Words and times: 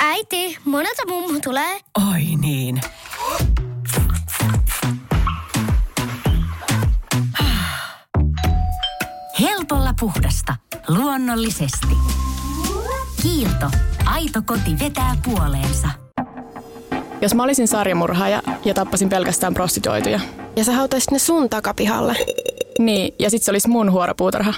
Äiti, 0.00 0.58
monelta 0.64 1.02
mummu 1.08 1.40
tulee? 1.44 1.80
Oi 2.12 2.22
niin. 2.40 2.80
Helpolla 9.40 9.94
puhdasta. 10.00 10.56
Luonnollisesti. 10.88 11.96
Kiilto. 13.22 13.70
Aito 14.06 14.42
koti 14.46 14.78
vetää 14.80 15.16
puoleensa. 15.24 15.88
Jos 17.20 17.34
mä 17.34 17.42
olisin 17.42 17.68
sarjamurhaaja 17.68 18.42
ja 18.64 18.74
tappasin 18.74 19.08
pelkästään 19.08 19.54
prostituoituja. 19.54 20.20
Ja 20.56 20.64
sä 20.64 20.72
hautaisit 20.72 21.10
ne 21.10 21.18
sun 21.18 21.48
takapihalle. 21.48 22.16
Niin, 22.78 23.14
ja 23.18 23.30
sit 23.30 23.42
se 23.42 23.50
olisi 23.50 23.68
mun 23.68 23.92
huoropuutarha. 23.92 24.54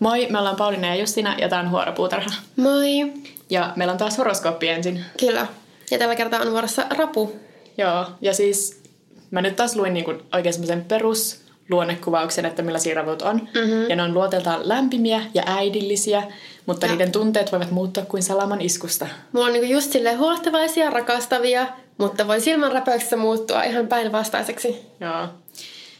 Moi, 0.00 0.26
me 0.30 0.38
ollaan 0.38 0.56
Pauliina 0.56 0.86
ja 0.86 0.94
Justina 0.94 1.34
ja 1.38 1.48
tää 1.48 1.60
on 1.60 1.70
Huoropuutarha. 1.70 2.30
Moi. 2.56 3.12
Ja 3.50 3.72
meillä 3.76 3.92
on 3.92 3.98
taas 3.98 4.18
horoskooppi 4.18 4.68
ensin. 4.68 5.04
Kyllä. 5.20 5.46
Ja 5.90 5.98
tällä 5.98 6.16
kertaa 6.16 6.40
on 6.40 6.50
vuorossa 6.50 6.82
rapu. 6.90 7.36
Joo, 7.78 8.06
ja 8.20 8.34
siis 8.34 8.82
mä 9.30 9.42
nyt 9.42 9.56
taas 9.56 9.76
luin 9.76 9.94
niinku 9.94 10.14
oikein 10.32 10.52
semmoisen 10.52 10.84
perus 10.84 11.40
luonnekuvauksen, 11.70 12.44
että 12.44 12.62
millaisia 12.62 12.94
ravut 12.94 13.22
on. 13.22 13.36
Mm-hmm. 13.36 13.90
Ja 13.90 13.96
ne 13.96 14.02
on 14.02 14.14
luoteeltaan 14.14 14.68
lämpimiä 14.68 15.22
ja 15.34 15.42
äidillisiä, 15.46 16.22
mutta 16.66 16.86
ja. 16.86 16.92
niiden 16.92 17.12
tunteet 17.12 17.52
voivat 17.52 17.70
muuttua 17.70 18.04
kuin 18.04 18.22
salaman 18.22 18.60
iskusta. 18.60 19.06
Mulla 19.32 19.46
on 19.46 19.52
niinku 19.52 19.72
just 19.72 19.92
silleen 19.92 20.18
huolehtavaisia, 20.18 20.90
rakastavia, 20.90 21.66
mutta 21.98 22.28
voi 22.28 22.40
silmän 22.40 22.72
räpäyksessä 22.72 23.16
muuttua 23.16 23.62
ihan 23.62 23.86
päinvastaiseksi. 23.86 24.86
Joo. 25.00 25.28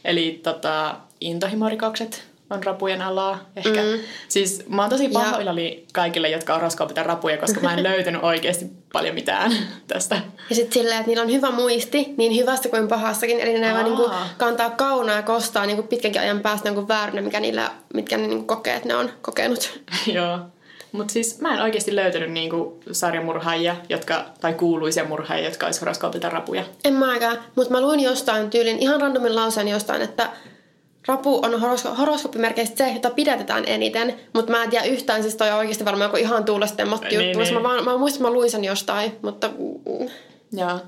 Eli 0.05 0.39
tota, 0.43 0.95
intohimorikokset 1.21 2.23
on 2.49 2.63
rapujen 2.63 3.01
alaa 3.01 3.39
ehkä. 3.55 3.81
Mm. 3.81 3.99
Siis 4.27 4.63
mä 4.69 4.81
oon 4.81 4.89
tosi 4.89 5.09
pahoillani 5.09 5.85
kaikille, 5.93 6.29
jotka 6.29 6.53
horoskoopit 6.53 6.97
rapuja, 6.97 7.37
koska 7.37 7.59
mä 7.59 7.73
en 7.73 7.83
löytänyt 7.89 8.23
oikeasti 8.23 8.65
paljon 8.93 9.15
mitään 9.15 9.51
tästä. 9.87 10.21
Ja 10.49 10.55
sitten 10.55 10.73
silleen, 10.73 10.97
että 10.97 11.07
niillä 11.07 11.23
on 11.23 11.31
hyvä 11.31 11.51
muisti, 11.51 12.13
niin 12.17 12.35
hyvästä 12.35 12.69
kuin 12.69 12.87
pahassakin. 12.87 13.39
Eli 13.39 13.59
ne 13.59 13.73
vaan 13.73 13.85
niinku 13.85 14.11
kantaa 14.37 14.69
kaunaa 14.69 15.15
ja 15.15 15.23
kostaa 15.23 15.65
niinku 15.65 15.83
pitkänkin 15.83 16.21
ajan 16.21 16.39
päästä 16.39 16.69
niinku 16.69 16.87
vääränä, 16.87 17.21
mikä 17.21 17.39
niillä, 17.39 17.71
mitkä 17.93 18.17
ne 18.17 18.27
niinku 18.27 18.45
kokee, 18.45 18.75
että 18.75 18.87
ne 18.87 18.95
on 18.95 19.11
kokenut. 19.21 19.79
Joo. 20.13 20.39
Mutta 20.91 21.13
siis 21.13 21.41
mä 21.41 21.53
en 21.53 21.61
oikeasti 21.61 21.95
löytänyt 21.95 22.31
niinku 22.31 22.79
sarjamurhaajia, 22.91 23.75
jotka, 23.89 24.25
tai 24.41 24.53
kuuluisia 24.53 25.05
murhaajia, 25.05 25.49
jotka 25.49 25.65
olisi 25.65 25.79
horoskoopilta 25.79 26.29
rapuja. 26.29 26.63
En 26.85 26.93
mä 26.93 27.09
aikaan, 27.09 27.37
mutta 27.55 27.71
mä 27.71 27.81
luin 27.81 27.99
jostain 27.99 28.49
tyylin, 28.49 28.79
ihan 28.79 29.01
randomin 29.01 29.35
lauseen 29.35 29.67
jostain, 29.67 30.01
että 30.01 30.29
Rapu 31.07 31.39
on 31.45 31.61
horosko- 31.61 31.95
horoskooppimerkeistä 31.97 32.77
se, 32.77 32.91
jota 32.91 33.09
pidätetään 33.09 33.63
eniten, 33.67 34.15
mutta 34.33 34.51
mä 34.51 34.63
en 34.63 34.69
tiedä 34.69 34.85
yhtään, 34.85 35.21
siis 35.21 35.35
toi 35.35 35.51
on 35.51 35.57
oikeasti 35.57 35.85
varmaan 35.85 36.07
joku 36.07 36.17
ihan 36.17 36.45
tuulestemmattu 36.45 37.07
niin, 37.07 37.21
juttu. 37.21 37.39
Niin. 37.39 37.53
Mä, 37.53 37.63
vaan, 37.63 37.85
mä 37.85 37.97
muistan, 37.97 38.17
että 38.17 38.29
mä 38.29 38.33
luin 38.33 38.51
sen 38.51 38.63
jostain, 38.63 39.11
mutta... 39.21 39.49
Joo, 40.51 40.79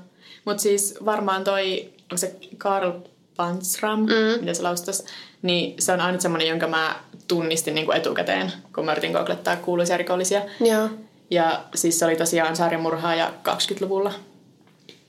mutta 0.44 0.62
siis 0.62 0.94
varmaan 1.04 1.44
toi, 1.44 1.90
onko 2.02 2.16
se 2.16 2.36
Karl 2.58 2.92
Pansram, 3.36 4.00
mm. 4.00 4.40
mitä 4.40 4.54
se 4.54 4.62
laustas, 4.62 5.04
niin 5.42 5.74
se 5.78 5.92
on 5.92 6.00
aina 6.00 6.20
semmoinen, 6.20 6.48
jonka 6.48 6.66
mä 6.66 6.96
tunnistin 7.28 7.74
niin 7.74 7.86
kuin 7.86 7.96
etukäteen, 7.96 8.52
kun 8.74 8.84
mä 8.84 8.92
yritin 8.92 9.12
googlettaa 9.12 9.56
kuuluisia 9.56 9.96
rikollisia. 9.96 10.42
Joo. 10.60 10.88
Ja 11.30 11.64
siis 11.74 11.98
se 11.98 12.04
oli 12.04 12.16
tosiaan 12.16 12.56
sarjamurhaaja 12.56 13.32
20-luvulla. 13.48 14.12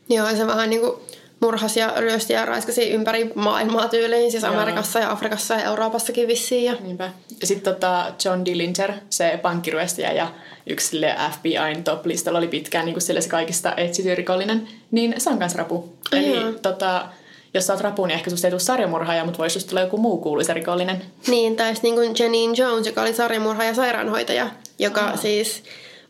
Joo, 0.10 0.36
se 0.36 0.48
vähän 0.48 0.70
niin 0.70 0.82
kuin 0.82 1.02
murhasi 1.40 1.80
ja 1.80 1.94
ryösti 1.98 2.34
ja 2.34 2.46
raiskasi 2.46 2.90
ympäri 2.90 3.32
maailmaa 3.36 3.88
tyyliin, 3.88 4.32
siis 4.32 4.44
Joo. 4.44 4.54
Amerikassa 4.54 5.00
ja 5.00 5.12
Afrikassa 5.12 5.54
ja 5.54 5.64
Euroopassakin 5.64 6.28
vissiin. 6.28 6.64
Ja, 6.64 6.76
Niinpä. 6.80 7.12
ja 7.42 7.48
sitten 7.48 7.74
tota 7.74 8.06
John 8.26 8.46
Dillinger, 8.46 8.94
se 9.10 9.40
pankkiryöstäjä 9.42 10.12
ja 10.12 10.28
yksi 10.68 10.98
FBIn 11.32 11.84
top-listalla 11.84 12.38
oli 12.38 12.48
pitkään 12.48 12.86
niin 12.86 13.02
sille 13.02 13.22
se 13.22 13.30
kaikista 13.30 13.74
etsitty 13.78 14.16
rikollinen, 14.16 14.68
niin 14.92 15.16
se 15.18 15.30
on 15.30 15.40
kans 15.40 15.56
rapu. 15.56 15.94
Eli 16.12 16.36
joo. 16.36 16.52
tota, 16.52 17.06
jos 17.54 17.68
sä 17.68 17.74
oot 17.74 17.82
rapu, 17.82 18.06
niin 18.06 18.16
ehkä 18.16 18.30
susta 18.30 18.48
ei 18.48 18.52
tule 18.52 18.60
sarjamurhaaja, 18.60 19.26
mutta 19.26 19.38
voisi 19.38 19.58
just 19.58 19.68
tulla 19.68 19.82
joku 19.82 19.98
muu 19.98 20.18
kuuluisa 20.18 20.54
rikollinen. 20.54 21.02
Niin, 21.28 21.56
tai 21.56 21.74
niin 21.82 21.96
kuin 21.96 22.16
Janine 22.20 22.54
Jones, 22.58 22.88
joka 22.88 23.02
oli 23.02 23.14
sarjamurhaaja 23.14 23.70
ja 23.70 23.76
sairaanhoitaja, 23.76 24.50
joka 24.80 25.12
oh. 25.12 25.20
siis 25.20 25.64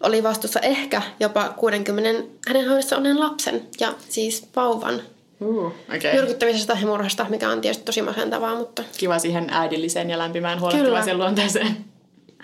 oli 0.03 0.23
vastuussa 0.23 0.59
ehkä 0.59 1.01
jopa 1.19 1.49
60 1.49 2.23
hänen 2.47 2.69
hoidossa 2.69 2.97
olleen 2.97 3.19
lapsen 3.19 3.67
ja 3.79 3.93
siis 4.09 4.47
vauvan 4.55 5.01
Uh, 5.41 5.65
okay. 5.95 6.13
Myrkyttämisestä 6.13 6.77
ja 6.81 6.87
murhasta, 6.87 7.25
mikä 7.29 7.49
on 7.49 7.61
tietysti 7.61 7.83
tosi 7.83 8.01
masentavaa, 8.01 8.55
mutta... 8.55 8.83
Kiva 8.97 9.19
siihen 9.19 9.47
äidilliseen 9.49 10.09
ja 10.09 10.17
lämpimään 10.17 10.59
huolehtivaisen 10.59 11.17
luonteeseen. 11.17 11.77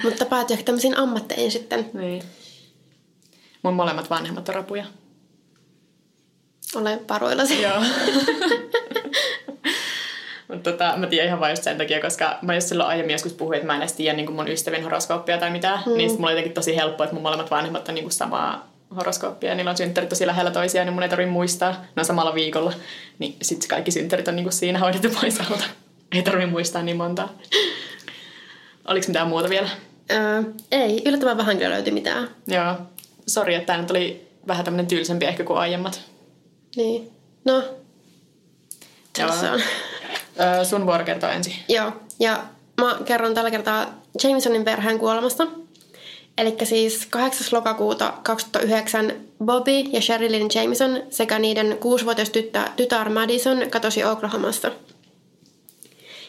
Mutta 0.03 0.25
päätyy 0.25 0.57
tämmöisiin 0.57 0.97
ammatteihin 0.97 1.51
sitten. 1.51 1.89
Niin. 1.93 2.23
Mun 3.63 3.73
molemmat 3.73 4.09
vanhemmat 4.09 4.49
on 4.49 4.55
rapuja. 4.55 4.85
Olen 6.75 6.99
paroillasi. 6.99 7.61
Joo. 7.61 7.81
Mutta 10.47 10.71
tota, 10.71 10.93
mä 10.97 11.07
tiedän 11.07 11.27
ihan 11.27 11.39
vain 11.39 11.51
just 11.51 11.63
sen 11.63 11.77
takia, 11.77 12.01
koska 12.01 12.37
mä 12.41 12.55
just 12.55 12.67
silloin 12.67 12.89
aiemmin 12.89 13.13
joskus 13.13 13.33
puhuin, 13.33 13.55
että 13.55 13.67
mä 13.67 13.75
en 13.75 13.81
edes 13.81 13.93
tiedä 13.93 14.17
niin 14.17 14.33
mun 14.33 14.47
ystävien 14.47 14.83
horoskooppia 14.83 15.37
tai 15.37 15.51
mitään. 15.51 15.79
Mm. 15.85 15.97
Niin 15.97 16.11
mulla 16.11 16.25
oli 16.25 16.31
jotenkin 16.31 16.53
tosi 16.53 16.75
helppo, 16.75 17.03
että 17.03 17.13
mun 17.13 17.23
molemmat 17.23 17.51
vanhemmat 17.51 17.89
on 17.89 17.95
niin 17.95 18.03
kuin 18.03 18.13
samaa 18.13 18.74
horoskooppia 18.95 19.49
ja 19.49 19.55
niillä 19.55 19.71
on 19.71 19.77
synttärit 19.77 20.09
tosi 20.09 20.27
lähellä 20.27 20.51
toisiaan, 20.51 20.87
niin 20.87 20.93
mun 20.93 21.03
ei 21.03 21.09
tarvitse 21.09 21.31
muistaa. 21.31 21.71
Ne 21.71 21.99
on 21.99 22.05
samalla 22.05 22.35
viikolla. 22.35 22.73
Niin 23.19 23.35
sitten 23.41 23.69
kaikki 23.69 23.91
synttärit 23.91 24.27
on 24.27 24.35
niinku 24.35 24.51
siinä 24.51 24.79
hoidettu 24.79 25.09
pois 25.21 25.39
alta. 25.39 25.63
Ei 26.11 26.21
tarvitse 26.21 26.51
muistaa 26.51 26.81
niin 26.83 26.97
montaa. 26.97 27.29
Oliko 28.87 29.07
mitään 29.07 29.27
muuta 29.27 29.49
vielä? 29.49 29.69
Öö, 30.11 30.43
ei, 30.71 31.01
yllättävän 31.05 31.37
vähän 31.37 31.57
kyllä 31.57 31.69
löytyi 31.69 31.93
mitään. 31.93 32.29
Joo. 32.47 32.75
Sori, 33.27 33.55
että 33.55 33.65
tämä 33.65 33.81
nyt 33.81 33.91
oli 33.91 34.27
vähän 34.47 34.65
tämmöinen 34.65 34.87
tylsempi 34.87 35.25
ehkä 35.25 35.43
kuin 35.43 35.59
aiemmat. 35.59 36.01
Niin. 36.75 37.11
No, 37.45 37.63
tässä 39.17 39.51
on. 39.51 39.61
Öö, 40.39 40.65
sun 40.65 40.85
vuoro 40.85 41.05
kertoo 41.05 41.29
ensin. 41.29 41.55
Joo, 41.69 41.91
ja 42.19 42.43
mä 42.81 42.97
kerron 43.05 43.33
tällä 43.33 43.51
kertaa 43.51 44.01
Jamesonin 44.23 44.63
perheen 44.63 44.99
kuolemasta– 44.99 45.47
Eli 46.37 46.55
siis 46.63 47.05
8. 47.05 47.47
lokakuuta 47.51 48.13
2009 48.23 49.13
Bobby 49.45 49.71
ja 49.71 50.01
Sherilyn 50.01 50.47
Jameson 50.55 51.03
sekä 51.09 51.39
niiden 51.39 51.77
kuusivuotias 51.79 52.29
tyttö, 52.29 52.59
tytär 52.75 53.09
Madison 53.09 53.69
katosi 53.69 54.03
Oklahomassa. 54.03 54.71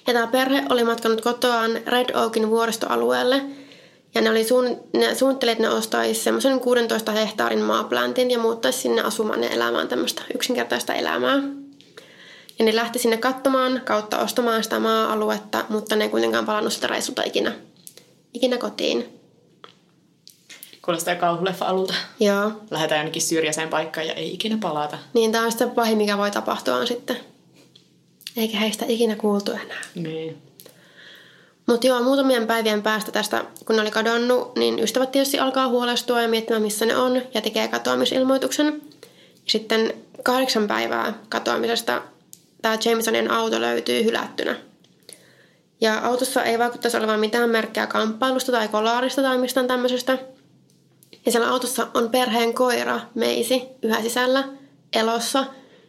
Ja 0.07 0.13
tämä 0.13 0.27
perhe 0.27 0.63
oli 0.71 0.85
matkanut 0.85 1.21
kotoaan 1.21 1.71
Red 1.87 2.15
Oakin 2.15 2.51
vuoristoalueelle 2.51 3.43
ja 4.15 4.21
ne, 4.21 4.31
oli 4.31 4.45
suun, 4.45 4.81
ne 4.93 5.15
suunnitteli, 5.15 5.51
että 5.51 5.63
ne 5.63 5.71
ostaisi 5.71 6.23
semmoisen 6.23 6.61
16 6.61 7.13
hehtaarin 7.13 7.63
maaplantin 7.63 8.31
ja 8.31 8.39
muuttaisi 8.39 8.79
sinne 8.79 9.03
asumaan 9.03 9.43
ja 9.43 9.51
elämään 9.51 9.89
tämmöistä 9.89 10.23
yksinkertaista 10.35 10.95
elämää. 10.95 11.43
Ja 12.59 12.65
ne 12.65 12.77
lähti 12.77 12.99
sinne 12.99 13.17
katsomaan 13.17 13.83
kautta 13.85 14.19
ostamaan 14.19 14.65
sitä 14.65 14.81
maa-aluetta, 14.81 15.65
mutta 15.69 15.97
ne 15.97 16.05
ei 16.05 16.11
kuitenkaan 16.11 16.47
palannut 16.47 16.73
sitä 16.73 16.87
reissulta 16.87 17.23
ikinä, 17.23 17.53
ikinä 18.35 18.59
kotiin. 18.59 19.16
Kuulostaa 20.87 21.15
kauhuleffa-alulta. 21.15 21.95
Joo. 22.21 22.53
Lähdetään 22.71 22.99
jonnekin 22.99 23.23
syrjäiseen 23.23 23.69
paikkaan 23.69 24.07
ja 24.07 24.13
ei 24.13 24.35
ikinä 24.35 24.59
palata. 24.61 24.99
Niin, 25.15 25.33
tämä 25.33 25.45
on 25.45 25.51
sitten 25.51 25.71
pahin, 25.71 25.99
mikä 25.99 26.19
voi 26.19 26.31
tapahtua 26.31 26.77
on 26.77 26.87
sitten. 26.87 27.17
Eikä 28.37 28.59
heistä 28.59 28.85
ikinä 28.89 29.17
kuultu 29.17 29.53
enää. 29.53 29.81
Niin. 29.95 30.43
Mutta 31.67 31.87
joo, 31.87 32.03
muutamien 32.03 32.47
päivien 32.47 32.83
päästä 32.83 33.13
tästä, 33.13 33.45
kun 33.65 33.77
ne 33.77 33.83
oli 33.83 33.91
kadonnut, 33.91 34.57
niin 34.57 34.79
ystävät 34.79 35.13
tietysti 35.13 35.39
alkaa 35.39 35.69
huolestua 35.69 36.23
ja 36.23 36.29
miettimään, 36.29 36.63
missä 36.63 36.87
ne 36.87 36.97
on, 36.97 37.23
ja 37.35 37.41
tekee 37.41 37.69
katoamisilmoituksen. 37.69 38.83
Sitten 39.47 39.95
kahdeksan 40.23 40.67
päivää 40.67 41.15
katoamisesta 41.29 42.03
tämä 42.63 42.79
Jamesonin 42.85 43.31
auto 43.31 43.61
löytyy 43.61 44.05
hylättynä. 44.05 44.57
Ja 45.81 45.99
autossa 45.99 46.43
ei 46.43 46.59
vaikuttaisi 46.59 46.97
olevan 46.97 47.21
mitään 47.21 47.51
merkkejä 47.51 47.87
kamppailusta 47.87 48.53
tai 48.53 48.69
kolaarista 48.69 49.23
tai 49.23 49.39
mistään 49.39 49.67
tämmöisestä– 49.67 50.19
ja 51.27 51.33
siellä 51.33 51.51
autossa 51.51 51.87
on 51.95 52.11
perheen 52.11 52.55
koira, 52.55 53.01
Meisi, 53.15 53.63
yhä 53.83 54.03
sisällä, 54.03 54.45
elossa. 54.93 55.45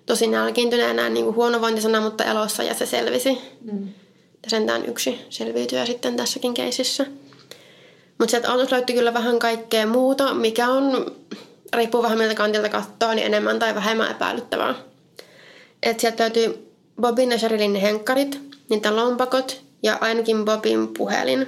Tosi 0.05 0.27
nälkiintyneenä, 0.27 1.09
niin 1.09 1.25
kuin 1.25 1.35
huonovointisena, 1.35 2.01
mutta 2.01 2.23
elossa 2.23 2.63
ja 2.63 2.73
se 2.73 2.85
selvisi. 2.85 3.37
Mm. 3.61 3.87
Ja 4.43 4.49
sentään 4.49 4.85
yksi 4.85 5.19
selviytyy 5.29 5.85
sitten 5.85 6.15
tässäkin 6.15 6.53
keisissä. 6.53 7.05
Mutta 8.17 8.31
sieltä 8.31 8.51
autossa 8.51 8.75
löytyi 8.75 8.95
kyllä 8.95 9.13
vähän 9.13 9.39
kaikkea 9.39 9.87
muuta, 9.87 10.33
mikä 10.33 10.69
on, 10.69 11.15
riippuu 11.73 12.03
vähän 12.03 12.17
miltä 12.17 12.35
kantilta 12.35 12.69
katsoa, 12.69 13.13
niin 13.13 13.25
enemmän 13.25 13.59
tai 13.59 13.75
vähemmän 13.75 14.11
epäilyttävää. 14.11 14.75
Et 15.83 15.99
sieltä 15.99 16.23
löytyy 16.23 16.71
Bobin 17.01 17.31
ja 17.31 17.37
Sherilyn 17.37 17.75
henkkarit, 17.75 18.41
niitä 18.69 18.95
lompakot 18.95 19.61
ja 19.83 19.97
ainakin 20.01 20.45
Bobin 20.45 20.87
puhelin. 20.87 21.47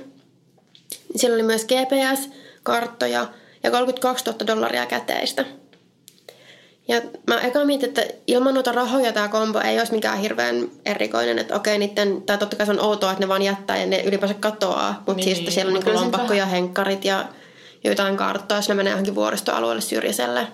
Siellä 1.15 1.35
oli 1.35 1.43
myös 1.43 1.65
GPS, 1.65 2.29
karttoja– 2.63 3.27
ja 3.63 3.71
32 3.71 4.25
000 4.25 4.47
dollaria 4.47 4.85
käteistä. 4.85 5.45
Ja 6.87 7.01
mä 7.27 7.39
eka 7.41 7.65
mietin, 7.65 7.89
että 7.89 8.03
ilman 8.27 8.53
noita 8.53 8.71
rahoja 8.71 9.13
tämä 9.13 9.27
kombo 9.27 9.59
ei 9.59 9.79
olisi 9.79 9.93
mikään 9.93 10.17
hirveän 10.17 10.69
erikoinen. 10.85 11.39
Että 11.39 11.55
okei, 11.55 11.77
niiden, 11.77 12.21
tai 12.21 12.37
totta 12.37 12.55
kai 12.55 12.65
se 12.65 12.71
on 12.71 12.79
outoa, 12.85 13.11
että 13.11 13.23
ne 13.23 13.27
vaan 13.27 13.41
jättää 13.41 13.77
ja 13.77 13.85
ne 13.85 14.01
ylipäänsä 14.01 14.35
katoaa. 14.39 14.91
Mutta 14.97 15.13
Niin, 15.13 15.23
siis, 15.23 15.37
niin. 15.39 15.51
siellä 15.51 15.69
on 15.69 15.73
Mut 15.73 15.79
niinku 15.79 15.85
kyllä 15.89 15.97
se 15.97 16.03
lompakko 16.03 16.33
ja 16.33 16.37
vähän- 16.39 16.49
henkkarit 16.51 17.05
ja 17.05 17.25
jotain 17.83 18.17
karttoa, 18.17 18.57
jos 18.57 18.69
ne 18.69 18.75
menee 18.75 18.91
johonkin 18.91 19.15
vuoristoalueelle 19.15 19.81
syrjäiselle. 19.81 20.47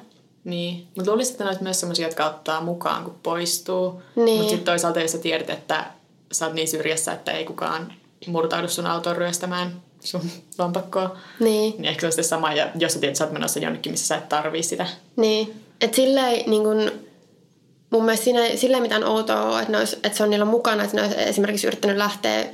Niin, 0.44 0.88
mutta 0.96 1.12
luulisin, 1.12 1.32
että 1.34 1.44
ne 1.44 1.48
olisi 1.50 1.64
myös 1.64 1.80
sellaisia, 1.80 2.08
jotka 2.08 2.26
ottaa 2.26 2.62
mukaan, 2.62 3.04
kun 3.04 3.16
poistuu. 3.24 4.02
Niin. 4.16 4.38
Mutta 4.38 4.50
sitten 4.50 4.66
toisaalta, 4.66 5.00
jos 5.02 5.12
sä 5.12 5.18
tiedät, 5.18 5.50
että 5.50 5.86
sä 6.32 6.46
oot 6.46 6.54
niin 6.54 6.68
syrjässä, 6.68 7.14
että 7.14 7.32
ei 7.32 7.46
kukaan 7.46 7.94
murtaudu 8.28 8.68
sun 8.68 8.86
autoon 8.88 9.16
ryöstämään 9.18 9.82
sun 10.06 10.22
lompakkoa, 10.58 11.18
Niin. 11.40 11.74
niin 11.78 11.86
ehkä 11.86 12.02
se 12.02 12.06
on 12.06 12.12
sitten 12.12 12.30
sama, 12.30 12.54
ja 12.54 12.68
jos 12.80 12.94
sä 12.94 13.00
tiedät, 13.00 13.12
että 13.12 13.18
sä 13.18 13.24
oot 13.24 13.34
menossa 13.34 13.60
jonnekin, 13.60 13.92
missä 13.92 14.08
sä 14.08 14.18
et 14.18 14.30
tarvii 14.30 14.64
sitä. 14.64 14.88
Niin, 15.16 15.64
että 15.82 15.96
silleen 15.96 16.50
niin 16.50 16.64
kun, 16.64 16.92
mun 17.90 18.06
mielestä 18.06 18.24
siinä 18.24 18.46
ei 18.46 18.58
silleen 18.58 18.84
mitään 18.84 19.04
outoa 19.04 19.42
ole, 19.42 19.60
että, 19.60 19.72
ne 19.72 19.78
olisi, 19.78 19.96
että 19.96 20.18
se 20.18 20.24
on 20.24 20.30
niillä 20.30 20.46
mukana, 20.46 20.84
että 20.84 20.96
ne 20.96 21.02
olisi 21.02 21.16
esimerkiksi 21.18 21.68
yrittänyt 21.68 21.98
lähteä 21.98 22.46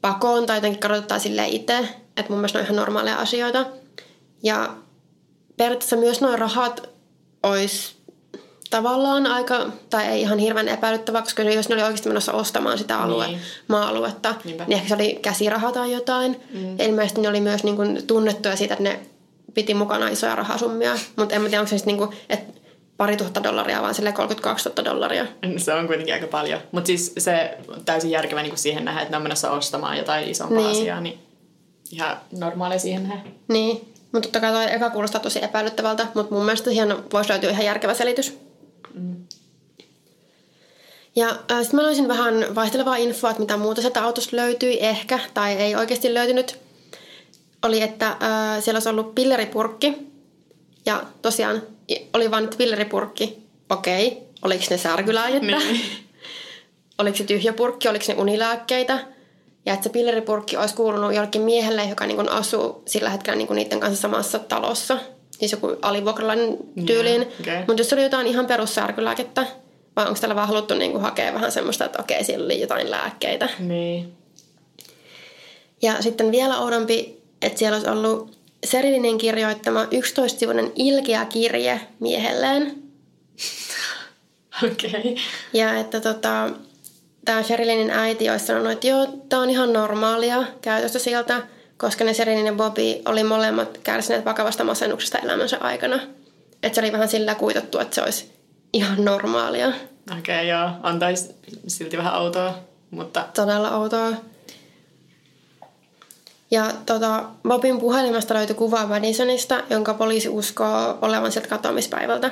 pakoon 0.00 0.46
tai 0.46 0.56
jotenkin 0.56 0.80
kadottaa 0.80 1.18
silleen 1.18 1.48
itse, 1.48 1.78
että 2.16 2.30
mun 2.32 2.38
mielestä 2.38 2.58
ne 2.58 2.60
on 2.60 2.64
ihan 2.66 2.76
normaaleja 2.76 3.16
asioita. 3.16 3.66
Ja 4.42 4.76
periaatteessa 5.56 5.96
myös 5.96 6.20
nuo 6.20 6.36
rahat 6.36 6.90
olisi 7.42 7.95
tavallaan 8.70 9.26
aika, 9.26 9.66
tai 9.90 10.06
ei 10.06 10.20
ihan 10.20 10.38
hirveän 10.38 10.68
epäilyttävää, 10.68 11.22
koska 11.22 11.42
jos 11.42 11.68
ne 11.68 11.74
oli 11.74 11.82
oikeasti 11.82 12.08
menossa 12.08 12.32
ostamaan 12.32 12.78
sitä 12.78 12.98
alue, 12.98 13.26
Niin. 13.26 13.40
maa-aluetta, 13.68 14.34
Niinpä. 14.44 14.64
niin 14.64 14.76
ehkä 14.76 14.88
se 14.88 14.94
oli 14.94 15.18
käsiraha 15.22 15.72
tai 15.72 15.92
jotain. 15.92 16.40
Mm. 16.54 16.80
Ilmeisesti 16.80 17.20
ne 17.20 17.28
oli 17.28 17.40
myös 17.40 17.64
niin 17.64 17.76
kuin 17.76 18.06
tunnettuja 18.06 18.56
siitä, 18.56 18.74
että 18.74 18.82
ne 18.84 19.00
piti 19.54 19.74
mukana 19.74 20.08
isoja 20.08 20.34
rahasummia, 20.36 20.94
mutta 21.16 21.34
en 21.34 21.42
mä 21.42 21.48
tiedä, 21.48 21.60
onko 21.60 21.70
se 21.70 21.78
sitten 21.78 21.96
niin 21.98 22.08
kuin, 22.08 22.18
että 22.28 22.60
pari 22.96 23.16
tuhatta 23.16 23.42
dollaria, 23.42 23.82
vaan 23.82 23.94
sille 23.94 24.12
32 24.12 24.68
000 24.68 24.84
dollaria. 24.84 25.26
Se 25.56 25.72
on 25.74 25.86
kuitenkin 25.86 26.14
aika 26.14 26.26
paljon. 26.26 26.60
Mutta 26.72 26.86
siis 26.86 27.12
se 27.18 27.58
on 27.68 27.84
täysin 27.84 28.10
järkevä 28.10 28.42
niin 28.42 28.58
siihen 28.58 28.84
nähdä, 28.84 29.00
että 29.00 29.10
ne 29.10 29.16
on 29.16 29.22
menossa 29.22 29.50
ostamaan 29.50 29.98
jotain 29.98 30.28
isompaa 30.28 30.58
Niin. 30.58 30.70
asiaa, 30.70 31.00
niin 31.00 31.18
ihan 31.92 32.16
normaalia 32.38 32.78
siihen 32.78 33.08
nähdä. 33.08 33.22
Niin, 33.48 33.92
mutta 34.12 34.26
totta 34.28 34.40
kai 34.40 34.52
toi 34.52 34.74
eka 34.74 34.90
kuulostaa 34.90 35.20
tosi 35.20 35.44
epäilyttävältä, 35.44 36.06
mutta 36.14 36.34
mun 36.34 36.44
mielestä 36.44 36.70
siihen 36.70 36.96
voisi 37.12 37.30
löytyä 37.30 37.50
ihan 37.50 37.64
järkevä 37.64 37.94
selitys. 37.94 38.38
Ja 41.16 41.28
äh, 41.28 41.60
sitten 41.60 41.76
mä 41.76 41.82
löysin 41.82 42.08
vähän 42.08 42.54
vaihtelevaa 42.54 42.96
infoa, 42.96 43.30
että 43.30 43.40
mitä 43.40 43.56
muuta 43.56 43.80
sieltä 43.80 44.04
autosta 44.04 44.36
löytyi 44.36 44.78
ehkä, 44.80 45.18
tai 45.34 45.52
ei 45.52 45.76
oikeasti 45.76 46.14
löytynyt. 46.14 46.58
Oli, 47.62 47.82
että 47.82 48.08
äh, 48.08 48.62
siellä 48.62 48.76
olisi 48.76 48.88
ollut 48.88 49.14
pilleripurkki, 49.14 50.06
ja 50.86 51.02
tosiaan 51.22 51.62
oli 52.12 52.30
vain 52.30 52.44
nyt 52.44 52.54
pilleripurkki. 52.58 53.38
Okei, 53.70 54.22
oliko 54.42 54.64
ne 54.70 54.78
särkylääkettä? 54.78 55.58
Niin. 55.58 55.80
oliko 56.98 57.16
se 57.16 57.24
tyhjä 57.24 57.52
purkki, 57.52 57.88
oliko 57.88 58.04
ne 58.08 58.14
unilääkkeitä. 58.14 59.06
Ja 59.66 59.74
että 59.74 59.84
se 59.84 59.90
pilleripurkki 59.90 60.56
olisi 60.56 60.74
kuulunut 60.74 61.14
jollekin 61.14 61.42
miehelle, 61.42 61.84
joka 61.84 62.06
niin 62.06 62.16
kuin 62.16 62.28
asuu 62.28 62.82
sillä 62.86 63.10
hetkellä 63.10 63.36
niin 63.36 63.46
kuin 63.46 63.56
niiden 63.56 63.80
kanssa 63.80 64.02
samassa 64.02 64.38
talossa. 64.38 64.98
Siis 65.38 65.52
joku 65.52 65.76
alivuokralainen 65.82 66.56
tyyliin. 66.86 67.22
Joo, 67.22 67.30
okei. 67.40 67.58
Mutta 67.58 67.80
jos 67.80 67.92
oli 67.92 68.02
jotain 68.02 68.26
ihan 68.26 68.46
perussärkylääkettä, 68.46 69.46
vai 69.96 70.06
onko 70.06 70.20
tällä 70.20 70.34
vaan 70.34 70.48
haluttu 70.48 70.74
niin 70.74 70.92
kuin 70.92 71.02
hakea 71.02 71.34
vähän 71.34 71.52
semmoista, 71.52 71.84
että 71.84 72.02
okei, 72.02 72.24
siellä 72.24 72.44
oli 72.44 72.60
jotain 72.60 72.90
lääkkeitä. 72.90 73.48
Niin. 73.58 74.12
Ja 75.82 76.02
sitten 76.02 76.32
vielä 76.32 76.58
oudompi, 76.58 77.22
että 77.42 77.58
siellä 77.58 77.76
olisi 77.76 77.90
ollut 77.90 78.36
Serilinin 78.66 79.18
kirjoittama 79.18 79.84
11-sivuinen 79.84 80.72
ilkeä 80.74 81.24
kirje 81.24 81.80
miehelleen. 82.00 82.62
Okei. 84.64 84.90
Okay. 84.90 85.16
Ja 85.52 85.76
että 85.76 86.00
tota, 86.00 86.50
tämä 87.24 87.42
Sherilinin 87.42 87.90
äiti 87.90 88.30
olisi 88.30 88.46
sanonut, 88.46 88.72
että 88.72 88.86
joo, 88.86 89.06
tämä 89.28 89.42
on 89.42 89.50
ihan 89.50 89.72
normaalia 89.72 90.44
käytöstä 90.60 90.98
sieltä, 90.98 91.42
koska 91.78 92.04
ne 92.04 92.14
Sherilin 92.14 92.46
ja 92.46 92.52
Bobby 92.52 93.02
oli 93.04 93.24
molemmat 93.24 93.78
kärsineet 93.78 94.24
vakavasta 94.24 94.64
masennuksesta 94.64 95.18
elämänsä 95.18 95.58
aikana. 95.60 96.00
Että 96.62 96.74
se 96.74 96.80
oli 96.80 96.92
vähän 96.92 97.08
sillä 97.08 97.34
kuitattu, 97.34 97.78
että 97.78 97.94
se 97.94 98.02
olisi 98.02 98.32
ihan 98.72 99.04
normaalia. 99.04 99.68
Okei, 100.18 100.18
okay, 100.18 100.44
joo. 100.44 100.70
On 100.82 100.98
taisi 100.98 101.34
silti 101.66 101.96
vähän 101.96 102.20
outoa, 102.22 102.54
mutta 102.90 103.24
Todella 103.34 103.76
outoa. 103.76 104.12
Ja 106.50 106.72
tota, 106.86 107.24
Bobin 107.48 107.80
puhelimesta 107.80 108.34
löytyi 108.34 108.56
kuva 108.56 108.86
Madisonista, 108.86 109.62
jonka 109.70 109.94
poliisi 109.94 110.28
uskoo 110.28 110.98
olevan 111.02 111.32
sieltä 111.32 111.48
katoamispäivältä. 111.48 112.30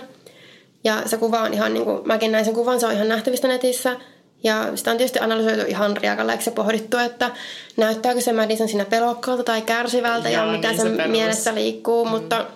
Ja 0.84 1.02
se 1.08 1.16
kuva 1.16 1.40
on 1.40 1.54
ihan 1.54 1.74
niin 1.74 1.84
kuin, 1.84 2.06
mäkin 2.06 2.32
näin 2.32 2.44
sen 2.44 2.54
kuvan, 2.54 2.80
se 2.80 2.86
on 2.86 2.92
ihan 2.92 3.08
nähtävistä 3.08 3.48
netissä. 3.48 3.96
Ja 4.44 4.76
sitä 4.76 4.90
on 4.90 4.96
tietysti 4.96 5.18
analysoitu 5.18 5.62
ihan 5.68 5.96
riakalleeksi 5.96 6.50
ja 6.50 6.54
pohdittu, 6.54 6.96
että 6.96 7.30
näyttääkö 7.76 8.20
se 8.20 8.32
Madison 8.32 8.68
siinä 8.68 8.84
pelokkaalta 8.84 9.44
tai 9.44 9.62
kärsivältä 9.62 10.30
Joo, 10.30 10.46
ja 10.46 10.52
mitä 10.52 10.68
niin 10.68 10.80
sen 10.80 10.90
se 10.90 10.96
perus. 10.96 11.10
mielessä 11.12 11.54
liikkuu. 11.54 12.04
Mm. 12.04 12.10
Mutta 12.10 12.46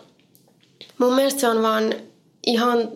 mun 0.99 1.15
mielestä 1.15 1.41
se 1.41 1.49
on 1.49 1.63
vaan 1.63 1.95
ihan 2.47 2.89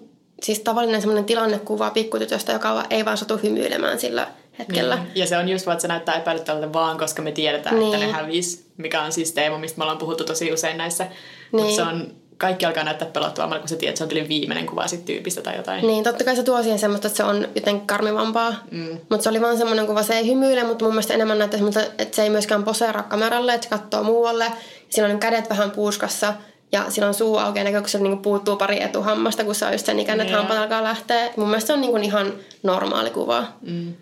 siis 0.42 0.60
tavallinen 0.60 1.00
semmoinen 1.00 1.24
tilannekuva 1.24 1.90
pikkutytöstä, 1.90 2.52
joka 2.52 2.84
ei 2.90 3.04
vaan 3.04 3.18
satu 3.18 3.36
hymyilemään 3.36 4.00
sillä 4.00 4.28
hetkellä. 4.58 4.94
Niin. 4.96 5.08
Ja 5.14 5.26
se 5.26 5.36
on 5.38 5.48
just 5.48 5.66
vaan, 5.66 5.74
että 5.74 5.82
se 5.82 5.88
näyttää 5.88 6.14
epäilyttävältä 6.14 6.72
vaan, 6.72 6.98
koska 6.98 7.22
me 7.22 7.32
tiedetään, 7.32 7.74
niin. 7.78 7.86
että 7.94 7.98
Niin. 8.06 8.12
ne 8.12 8.22
hävis, 8.22 8.66
mikä 8.76 9.02
on 9.02 9.12
siis 9.12 9.32
teema, 9.32 9.58
mistä 9.58 9.78
me 9.78 9.84
ollaan 9.84 9.98
puhuttu 9.98 10.24
tosi 10.24 10.52
usein 10.52 10.78
näissä. 10.78 11.04
Niin. 11.04 11.12
Niin. 11.52 11.62
Mutta 11.62 11.76
se 11.76 11.82
on, 11.82 12.14
kaikki 12.42 12.66
alkaa 12.66 12.84
näyttää 12.84 13.08
pelottavammalla, 13.08 13.60
kun 13.60 13.68
sä 13.68 13.76
tiedät, 13.76 13.90
että 13.92 13.98
se 13.98 14.04
on 14.04 14.08
tyyliin 14.08 14.28
viimeinen 14.28 14.66
kuva 14.66 14.86
sit 14.86 15.04
tyypistä 15.04 15.42
tai 15.42 15.56
jotain. 15.56 15.86
Niin, 15.86 16.04
totta 16.04 16.24
kai 16.24 16.36
se 16.36 16.42
tuo 16.42 16.62
siihen 16.62 16.78
semmoista, 16.78 17.08
että 17.08 17.16
se 17.16 17.24
on 17.24 17.48
jotenkin 17.54 17.86
karmivampaa. 17.86 18.54
Mm. 18.70 18.98
Mutta 19.08 19.22
se 19.22 19.28
oli 19.28 19.40
vaan 19.40 19.58
semmoinen 19.58 19.86
kuva, 19.86 20.02
se 20.02 20.14
ei 20.14 20.26
hymyile, 20.26 20.64
mutta 20.64 20.84
mun 20.84 20.94
mielestä 20.94 21.14
enemmän 21.14 21.38
näyttää 21.38 21.58
semmoista, 21.58 21.82
että 21.98 22.16
se 22.16 22.22
ei 22.22 22.30
myöskään 22.30 22.64
poseeraa 22.64 23.02
kameralle, 23.02 23.54
että 23.54 23.64
se 23.64 23.70
katsoo 23.70 24.02
muualle. 24.02 24.52
Sillä 24.88 25.08
on 25.08 25.18
kädet 25.18 25.50
vähän 25.50 25.70
puuskassa 25.70 26.34
ja 26.72 26.84
sillä 26.88 27.08
on 27.08 27.14
suu 27.14 27.36
auki 27.36 27.58
ja 27.58 27.64
näkyy, 27.64 27.80
kun 27.80 27.88
se 27.88 27.98
niinku 27.98 28.22
puuttuu 28.22 28.56
pari 28.56 28.82
etuhammasta, 28.82 29.44
kun 29.44 29.54
se 29.54 29.64
on 29.64 29.72
just 29.72 29.86
sen 29.86 30.00
ikäinen, 30.00 30.26
että 30.26 30.32
Joo. 30.32 30.40
hampaat 30.40 30.60
alkaa 30.60 30.82
lähteä. 30.82 31.30
Mun 31.36 31.48
mielestä 31.48 31.66
se 31.66 31.72
on 31.72 31.80
niinku 31.80 31.96
ihan 31.96 32.32
normaali 32.62 33.10
kuva. 33.10 33.44
Mm. 33.60 33.94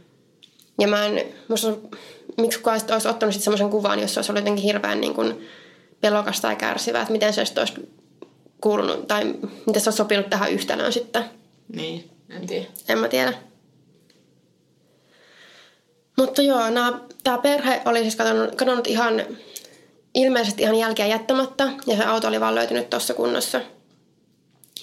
Ja 0.78 0.88
mä 0.88 1.06
en, 1.06 1.24
musta, 1.48 1.72
miksi 2.36 2.58
kukaan 2.58 2.80
olisi 2.92 3.08
ottanut 3.08 3.34
semmoisen 3.34 3.70
kuvan, 3.70 4.00
jos 4.00 4.14
se 4.14 4.20
olisi 4.20 4.32
ollut 4.32 4.40
jotenkin 4.40 4.64
hirveän 4.64 5.00
niin 5.00 5.14
kuin 5.14 5.48
pelokas 6.00 6.40
tai 6.40 6.56
kärsivä, 6.56 7.00
että 7.00 7.12
miten 7.12 7.32
se 7.32 7.40
olisi 7.40 7.99
kuulunut, 8.60 9.08
tai 9.08 9.24
miten 9.66 9.82
se 9.82 9.88
olisi 9.88 9.96
sopinut 9.96 10.30
tähän 10.30 10.52
yhtälöön 10.52 10.92
sitten. 10.92 11.24
Niin, 11.72 12.10
en 12.30 12.46
tiedä. 12.46 12.66
En 12.88 12.98
mä 12.98 13.08
tiedä. 13.08 13.32
Mutta 16.16 16.42
joo, 16.42 16.60
tämä 17.24 17.38
perhe 17.38 17.82
oli 17.84 18.00
siis 18.00 18.16
kadonnut, 18.16 18.54
kadonnut 18.54 18.86
ihan 18.86 19.22
ilmeisesti 20.14 20.62
ihan 20.62 20.74
jälkeä 20.74 21.06
jättämättä 21.06 21.68
ja 21.86 21.96
se 21.96 22.04
auto 22.04 22.28
oli 22.28 22.40
vaan 22.40 22.54
löytynyt 22.54 22.90
tuossa 22.90 23.14
kunnossa. 23.14 23.60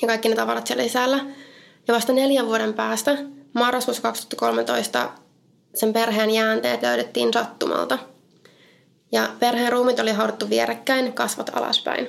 Ja 0.02 0.08
kaikki 0.08 0.30
ne 0.30 0.36
tavarat 0.36 0.68
siellä 0.68 0.84
sisällä. 0.84 1.26
Ja 1.88 1.94
vasta 1.94 2.14
neljän 2.14 2.48
vuoden 2.48 2.74
päästä, 2.74 3.18
marraskuussa 3.54 4.02
2013, 4.02 5.10
sen 5.76 5.94
perheen 5.94 6.30
jäänteet 6.30 6.82
löydettiin 6.82 7.34
sattumalta. 7.34 8.00
Ja 9.12 9.30
perheen 9.40 9.72
ruumit 9.72 10.00
oli 10.00 10.12
haudattu 10.12 10.50
vierekkäin, 10.50 11.14
kasvot 11.14 11.50
alaspäin. 11.54 12.08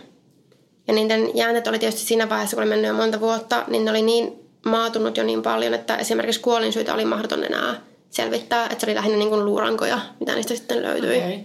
Ja 0.88 0.94
niiden 0.94 1.30
jäänteet 1.34 1.66
oli 1.66 1.78
tietysti 1.78 2.06
siinä 2.06 2.28
vaiheessa, 2.28 2.56
kun 2.56 2.62
oli 2.62 2.70
mennyt 2.70 2.88
jo 2.88 2.94
monta 2.94 3.20
vuotta, 3.20 3.64
niin 3.68 3.84
ne 3.84 3.90
oli 3.90 4.02
niin 4.02 4.32
maatunut 4.64 5.16
jo 5.16 5.24
niin 5.24 5.42
paljon, 5.42 5.74
että 5.74 5.96
esimerkiksi 5.96 6.40
kuolinsyitä 6.40 6.94
oli 6.94 7.04
mahdoton 7.04 7.44
enää 7.44 7.80
selvittää. 8.10 8.64
Että 8.64 8.80
se 8.80 8.86
oli 8.86 8.94
lähinnä 8.94 9.18
niin 9.18 9.28
kuin 9.28 9.44
luurankoja, 9.44 10.00
mitä 10.20 10.34
niistä 10.34 10.54
sitten 10.54 10.82
löytyi. 10.82 11.16
Okay. 11.16 11.38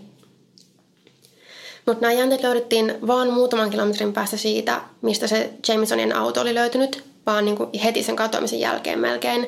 Mutta 1.85 2.01
nämä 2.01 2.13
jänteet 2.13 2.43
löydettiin 2.43 2.95
vaan 3.07 3.29
muutaman 3.29 3.69
kilometrin 3.69 4.13
päästä 4.13 4.37
siitä, 4.37 4.81
mistä 5.01 5.27
se 5.27 5.49
Jamesonin 5.67 6.15
auto 6.15 6.41
oli 6.41 6.55
löytynyt, 6.55 7.03
vaan 7.25 7.45
niin 7.45 7.57
kuin 7.57 7.79
heti 7.79 8.03
sen 8.03 8.15
katoamisen 8.15 8.59
jälkeen 8.59 8.99
melkein. 8.99 9.47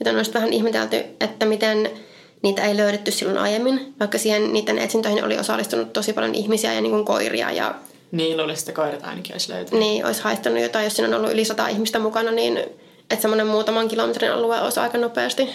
Joten 0.00 0.16
on 0.16 0.24
sitten 0.24 0.42
vähän 0.42 0.52
ihmetelty, 0.52 0.96
että 1.20 1.46
miten 1.46 1.90
niitä 2.42 2.64
ei 2.64 2.76
löydetty 2.76 3.10
silloin 3.10 3.38
aiemmin, 3.38 3.94
vaikka 4.00 4.18
siihen 4.18 4.52
niiden 4.52 4.78
etsintöihin 4.78 5.24
oli 5.24 5.38
osallistunut 5.38 5.92
tosi 5.92 6.12
paljon 6.12 6.34
ihmisiä 6.34 6.72
ja 6.72 6.80
niin 6.80 6.92
kuin 6.92 7.04
koiria 7.04 7.50
ja 7.50 7.74
Niin, 8.12 8.36
luulisin, 8.36 8.62
että 8.68 8.82
koirat 8.82 9.04
ainakin 9.04 9.34
olisi 9.34 9.52
löytynyt. 9.52 9.80
niin 9.80 10.06
olisi 10.06 10.22
haittanut 10.22 10.62
jotain, 10.62 10.84
jos 10.84 10.96
siinä 10.96 11.08
on 11.08 11.20
ollut 11.20 11.32
yli 11.32 11.44
sata 11.44 11.68
ihmistä 11.68 11.98
mukana, 11.98 12.30
niin 12.30 12.56
että 13.10 13.22
semmoinen 13.22 13.46
muutaman 13.46 13.88
kilometrin 13.88 14.32
alue 14.32 14.60
olisi 14.60 14.80
aika 14.80 14.98
nopeasti 14.98 15.48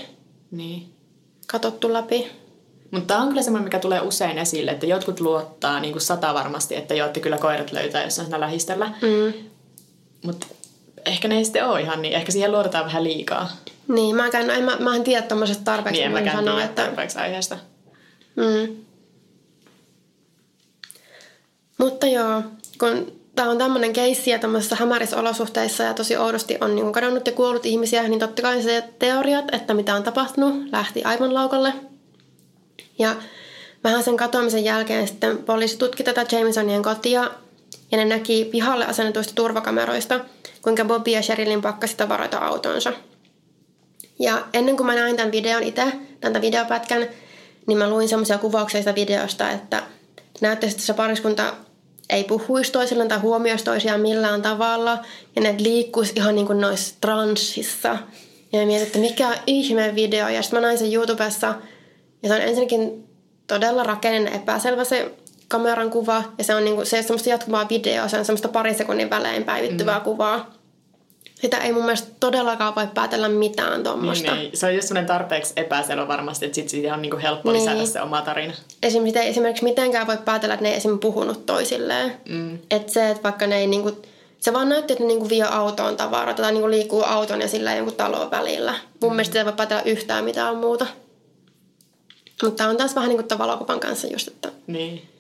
Niin. 0.52 0.94
katottu 1.48 1.94
läpi. 1.94 2.32
Mutta 2.92 3.08
tämä 3.08 3.22
on 3.22 3.30
kyllä 3.30 3.42
semmoinen, 3.42 3.64
mikä 3.64 3.80
tulee 3.80 4.02
usein 4.02 4.38
esille, 4.38 4.72
että 4.72 4.86
jotkut 4.86 5.20
luottaa 5.20 5.80
niin 5.80 5.92
kuin 5.92 6.02
sata 6.02 6.34
varmasti, 6.34 6.76
että 6.76 6.94
joo, 6.94 7.08
että 7.08 7.20
kyllä 7.20 7.38
koirat 7.38 7.72
löytää 7.72 8.04
jossain 8.04 8.26
siinä 8.26 8.40
lähistöllä. 8.40 8.86
Mm. 9.02 9.34
Mutta 10.22 10.48
ehkä 11.06 11.28
ne 11.28 11.38
ei 11.38 11.46
sitten 11.46 11.66
ole 11.68 11.82
ihan 11.82 12.02
niin. 12.02 12.14
Ehkä 12.14 12.32
siihen 12.32 12.52
luotetaan 12.52 12.86
vähän 12.86 13.04
liikaa. 13.04 13.50
Niin, 13.88 14.16
no 14.18 14.54
en, 14.54 14.64
mä, 14.64 14.78
mä 14.80 14.96
en 14.96 15.04
tiedä 15.04 15.22
tuommoisesta 15.22 15.64
tarpeeksi. 15.64 16.02
Niin 16.02 16.06
en 16.06 16.12
mäkään 16.14 16.38
sanoa, 16.38 16.54
tiedä 16.54 16.66
että, 16.70 16.84
tarpeeksi 16.84 17.20
aiheesta. 17.20 17.58
Mm. 18.36 18.76
Mutta 21.82 22.08
joo, 22.08 22.42
kun 22.80 23.12
tämä 23.36 23.50
on 23.50 23.58
tämmöinen 23.58 23.94
keissi 23.94 24.32
ja 24.32 24.40
tämmöisissä 24.40 24.76
hämärissä 24.76 25.18
olosuhteissa 25.18 25.84
ja 25.84 25.94
tosi 25.94 26.18
oudosti 26.18 26.58
on 26.62 26.76
niin 26.76 26.92
kadonnut 26.92 27.28
ja 27.28 27.34
kuollut 27.34 27.66
ihmisiä, 27.66 28.08
niin 28.08 28.20
totta 28.20 28.42
kai 28.42 28.62
se 28.62 28.84
teoriat, 29.00 29.46
että 29.52 29.74
mitä 29.74 29.96
on 29.96 30.04
tapahtunut, 30.04 30.72
lähti 30.72 31.04
aivan 31.04 31.34
laukalle. 31.34 31.74
Ja 33.00 33.16
vähän 33.84 34.04
sen 34.04 34.18
katoamisen 34.18 34.64
jälkeen 34.64 35.08
sitten 35.08 35.38
poliisi 35.38 35.78
tutki 35.78 36.04
tätä 36.04 36.26
Jamesonien 36.32 36.84
kotia 36.84 37.32
ja 37.92 37.98
ne 37.98 38.06
näki 38.06 38.46
pihalle 38.52 38.86
asennetuista 38.86 39.34
turvakameroista, 39.36 40.20
kuinka 40.62 40.86
Bobby 40.86 41.12
ja 41.12 41.22
Sherilyn 41.22 41.62
pakkasi 41.62 41.98
tavaroita 41.98 42.38
autonsa. 42.38 42.94
Ja 44.20 44.46
ennen 44.54 44.78
kuin 44.78 44.88
mä 44.88 44.96
näin 44.96 45.18
tämän 45.18 45.32
videon 45.32 45.64
itse, 45.64 45.94
tämän 46.20 46.42
videopätkän, 46.42 47.08
niin 47.68 47.78
mä 47.78 47.90
luin 47.90 48.10
semmoisia 48.10 48.38
kuvauksia 48.38 48.96
videosta, 48.96 49.52
että 49.52 49.84
näyttäisi, 50.42 50.76
että 50.76 50.86
se 50.86 50.94
pariskunta 50.94 51.54
ei 52.12 52.24
puhuisi 52.24 52.72
toisilleen 52.72 53.10
tai 53.10 53.20
huomioisi 53.20 53.66
toisiaan 53.66 54.02
millään 54.02 54.42
tavalla. 54.42 54.98
Ja 55.36 55.42
ne 55.42 55.56
liikkuisi 55.60 56.14
ihan 56.16 56.36
niin 56.36 56.48
kuin 56.48 56.62
noissa 56.62 56.96
transsissa. 57.02 57.98
Ja 58.54 58.66
mietin, 58.66 58.88
että 58.88 59.00
mikä 59.00 59.38
ihme 59.48 59.96
video. 59.96 60.30
Ja 60.30 60.42
sitten 60.42 60.60
mä 60.60 60.68
näin 60.68 60.78
sen 60.78 60.94
YouTubessa. 60.94 61.56
Ja 62.24 62.30
se 62.30 62.36
on 62.36 62.42
ensinnäkin 62.42 63.08
todella 63.48 63.84
rakenninen 63.84 64.34
epäselvä 64.34 64.84
se 64.84 65.12
kameran 65.48 65.90
kuva. 65.90 66.24
Ja 66.38 66.44
se 66.44 66.56
on 66.56 66.66
niinku, 66.66 66.86
se 66.86 66.98
on 66.98 67.04
semmoista 67.04 67.30
jatkuvaa 67.30 67.70
videoa. 67.70 68.08
Se 68.08 68.18
on 68.18 68.26
semmoista 68.26 68.48
parin 68.48 68.76
sekunnin 68.76 69.10
välein 69.10 69.44
päivittyvää 69.44 69.98
mm. 70.00 70.04
kuvaa. 70.04 70.61
Sitä 71.42 71.58
ei 71.58 71.72
mun 71.72 71.84
mielestä 71.84 72.08
todellakaan 72.20 72.76
voi 72.76 72.88
päätellä 72.94 73.30
mitään 73.30 73.84
tuommoista. 73.84 74.32
Niin, 74.32 74.42
niin. 74.42 74.58
Se 74.58 74.66
on 74.66 74.76
just 74.76 74.88
sellainen 74.88 75.08
tarpeeksi 75.08 75.54
epäselvä 75.56 76.08
varmasti, 76.08 76.46
että 76.46 76.56
sitten 76.56 76.70
siitä 76.70 76.94
on 76.94 77.02
niinku 77.02 77.18
helppo 77.18 77.52
niin. 77.52 77.62
lisätä 77.62 77.86
se 77.86 78.02
oma 78.02 78.22
tarina. 78.22 78.54
Esimerkiksi, 78.84 79.20
ei 79.20 79.30
esimerkiksi 79.30 79.64
mitenkään 79.64 80.08
voi 80.08 80.18
päätellä, 80.26 80.54
että 80.54 80.64
ne 80.64 80.70
ei 80.70 80.78
esimerkiksi 80.78 81.08
puhunut 81.08 81.46
toisilleen. 81.46 82.14
Mm. 82.30 82.60
Että 82.72 82.92
se, 82.92 83.10
että 83.10 83.24
vaikka 83.24 83.48
ne 83.48 83.58
ei 83.58 83.68
niinku, 83.68 83.92
se 84.40 84.54
vaan 84.54 84.70
näytti, 84.70 84.94
että 84.94 85.04
ne 85.04 85.08
niinku 85.08 85.30
vie 85.30 85.44
autoon 85.44 85.98
tavaroita 85.98 86.42
tai 86.42 86.52
niinku 86.52 86.70
liikkuu 86.70 87.04
auton 87.04 87.42
ja 87.42 87.48
sillä 87.48 87.76
jonkun 87.76 87.96
talon 87.96 88.32
välillä. 88.32 88.76
Mun 89.02 89.12
mm. 89.12 89.16
mielestä 89.16 89.40
ei 89.40 89.46
voi 89.46 89.54
päätellä 89.54 89.84
yhtään 89.84 90.24
mitään 90.24 90.56
muuta. 90.56 90.88
Mutta 92.44 92.68
on 92.68 92.78
taas 92.78 92.96
vähän 92.96 93.10
niin 93.10 93.24
kuin 93.28 93.40
valokuvan 93.40 93.80
kanssa 93.80 94.08
just, 94.08 94.28
että 94.28 94.52
Niin. 94.68 95.11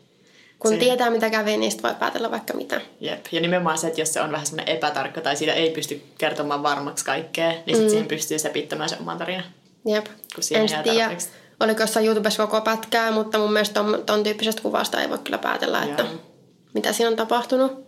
Kun 0.62 0.72
Se- 0.72 0.77
tietää 0.77 1.10
mitä 1.10 1.30
kävi, 1.30 1.58
niin 1.58 1.72
sit 1.72 1.84
voi 1.84 1.96
päätellä 2.00 2.32
vaikka 2.32 2.53
mitä. 2.53 2.82
Jep. 3.00 3.25
Ja 3.32 3.41
nimenomaan 3.41 3.77
se, 3.77 3.88
että 3.88 4.01
jos 4.01 4.13
se 4.13 4.22
on 4.22 4.32
vähän 4.32 4.46
semmoinen 4.46 4.75
epätarkka 4.75 5.22
tai 5.22 5.36
siitä 5.36 5.53
ei 5.53 5.70
pysty 5.70 6.01
kertomaan 6.18 6.63
varmaksi 6.63 7.06
kaikkea, 7.06 7.50
niin 7.50 7.62
sitten 7.65 7.84
mm. 7.84 7.89
siihen 7.89 8.08
pystyy 8.08 8.39
sepittämään 8.39 8.89
se 8.89 8.98
oman 9.00 9.18
tarinan. 9.18 9.46
Jep. 9.86 10.06
Kun 10.36 10.44
siihen 10.44 10.74
En 10.77 10.84
tiedä, 10.84 11.18
oliko 11.60 11.82
jossain 11.82 12.06
YouTubessa 12.06 12.48
koko 12.48 12.62
pätkää, 12.62 13.12
mutta 13.12 13.38
mun 13.38 13.53
mielestä 13.53 13.74
ton, 13.74 14.03
ton 14.06 14.24
tyyppisestä 14.24 14.62
kuvasta 14.62 15.01
ei 15.01 15.10
voi 15.10 15.18
kyllä 15.18 15.38
päätellä, 15.38 15.84
että 15.84 16.03
Joo. 16.03 16.12
mitä 16.74 16.94
siinä 16.94 17.10
on 17.10 17.15
tapahtunut. 17.15 17.86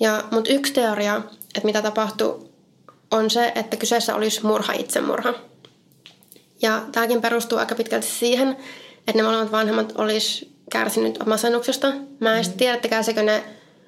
Ja, 0.00 0.24
mutta 0.30 0.52
yksi 0.52 0.72
teoria, 0.72 1.16
että 1.54 1.64
mitä 1.64 1.82
tapahtui, 1.82 2.50
on 3.10 3.30
se, 3.30 3.52
että 3.54 3.76
kyseessä 3.76 4.14
olisi 4.14 4.46
murha 4.46 4.72
itsemurha. 4.72 5.34
Ja 6.62 6.82
tämäkin 6.92 7.20
perustuu 7.20 7.58
aika 7.58 7.74
pitkälti 7.74 8.06
siihen, 8.06 8.56
että 8.98 9.12
ne 9.16 9.22
molemmat 9.22 9.52
vanhemmat 9.52 9.92
olisi 9.98 10.53
kärsinyt 10.70 11.18
masennuksesta. 11.26 11.92
Mä 12.20 12.38
en 12.38 12.46
mm. 12.46 12.52
tiedä, 12.52 12.74
että 12.74 12.88
kärsikö 12.88 13.22
ne, 13.22 13.44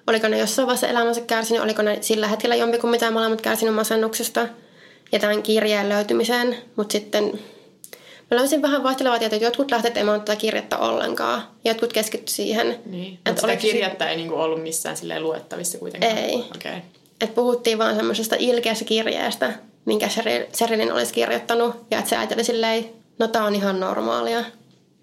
oliko 0.07 0.29
ne 0.29 0.39
jossain 0.39 0.67
vaiheessa 0.67 0.89
elämänsä 0.89 1.21
kärsinyt, 1.21 1.63
oliko 1.63 1.83
ne 1.83 1.99
sillä 2.01 2.29
hetkellä 2.29 2.55
jompikummin 2.55 3.01
molemmat 3.13 3.41
kärsinyt 3.41 3.75
masennuksesta 3.75 4.49
ja 5.13 5.19
tämän 5.19 5.43
kirjeen 5.43 5.89
löytymiseen. 5.89 6.57
Mutta 6.77 6.93
sitten 6.93 7.25
mä 8.31 8.37
löysin 8.37 8.63
vähän 8.63 8.83
vaihtelevaa 8.83 9.19
tietoa, 9.19 9.37
että 9.37 9.47
jotkut 9.47 9.71
lähteet 9.71 9.97
ei 9.97 10.05
tätä 10.05 10.37
kirjettä 10.37 10.79
ollenkaan. 10.79 11.43
Jotkut 11.65 11.93
keskitty 11.93 12.33
siihen. 12.33 12.79
Niin. 12.87 13.15
että 13.15 13.31
Mutta 13.31 13.41
sitä 13.41 13.47
oliko 13.47 13.61
si- 13.61 13.69
kirjettä 13.69 14.11
ei 14.11 14.17
niinku 14.17 14.35
ollut 14.35 14.63
missään 14.63 14.97
silleen 14.97 15.23
luettavissa 15.23 15.79
kuitenkaan. 15.79 16.19
Ei. 16.19 16.35
Okay. 16.35 16.81
että 17.21 17.35
puhuttiin 17.35 17.79
vaan 17.79 17.97
semmoisesta 17.97 18.37
ilkeästä 18.39 18.85
kirjeestä, 18.85 19.53
minkä 19.85 20.09
Sherilyn 20.55 20.93
olisi 20.93 21.15
kirjoittanut. 21.15 21.77
Ja 21.91 21.99
että 21.99 22.09
se 22.09 22.17
äiti 22.17 22.35
oli 22.35 22.45
silleen, 22.45 22.85
no 23.19 23.29
tää 23.29 23.45
on 23.45 23.55
ihan 23.55 23.81
normaalia. 23.81 24.45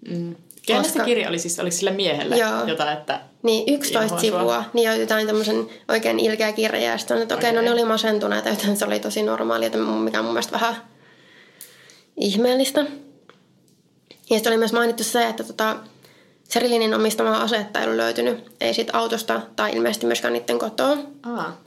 Mm. 0.08 0.36
Kenellä 0.66 0.88
se 0.88 0.92
Koska- 0.92 1.04
kirja 1.04 1.28
oli 1.28 1.38
siis? 1.38 1.60
Oliko 1.60 1.76
sillä 1.76 1.90
miehellä 1.90 2.36
Joo. 2.36 2.66
jotain, 2.66 2.98
että... 2.98 3.20
Niin, 3.42 3.74
11 3.74 4.04
Inhoa 4.04 4.08
sua. 4.08 4.20
sivua. 4.20 4.64
Niin 4.72 5.00
jotain 5.00 5.26
tämmöisen 5.26 5.66
oikein 5.88 6.20
ilkeä 6.20 6.52
kirja. 6.52 6.80
Ja 6.80 6.98
sitten 6.98 7.16
on, 7.16 7.22
että 7.22 7.34
okei, 7.34 7.50
okay, 7.50 7.62
no 7.62 7.68
ne 7.68 7.72
oli 7.72 7.84
masentuneita, 7.84 8.48
joten 8.48 8.76
se 8.76 8.84
oli 8.84 9.00
tosi 9.00 9.22
normaalia, 9.22 9.66
että 9.66 9.78
mikä 9.78 10.18
on 10.18 10.24
mun 10.24 10.34
mielestä 10.34 10.52
vähän 10.52 10.76
ihmeellistä. 12.16 12.80
Ja 14.30 14.36
sitten 14.36 14.50
oli 14.50 14.58
myös 14.58 14.72
mainittu 14.72 15.04
se, 15.04 15.28
että 15.28 15.44
tota, 15.44 15.76
Serilynin 16.48 16.94
omistamaa 16.94 17.42
asetta 17.42 17.78
ei 17.78 17.84
ollut 17.84 17.96
löytynyt. 17.96 18.52
Ei 18.60 18.74
siitä 18.74 18.98
autosta 18.98 19.40
tai 19.56 19.72
ilmeisesti 19.72 20.06
myöskään 20.06 20.32
niiden 20.32 20.58
kotoa. 20.58 20.96
Aa. 21.22 21.60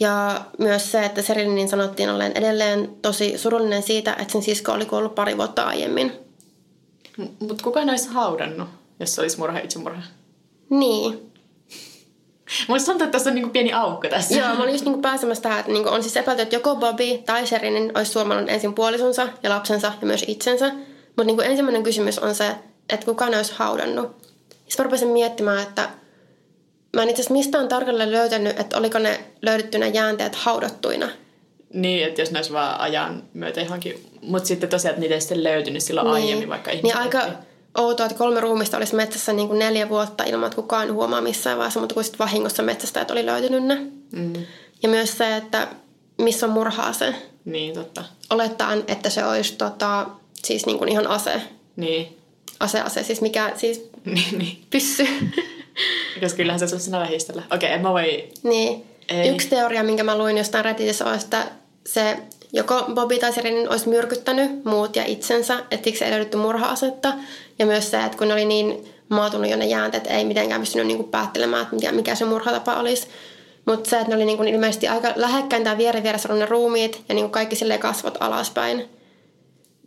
Ja 0.00 0.44
myös 0.58 0.92
se, 0.92 1.04
että 1.04 1.22
Serilynin 1.22 1.68
sanottiin 1.68 2.10
olleen 2.10 2.32
edelleen 2.34 2.96
tosi 3.02 3.38
surullinen 3.38 3.82
siitä, 3.82 4.16
että 4.18 4.32
sen 4.32 4.42
sisko 4.42 4.72
oli 4.72 4.86
kuollut 4.86 5.14
pari 5.14 5.36
vuotta 5.36 5.62
aiemmin. 5.62 6.23
Mutta 7.16 7.64
kuka 7.64 7.80
olisi 7.80 8.08
haudannut, 8.08 8.68
jos 9.00 9.14
se 9.14 9.20
olisi 9.20 9.38
murha 9.38 9.58
itsemurha? 9.58 10.02
Niin. 10.70 11.32
Musta 12.68 12.86
tuntuu, 12.86 13.04
että 13.04 13.18
tässä 13.18 13.30
on 13.30 13.34
niinku 13.34 13.50
pieni 13.50 13.72
aukko 13.72 14.08
tässä. 14.08 14.34
Joo, 14.34 14.48
mä 14.48 14.62
olin 14.62 14.72
just 14.72 14.84
niinku 14.84 15.00
pääsemässä 15.00 15.42
tähän, 15.42 15.60
että 15.60 15.72
niinku 15.72 15.88
on 15.88 16.02
siis 16.02 16.16
epäilty, 16.16 16.42
että 16.42 16.56
joko 16.56 16.76
Bobby 16.76 17.18
tai 17.26 17.46
Sherinin 17.46 17.92
olisi 17.94 18.12
surmannut 18.12 18.50
ensin 18.50 18.74
puolisonsa 18.74 19.28
ja 19.42 19.50
lapsensa 19.50 19.92
ja 20.00 20.06
myös 20.06 20.24
itsensä. 20.28 20.72
Mutta 21.06 21.24
niinku 21.24 21.42
ensimmäinen 21.42 21.82
kysymys 21.82 22.18
on 22.18 22.34
se, 22.34 22.54
että 22.88 23.06
kuka 23.06 23.28
ne 23.28 23.36
olisi 23.36 23.52
haudannut. 23.56 24.16
Sitten 24.48 24.78
mä 24.78 24.84
rupesin 24.84 25.08
miettimään, 25.08 25.62
että 25.62 25.90
mä 26.96 27.02
en 27.02 27.08
itse 27.08 27.22
asiassa 27.22 27.32
mistään 27.32 27.68
tarkalleen 27.68 28.12
löytänyt, 28.12 28.60
että 28.60 28.78
oliko 28.78 28.98
ne 28.98 29.20
löydetty 29.42 29.78
ne 29.78 29.88
jäänteet 29.88 30.34
haudattuina. 30.34 31.08
Niin, 31.72 32.08
että 32.08 32.22
jos 32.22 32.30
ne 32.30 32.38
olisi 32.38 32.52
vaan 32.52 32.80
ajan 32.80 33.22
myötä 33.34 33.60
johonkin. 33.60 34.06
Mutta 34.26 34.46
sitten 34.46 34.68
tosiaan, 34.68 34.90
että 34.90 35.00
niitä 35.00 35.14
ei 35.14 35.20
sitten 35.20 35.44
löytynyt 35.44 35.82
silloin 35.82 36.04
niin. 36.04 36.14
aiemmin, 36.14 36.48
vaikka 36.48 36.70
ihmiset 36.70 36.96
Niin 36.96 36.96
aika 36.96 37.26
outoa, 37.78 38.06
että 38.06 38.18
kolme 38.18 38.40
ruumista 38.40 38.76
olisi 38.76 38.94
metsässä 38.94 39.32
niin 39.32 39.48
kuin 39.48 39.58
neljä 39.58 39.88
vuotta 39.88 40.24
ilman, 40.24 40.46
että 40.46 40.56
kukaan 40.56 40.92
huomaa 40.92 41.20
missään 41.20 41.58
vaiheessa, 41.58 41.80
mutta 41.80 41.94
kun 41.94 42.04
sitten 42.04 42.18
vahingossa 42.18 42.62
metsästäjät 42.62 43.10
oli 43.10 43.26
löytynyt 43.26 43.64
ne. 43.64 43.74
Mm. 44.12 44.32
Ja 44.82 44.88
myös 44.88 45.18
se, 45.18 45.36
että 45.36 45.68
missä 46.18 46.46
on 46.46 46.52
murhaa 46.52 46.92
se. 46.92 47.14
Niin, 47.44 47.74
totta. 47.74 48.04
Olettaen, 48.30 48.84
että 48.88 49.10
se 49.10 49.24
olisi 49.24 49.56
tota, 49.56 50.06
siis 50.42 50.66
niin 50.66 50.78
kuin 50.78 50.88
ihan 50.88 51.06
ase. 51.06 51.42
Niin. 51.76 52.18
Ase, 52.60 52.80
ase, 52.80 53.02
siis 53.02 53.20
mikä, 53.20 53.52
siis 53.56 53.90
niin, 54.04 54.38
niin. 54.38 54.62
pyssy. 54.70 55.06
Koska 56.20 56.36
kyllähän 56.36 56.68
se 56.68 56.74
on 56.74 56.80
siinä 56.80 57.00
vähistellä. 57.00 57.42
Okei, 57.50 57.72
en 57.72 57.80
mä 57.80 57.92
voi... 57.92 58.28
niin. 58.42 58.84
Ei. 59.08 59.28
Yksi 59.28 59.48
teoria, 59.48 59.82
minkä 59.82 60.04
mä 60.04 60.18
luin 60.18 60.38
jostain 60.38 60.64
Redditissä, 60.64 61.04
on, 61.04 61.14
että 61.14 61.46
se 61.86 62.16
joko 62.54 62.84
Bobby 62.94 63.18
tai 63.18 63.32
Serinin 63.32 63.70
olisi 63.70 63.88
myrkyttänyt 63.88 64.64
muut 64.64 64.96
ja 64.96 65.04
itsensä, 65.04 65.58
että 65.70 65.84
siksi 65.84 66.04
ei 66.04 66.10
löydetty 66.10 66.36
murha-asetta. 66.36 67.12
Ja 67.58 67.66
myös 67.66 67.90
se, 67.90 68.04
että 68.04 68.18
kun 68.18 68.28
ne 68.28 68.34
oli 68.34 68.44
niin 68.44 68.94
maatunut 69.08 69.50
jo 69.50 69.56
ne 69.56 69.66
jäänteet, 69.66 70.06
ei 70.06 70.24
mitenkään 70.24 70.60
pystynyt 70.60 70.86
niinku 70.86 71.04
päättelemään, 71.04 71.62
että 71.62 71.74
mikä, 71.74 71.92
mikä 71.92 72.14
se 72.14 72.24
murhatapa 72.24 72.74
olisi. 72.74 73.08
Mutta 73.66 73.90
se, 73.90 73.96
että 73.96 74.08
ne 74.08 74.16
oli 74.16 74.24
niinku 74.24 74.42
ilmeisesti 74.42 74.88
aika 74.88 75.12
lähekkäin 75.16 75.64
tai 75.64 75.76
vieren 75.76 76.02
vieressä 76.02 76.34
ne 76.34 76.46
ruumiit 76.46 77.04
ja 77.08 77.14
niinku 77.14 77.30
kaikki 77.30 77.56
silleen 77.56 77.80
kasvot 77.80 78.16
alaspäin. 78.20 78.88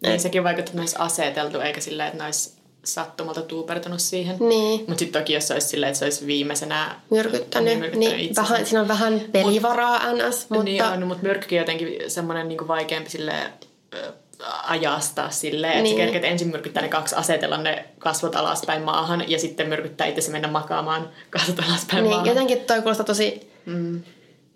Niin, 0.04 0.20
sekin 0.20 0.48
että 0.48 0.72
ne 0.74 0.80
olisi 0.80 0.96
aseteltu, 1.00 1.60
eikä 1.60 1.82
silleen, 1.82 2.08
että 2.08 2.18
ne 2.18 2.26
olisi 2.26 2.57
sattumalta 2.88 3.41
tuupertunut 3.41 4.00
siihen. 4.00 4.36
Niin. 4.39 4.79
Mutta 4.79 5.00
sitten 5.00 5.22
toki, 5.22 5.34
jos 5.34 5.48
se 5.48 5.53
olisi 5.53 5.67
silleen, 5.67 5.89
että 5.89 6.00
se 6.00 6.06
olisi 6.06 6.27
viimeisenä 6.27 6.96
myrkyttänyt. 7.10 7.65
niin, 7.65 7.79
Niin, 7.79 7.79
myrkyttänyt 7.79 8.17
niin 8.20 8.36
vähän, 8.36 8.65
siinä 8.65 8.82
on 8.82 8.88
vähän 8.88 9.22
pelivaraa 9.32 10.01
ns. 10.13 10.50
Mutta 10.50 10.63
Niin 10.63 10.84
on, 10.84 11.08
mutta 11.08 11.24
myrkkykin 11.24 11.58
on 11.58 11.62
jotenkin 11.62 12.12
semmoinen 12.12 12.48
niinku 12.48 12.67
vaikeampi 12.67 13.10
silleen, 13.10 13.50
ö, 13.94 14.13
ajastaa 14.63 15.29
silleen, 15.29 15.72
että 15.74 15.84
Niin. 15.84 15.96
niin. 15.96 16.08
sä 16.08 16.12
kerkeet 16.12 16.32
ensin 16.32 16.48
myrkyttää 16.48 16.84
ne 16.84 16.89
kaksi, 16.89 17.15
asetella 17.15 17.58
ne 17.58 17.86
kasvot 18.00 18.36
alaspäin 18.36 18.82
maahan 18.82 19.24
ja 19.27 19.39
sitten 19.39 19.70
myrkyttää 19.70 20.08
itse 20.08 20.32
mennä 20.32 20.48
makaamaan 20.48 21.10
kasvot 21.29 21.60
alaspäin 21.70 22.03
niin, 22.03 22.10
maahan. 22.10 22.27
jotenkin 22.27 22.60
toi 22.60 22.82
kuulostaa 22.82 23.06
tosi 23.06 23.51
mm. 23.65 24.01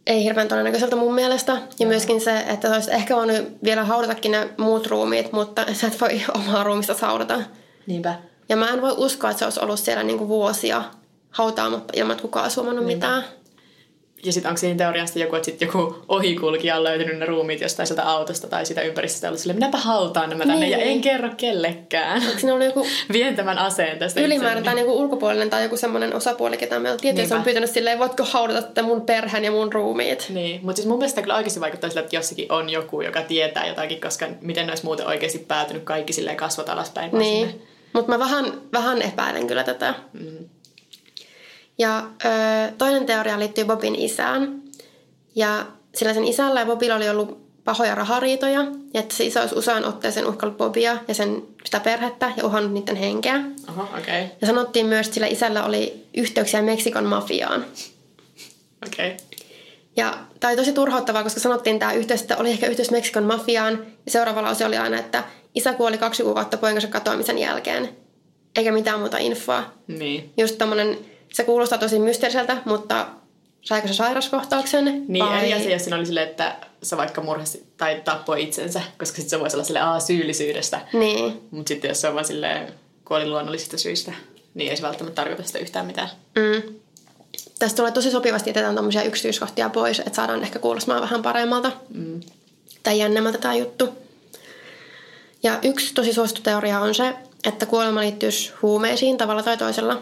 ei 0.08 0.24
hirveän 0.24 0.48
todennäköiseltä 0.48 0.96
mun 0.96 1.16
mielestä. 1.16 1.58
Ja 1.80 1.88
myöskin 1.88 2.22
se, 2.22 2.40
että 2.40 2.68
sä 2.68 2.74
olisit 2.76 2.94
ehkä 2.94 3.16
voinut 3.16 3.48
vielä 3.64 3.84
haudatakin 3.84 4.32
ne 4.32 4.50
muut 4.58 4.88
ruumiit, 4.88 5.32
mutta 5.32 5.66
sä 5.74 5.88
et 5.88 6.02
voi 6.02 6.22
omaa 6.36 6.64
ruumista 6.64 6.96
haudata. 7.02 7.42
Niinpä. 7.88 8.16
Ja 8.50 8.56
mä 8.58 8.70
en 8.70 8.82
voi 8.82 8.94
uskoa, 8.98 9.30
että 9.30 9.40
se 9.40 9.46
olisi 9.46 9.60
ollut 9.60 9.80
siellä 9.80 10.04
niinku 10.04 10.28
vuosia 10.28 10.84
hautaamatta 11.32 11.94
ilman, 11.96 12.12
että 12.12 12.22
kukaan 12.22 12.44
olisi 12.46 12.56
huomannut 12.56 12.86
mitään. 12.86 13.24
Ja 14.26 14.34
sitten 14.34 14.50
onko 14.50 14.60
siinä 14.60 14.78
teoriasta 14.78 15.20
joku, 15.20 15.36
että 15.36 15.46
sitten 15.46 15.66
joku 15.66 15.96
ohikulkija 16.08 16.76
on 16.78 16.84
löytynyt 16.84 17.18
ne 17.20 17.26
ruumiit 17.26 17.62
jostain 17.62 17.88
sieltä 17.88 18.04
autosta 18.04 18.48
tai 18.48 18.66
sitä 18.66 18.82
ympäristöstä 18.82 19.28
ollut 19.28 19.40
silleen, 19.40 19.58
minäpä 19.58 19.78
hautaan 19.78 20.30
nämä 20.30 20.46
tänne 20.46 20.60
Niin. 20.60 20.72
ja 20.72 20.78
en 20.78 21.02
kerro 21.02 21.30
kellekään. 21.38 22.22
Onko 22.28 22.40
siinä 22.40 22.54
ollut 22.54 22.66
joku 22.66 22.86
Vien 23.14 23.36
tämän 23.36 23.58
aseen 23.58 24.00
tästä 24.00 24.20
ylimääräinen 24.22 24.64
tai 24.64 24.74
itselleni. 24.74 24.88
niinku 24.88 25.04
ulkopuolinen 25.04 25.50
tai 25.50 25.64
joku 25.64 25.78
semmoinen 25.78 26.16
osapuoli, 26.16 26.58
ketä 26.58 26.80
me 26.80 26.92
oltiin 26.92 27.16
tietysti, 27.16 27.28
se 27.30 27.34
on 27.34 27.38
Niinpä. 27.38 27.46
pyytänyt 27.46 27.70
silleen, 27.70 28.00
voitko 28.00 28.24
haudata 28.24 28.62
tätä 28.62 28.84
mun 28.84 29.02
perheen 29.02 29.44
ja 29.44 29.52
mun 29.52 29.74
ruumiit. 29.74 30.26
Niin, 30.30 30.60
mutta 30.64 30.76
siis 30.76 30.88
mun 30.88 30.98
mielestä 30.98 31.22
kyllä 31.22 31.36
oikeasti 31.36 31.60
vaikuttaa 31.60 31.90
sille, 31.90 32.02
että 32.04 32.16
jossakin 32.16 32.52
on 32.52 32.70
joku, 32.70 33.02
joka 33.02 33.22
tietää 33.22 33.68
jotakin, 33.68 34.02
koska 34.02 34.28
miten 34.42 34.66
ne 34.66 34.72
olisi 34.72 34.86
muuten 34.86 35.08
oikeasti 35.08 35.40
päätynyt 35.40 35.84
kaikki 35.84 36.14
silleen 36.14 36.38
kasvot 36.38 36.70
alaspäin. 36.70 37.12
vaan 37.12 37.24
sinne. 37.24 37.56
Mutta 37.94 38.12
mä 38.12 38.20
vähän, 38.20 38.62
vähän 38.74 39.02
epäilen 39.02 39.48
kyllä 39.48 39.64
tätä. 39.64 39.94
Mm. 40.14 40.50
Ja 41.78 42.04
ö, 42.26 42.28
toinen 42.78 43.06
teoria 43.06 43.40
liittyy 43.40 43.66
Bobin 43.66 43.96
isään. 43.96 44.62
Ja 45.36 45.66
sillä 45.96 46.14
sen 46.14 46.26
isällä 46.26 46.60
ja 46.60 46.66
Bobilla 46.66 46.96
oli 46.96 47.10
ollut 47.10 47.42
pahoja 47.64 47.96
rahariitoja, 47.96 48.66
ja 48.94 49.00
että 49.00 49.16
se 49.16 49.24
isä 49.24 49.42
olisi 49.42 49.56
usein 49.56 49.86
otteeseen 49.86 50.28
uhkaillut 50.28 50.58
Bobia 50.58 50.98
ja 51.08 51.14
sen, 51.14 51.44
sitä 51.66 51.80
perhettä 51.80 52.32
ja 52.38 52.46
uhannut 52.46 52.74
niiden 52.74 52.96
henkeä. 52.96 53.44
Oho, 53.70 53.82
okei. 53.82 54.00
Okay. 54.00 54.38
Ja 54.42 54.48
sanottiin 54.48 54.86
myös, 54.86 55.06
että 55.08 55.14
sillä 55.14 55.28
isällä 55.28 55.66
oli 55.66 56.06
yhteyksiä 56.18 56.62
Meksikon 56.62 57.06
mafiaan. 57.06 57.66
Okei. 58.88 59.08
Okay. 59.08 59.18
Ja 59.98 60.18
tämä 60.40 60.52
oli 60.52 60.58
tosi 60.58 60.74
turhauttavaa, 60.74 61.24
koska 61.24 61.40
sanottiin 61.40 61.80
tämä 61.80 61.94
yhteys, 61.94 62.22
että 62.22 62.38
oli 62.38 62.50
ehkä 62.50 62.68
yhteys 62.68 62.92
Meksikon 62.92 63.24
mafiaan. 63.24 63.86
Ja 64.06 64.12
seuraava 64.12 64.42
lause 64.42 64.66
oli 64.66 64.78
aina, 64.78 65.00
että 65.00 65.24
isä 65.56 65.74
kuoli 65.74 65.98
kaksi 65.98 66.24
kuukautta 66.24 66.58
poikansa 66.58 66.88
katoamisen 66.88 67.38
jälkeen. 67.38 67.90
Eikä 68.56 68.72
mitään 68.72 69.00
muuta 69.00 69.18
infoa. 69.18 69.64
Niin. 69.88 70.34
Just 70.38 70.58
tommonen, 70.58 70.98
se 71.34 71.44
kuulostaa 71.44 71.78
tosi 71.78 72.00
mysteeriseltä, 72.00 72.58
mutta 72.66 73.08
saiko 73.62 73.88
se 73.88 73.94
sairaskohtauksen? 73.94 75.06
Niin, 75.08 75.26
vai... 75.26 75.40
eri 75.40 75.54
asia, 75.54 75.72
jos 75.72 75.84
siinä 75.84 75.98
oli 75.98 76.06
silleen, 76.06 76.30
että 76.30 76.56
se 76.84 76.98
vaikka 76.98 77.22
murhasi 77.22 77.66
tai 77.78 78.02
tappoi 78.06 78.44
itsensä, 78.44 78.82
koska 78.98 79.16
sitten 79.16 79.30
se 79.30 79.40
voisi 79.40 79.56
olla 79.56 79.64
silleen, 79.64 79.86
aa, 79.86 80.00
syyllisyydestä. 80.00 80.82
Niin. 80.94 81.42
Mutta 81.52 81.70
sitten 81.70 81.90
jos 81.90 82.02
se 82.02 82.08
on 82.08 82.14
vaan 82.14 82.26
silleen, 82.26 82.74
kuoli 83.06 83.30
luonnollisista 83.30 83.78
syistä, 83.78 84.14
niin 84.54 84.70
ei 84.70 84.78
se 84.78 84.84
välttämättä 84.84 85.16
tarkoita 85.16 85.44
sitä 85.44 85.60
yhtään 85.60 85.86
mitään. 85.86 86.10
Mm. 86.36 86.76
Tästä 87.60 87.78
tulee 87.78 87.92
tosi 87.92 88.12
sopivasti, 88.12 88.50
että 88.50 88.60
jätetään 88.60 88.76
tämmöisiä 88.76 89.04
yksityiskohtia 89.04 89.70
pois, 89.70 90.00
että 90.00 90.16
saadaan 90.16 90.44
ehkä 90.44 90.60
kuulostamaan 90.60 91.02
vähän 91.02 91.22
paremmalta. 91.22 91.72
Mm. 91.94 92.22
Tai 92.84 93.00
jännemmältä 93.00 93.38
tämä 93.38 93.56
juttu. 93.56 93.90
Ja 95.44 95.60
yksi 95.64 95.94
tosi 95.94 96.14
suosittu 96.14 96.42
teoria 96.42 96.80
on 96.80 96.96
se, 96.96 97.14
että 97.44 97.66
kuolema 97.66 98.02
liittyisi 98.02 98.52
huumeisiin 98.62 99.18
tavalla 99.18 99.44
tai 99.44 99.58
toisella. 99.58 100.02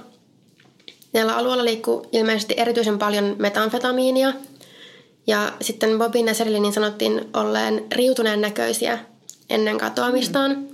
Näillä 1.13 1.35
alueilla 1.35 1.65
liikkuu 1.65 2.07
ilmeisesti 2.11 2.53
erityisen 2.57 2.99
paljon 2.99 3.35
metamfetamiinia. 3.39 4.33
Ja 5.27 5.53
sitten 5.61 5.97
Bobin 5.97 6.27
ja 6.27 6.33
Serilinin 6.33 6.73
sanottiin 6.73 7.29
olleen 7.33 7.85
riutuneen 7.91 8.41
näköisiä 8.41 8.99
ennen 9.49 9.77
katoamistaan. 9.77 10.51
Mm. 10.51 10.67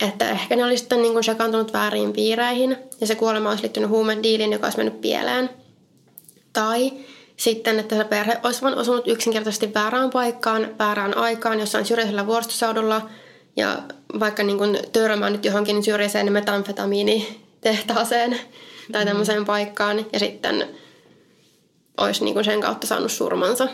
Että 0.00 0.30
ehkä 0.30 0.56
ne 0.56 0.64
olisi 0.64 0.80
sitten 0.80 1.02
niin 1.02 1.24
sekaantunut 1.24 1.72
väärin 1.72 2.12
piireihin 2.12 2.76
ja 3.00 3.06
se 3.06 3.14
kuolema 3.14 3.48
olisi 3.48 3.62
liittynyt 3.62 3.90
huumediiliin, 3.90 4.52
joka 4.52 4.66
olisi 4.66 4.78
mennyt 4.78 5.00
pieleen. 5.00 5.50
Tai 6.52 6.92
sitten, 7.36 7.78
että 7.78 7.96
se 7.96 8.04
perhe 8.04 8.40
olisi 8.42 8.62
vain 8.62 8.78
osunut 8.78 9.08
yksinkertaisesti 9.08 9.74
väärään 9.74 10.10
paikkaan, 10.10 10.74
väärään 10.78 11.16
aikaan, 11.16 11.60
jossain 11.60 11.84
syrjäisellä 11.84 12.26
vuoristoseudulla 12.26 13.08
ja 13.56 13.82
vaikka 14.20 14.42
niin 14.42 14.58
kuin 14.58 14.78
törmännyt 14.92 15.44
johonkin 15.44 15.84
syrjäiseen 15.84 16.32
metamfetamiinitehtaaseen 16.32 18.40
tai 18.92 19.04
tämmöiseen 19.04 19.44
paikkaan 19.44 20.06
ja 20.12 20.18
sitten 20.18 20.68
olisi 21.96 22.24
niin 22.24 22.44
sen 22.44 22.60
kautta 22.60 22.86
saanut 22.86 23.12
surmansa. 23.12 23.68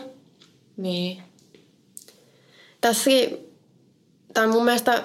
Niin. 0.77 1.23
Tässäkin, 2.81 3.37
tämä 4.33 4.47
mun 4.47 4.65
mielestä 4.65 5.03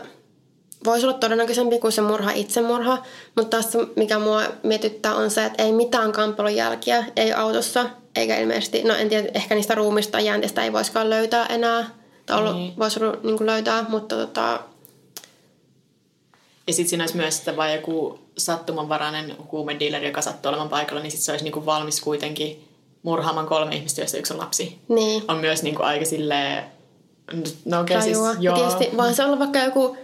voisi 0.85 1.07
olla 1.07 1.19
todennäköisempi 1.19 1.79
kuin 1.79 1.93
se 1.93 2.01
murha 2.01 2.31
itsemurha, 2.31 3.03
mutta 3.37 3.57
tässä 3.57 3.79
mikä 3.97 4.19
mua 4.19 4.43
mietittää 4.63 5.15
on 5.15 5.31
se, 5.31 5.45
että 5.45 5.63
ei 5.63 5.73
mitään 5.73 6.13
kampelun 6.13 6.57
jälkiä, 6.57 7.05
ei 7.17 7.33
autossa, 7.33 7.91
eikä 8.17 8.39
ilmeisesti, 8.39 8.83
no 8.83 8.95
en 8.95 9.09
tiedä, 9.09 9.29
ehkä 9.35 9.55
niistä 9.55 9.75
ruumista 9.75 10.13
tai 10.13 10.27
jäntistä 10.27 10.65
ei 10.65 10.73
voisikaan 10.73 11.11
löytää 11.11 11.47
enää, 11.47 11.98
olla, 12.37 12.53
niin. 12.53 12.73
voisi 12.79 13.01
niin 13.23 13.47
löytää, 13.47 13.85
mutta 13.89 14.17
tota... 14.17 14.61
Ja 16.67 16.75
sitten 16.75 16.89
siinä 16.89 17.03
olisi 17.03 17.17
myös 17.17 17.39
että 17.39 17.57
vain 17.57 17.75
joku 17.75 18.19
sattumanvarainen 18.39 19.37
huumedealeri, 19.53 20.07
joka 20.07 20.23
sattuu 20.23 20.49
olemaan 20.49 20.69
paikalla, 20.69 21.03
niin 21.03 21.11
sitten 21.11 21.25
se 21.25 21.33
olisi 21.33 21.45
niinku 21.45 21.67
valmis 21.67 22.01
kuitenkin 22.01 22.69
murhaamaan 23.03 23.47
kolme 23.47 23.77
ihmistä, 23.77 24.01
joista 24.01 24.17
yksi 24.19 24.33
on 24.33 24.39
lapsi. 24.41 24.79
Niin. 24.89 25.25
On 25.29 25.37
myös 25.37 25.63
niinku 25.63 25.83
aika 25.83 26.05
silleen, 26.05 26.65
no 27.65 27.81
okei 27.81 27.97
okay, 27.97 28.03
siis 28.03 28.19
joo. 28.41 28.57
Tietysti 28.57 28.97
vaan 28.97 29.15
se 29.15 29.25
olla 29.25 29.39
vaikka 29.39 29.59
joku 29.59 29.97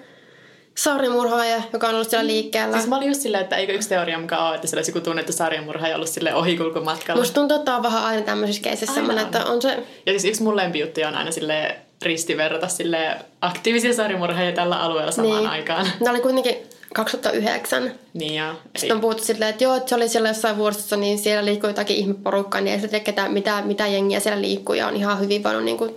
sarjamurhaaja, 0.79 1.63
joka 1.73 1.89
on 1.89 1.95
ollut 1.95 2.11
siellä 2.11 2.27
liikkeellä. 2.27 2.77
Siis 2.77 2.89
mä 2.89 2.97
olin 2.97 3.09
just 3.09 3.21
silleen, 3.21 3.43
että 3.43 3.57
eikö 3.57 3.73
yksi 3.73 3.89
teoria 3.89 4.19
mukaan 4.19 4.47
ole, 4.47 4.55
että 4.55 4.67
siellä 4.67 4.79
olisi 4.79 4.91
joku 4.91 5.01
tunnettu 5.01 5.33
sarjamurhaaja 5.33 5.97
ollut 5.97 6.09
sille 6.09 6.35
ohikulkumatkalla. 6.35 7.21
Musta 7.21 7.35
tuntuu, 7.35 7.59
että 7.59 7.77
on 7.77 7.83
vähän 7.83 8.05
aina 8.05 8.23
tämmöisissä 8.23 8.63
keisissä 8.63 8.95
semmoinen, 8.95 9.25
että 9.25 9.45
on 9.45 9.63
se... 9.63 9.83
Ja 10.07 10.13
siis 10.13 10.25
yksi 10.25 10.43
mun 10.43 10.57
lempijuttu 10.57 11.01
on 11.09 11.15
aina 11.15 11.31
sille 11.31 11.77
ristiverrata 12.05 12.69
sille 12.69 13.17
aktiivisia 13.41 13.95
sarjamurhaajia 13.95 14.53
tällä 14.53 14.81
alueella 14.81 15.13
samaan 15.13 15.39
niin. 15.39 15.51
aikaan. 15.51 15.87
Ne 16.01 16.11
oli 16.11 16.21
kuitenkin 16.21 16.57
2009. 16.95 17.93
Niin 18.15 18.35
joo. 18.35 18.55
Sitten 18.77 18.95
on 18.95 19.01
puhuttu 19.01 19.25
silleen, 19.25 19.51
että 19.51 19.65
joo, 19.65 19.77
että 19.77 19.89
se 19.89 19.95
oli 19.95 20.09
siellä 20.09 20.29
jossain 20.29 20.57
vuorossa, 20.57 20.97
niin 20.97 21.19
siellä 21.19 21.45
liikkuu 21.45 21.71
jotakin 21.71 21.97
ihmeporukkaa, 21.97 22.61
niin 22.61 22.75
ei 22.75 22.81
se 22.81 22.89
tiedä, 22.89 23.05
ketä, 23.05 23.29
mitä, 23.29 23.63
mitä 23.63 23.87
jengiä 23.87 24.21
siellä 24.21 24.41
liikkuu 24.41 24.75
ja 24.75 24.89
on 24.89 24.97
ihan 24.97 25.21
hyvin 25.21 25.45
voinut 25.45 25.65
niin 25.65 25.79
kuin, 25.79 25.97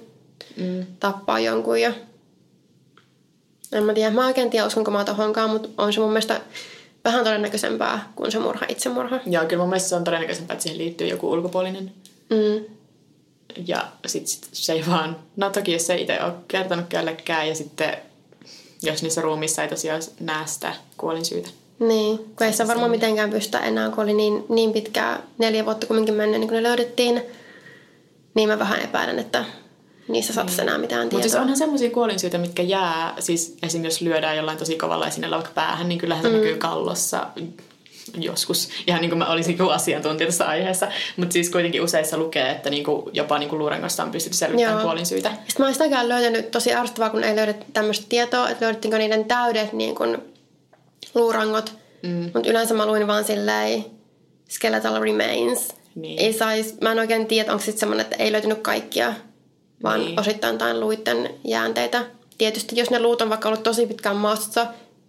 mm. 0.57 0.85
tappaa 0.99 1.39
jonkun. 1.39 1.81
Ja... 1.81 1.93
En 3.73 3.83
mä 3.83 3.93
tiedä, 3.93 4.11
mä 4.11 4.27
oikein 4.27 4.49
tiedä, 4.49 4.65
uskonko 4.65 4.91
mä 4.91 5.03
tohonkaan, 5.03 5.49
mutta 5.49 5.69
on 5.77 5.93
se 5.93 5.99
mun 5.99 6.09
mielestä 6.09 6.41
vähän 7.05 7.23
todennäköisempää 7.23 8.11
kuin 8.15 8.31
se 8.31 8.39
murha, 8.39 8.65
itsemurha. 8.69 9.19
Joo, 9.25 9.45
kyllä 9.45 9.61
mun 9.61 9.69
mielestä 9.69 9.89
se 9.89 9.95
on 9.95 10.03
todennäköisempää, 10.03 10.53
että 10.53 10.63
siihen 10.63 10.77
liittyy 10.77 11.07
joku 11.07 11.31
ulkopuolinen. 11.31 11.91
Mm. 12.29 12.76
Ja 13.65 13.87
sit, 14.05 14.27
sit 14.27 14.47
se 14.51 14.73
ei 14.73 14.83
vaan, 14.89 15.15
no 15.35 15.49
toki 15.49 15.73
jos 15.73 15.87
se 15.87 15.95
itse 15.95 16.23
ole 16.23 16.33
kertonut 16.47 16.85
kellekään 16.89 17.47
ja 17.49 17.55
sitten 17.55 17.97
jos 18.81 19.03
niissä 19.03 19.21
ruumissa 19.21 19.63
ei 19.63 19.69
tosiaan 19.69 20.01
näe 20.19 20.47
sitä 20.47 20.73
kuolinsyytä. 20.97 21.49
Niin, 21.79 22.17
kun 22.17 22.47
ei 22.47 22.53
se 22.53 22.67
varmaan 22.67 22.91
mitenkään 22.91 23.29
pystytä 23.29 23.59
enää, 23.59 23.89
kun 23.89 24.03
oli 24.03 24.13
niin, 24.13 24.45
niin 24.49 24.73
pitkää, 24.73 25.21
neljä 25.37 25.65
vuotta 25.65 25.87
kumminkin 25.87 26.15
mennyt, 26.15 26.39
niin 26.39 26.47
kun 26.47 26.55
ne 26.55 26.63
löydettiin. 26.63 27.21
Niin 28.33 28.49
mä 28.49 28.59
vähän 28.59 28.81
epäilen, 28.81 29.19
että 29.19 29.45
niissä 30.07 30.33
saataisiin 30.33 30.65
niin. 30.65 30.69
enää 30.69 30.77
mitään 30.77 31.09
tietoa. 31.09 31.17
Mutta 31.17 31.29
siis 31.29 31.41
onhan 31.41 31.57
semmoisia 31.57 31.89
kuolinsyitä, 31.89 32.37
mitkä 32.37 32.63
jää, 32.63 33.13
siis 33.19 33.57
esimerkiksi 33.63 34.03
jos 34.03 34.09
lyödään 34.09 34.37
jollain 34.37 34.57
tosi 34.57 34.75
kovalla 34.75 35.07
esineellä 35.07 35.35
vaikka 35.35 35.53
päähän, 35.55 35.89
niin 35.89 35.99
kyllähän 35.99 36.23
se 36.23 36.29
mm. 36.29 36.35
näkyy 36.35 36.55
kallossa 36.55 37.27
joskus. 38.17 38.69
Ihan 38.87 39.01
niin 39.01 39.09
kuin 39.09 39.19
mä 39.19 39.31
olisin 39.31 39.57
kuin 39.57 39.73
asiantuntija 39.73 40.27
tässä 40.27 40.45
aiheessa. 40.45 40.87
Mutta 41.17 41.33
siis 41.33 41.49
kuitenkin 41.49 41.81
useissa 41.81 42.17
lukee, 42.17 42.51
että 42.51 42.69
niin 42.69 42.83
kuin 42.83 43.09
jopa 43.13 43.39
niin 43.39 43.49
kuin 43.49 43.59
luurangosta 43.59 44.03
on 44.03 44.11
pystytty 44.11 44.37
selvittämään 44.37 44.81
kuolinsyitä. 44.81 45.29
Sitten 45.29 45.55
mä 45.59 45.65
oon 45.65 45.73
sitäkään 45.73 46.09
löytänyt 46.09 46.51
tosi 46.51 46.73
arvostavaa, 46.73 47.09
kun 47.09 47.23
ei 47.23 47.35
löydetty 47.35 47.65
tämmöistä 47.73 48.05
tietoa, 48.09 48.49
että 48.49 48.65
löydettiinkö 48.65 48.97
niiden 48.97 49.25
täydet 49.25 49.73
niin 49.73 49.95
kuin 49.95 50.17
luurangot. 51.15 51.73
Mm. 52.03 52.29
Mutta 52.33 52.49
yleensä 52.49 52.73
mä 52.73 52.85
luin 52.85 53.07
vaan 53.07 53.23
silleen 53.23 53.85
skeletal 54.49 55.01
remains. 55.01 55.67
Niin. 55.95 56.19
Ei 56.19 56.33
sais, 56.33 56.81
mä 56.81 56.91
en 56.91 56.99
oikein 56.99 57.27
tiedä, 57.27 57.51
onko 57.51 57.63
sitten 57.63 57.79
semmoinen, 57.79 58.03
että 58.03 58.23
ei 58.23 58.31
löytynyt 58.31 58.61
kaikkia, 58.61 59.13
vaan 59.83 59.99
niin. 59.99 60.19
osittain 60.19 60.57
tain 60.57 60.79
luitten 60.79 61.29
jäänteitä. 61.43 62.05
Tietysti 62.37 62.79
jos 62.79 62.89
ne 62.89 62.99
luut 62.99 63.21
on 63.21 63.29
vaikka 63.29 63.49
ollut 63.49 63.63
tosi 63.63 63.85
pitkään 63.85 64.15
maastossa, 64.15 64.67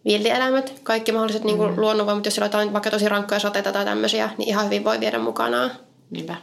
villieläimet, 0.08 0.80
kaikki 0.82 1.12
mahdolliset 1.12 1.44
niin 1.44 1.56
kuin 1.56 1.70
mm. 1.70 1.80
luonnonvoimat, 1.80 2.24
jos 2.24 2.34
siellä 2.34 2.44
on 2.44 2.48
jotain 2.48 2.72
vaikka 2.72 2.90
tosi 2.90 3.08
rankkoja 3.08 3.40
sateita 3.40 3.72
tai 3.72 3.84
tämmöisiä, 3.84 4.30
niin 4.38 4.48
ihan 4.48 4.64
hyvin 4.64 4.84
voi 4.84 5.00
viedä 5.00 5.18
mukanaan. 5.18 5.70
Niinpä. 6.10 6.36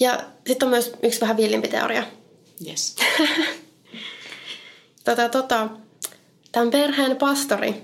Ja 0.00 0.20
sitten 0.46 0.66
on 0.66 0.70
myös 0.70 0.92
yksi 1.02 1.20
vähän 1.20 1.36
villimpi 1.36 1.68
teoria. 1.68 2.02
Yes. 2.68 2.96
tota, 5.04 5.28
tota, 5.28 5.68
tämän 6.52 6.70
perheen 6.70 7.16
pastori, 7.16 7.82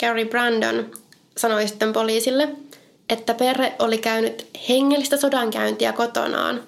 Gary 0.00 0.24
Brandon, 0.24 0.90
sanoi 1.36 1.68
sitten 1.68 1.92
poliisille, 1.92 2.48
että 3.08 3.34
perhe 3.34 3.72
oli 3.78 3.98
käynyt 3.98 4.46
hengellistä 4.68 5.16
sodankäyntiä 5.16 5.92
kotonaan. 5.92 6.62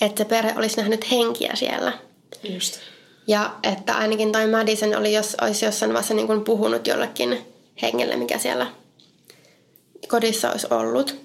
Että 0.00 0.24
se 0.24 0.28
perhe 0.28 0.54
olisi 0.56 0.76
nähnyt 0.76 1.10
henkiä 1.10 1.52
siellä. 1.54 1.92
Just. 2.42 2.91
Ja 3.26 3.54
että 3.62 3.94
ainakin 3.94 4.32
toi 4.32 4.46
Madison 4.46 4.96
oli, 4.96 5.12
jos, 5.12 5.36
olisi 5.42 5.64
jossain 5.64 5.92
vaiheessa 5.92 6.14
niin 6.14 6.26
kuin 6.26 6.44
puhunut 6.44 6.86
jollekin 6.86 7.38
hengelle, 7.82 8.16
mikä 8.16 8.38
siellä 8.38 8.66
kodissa 10.08 10.50
olisi 10.50 10.66
ollut. 10.70 11.20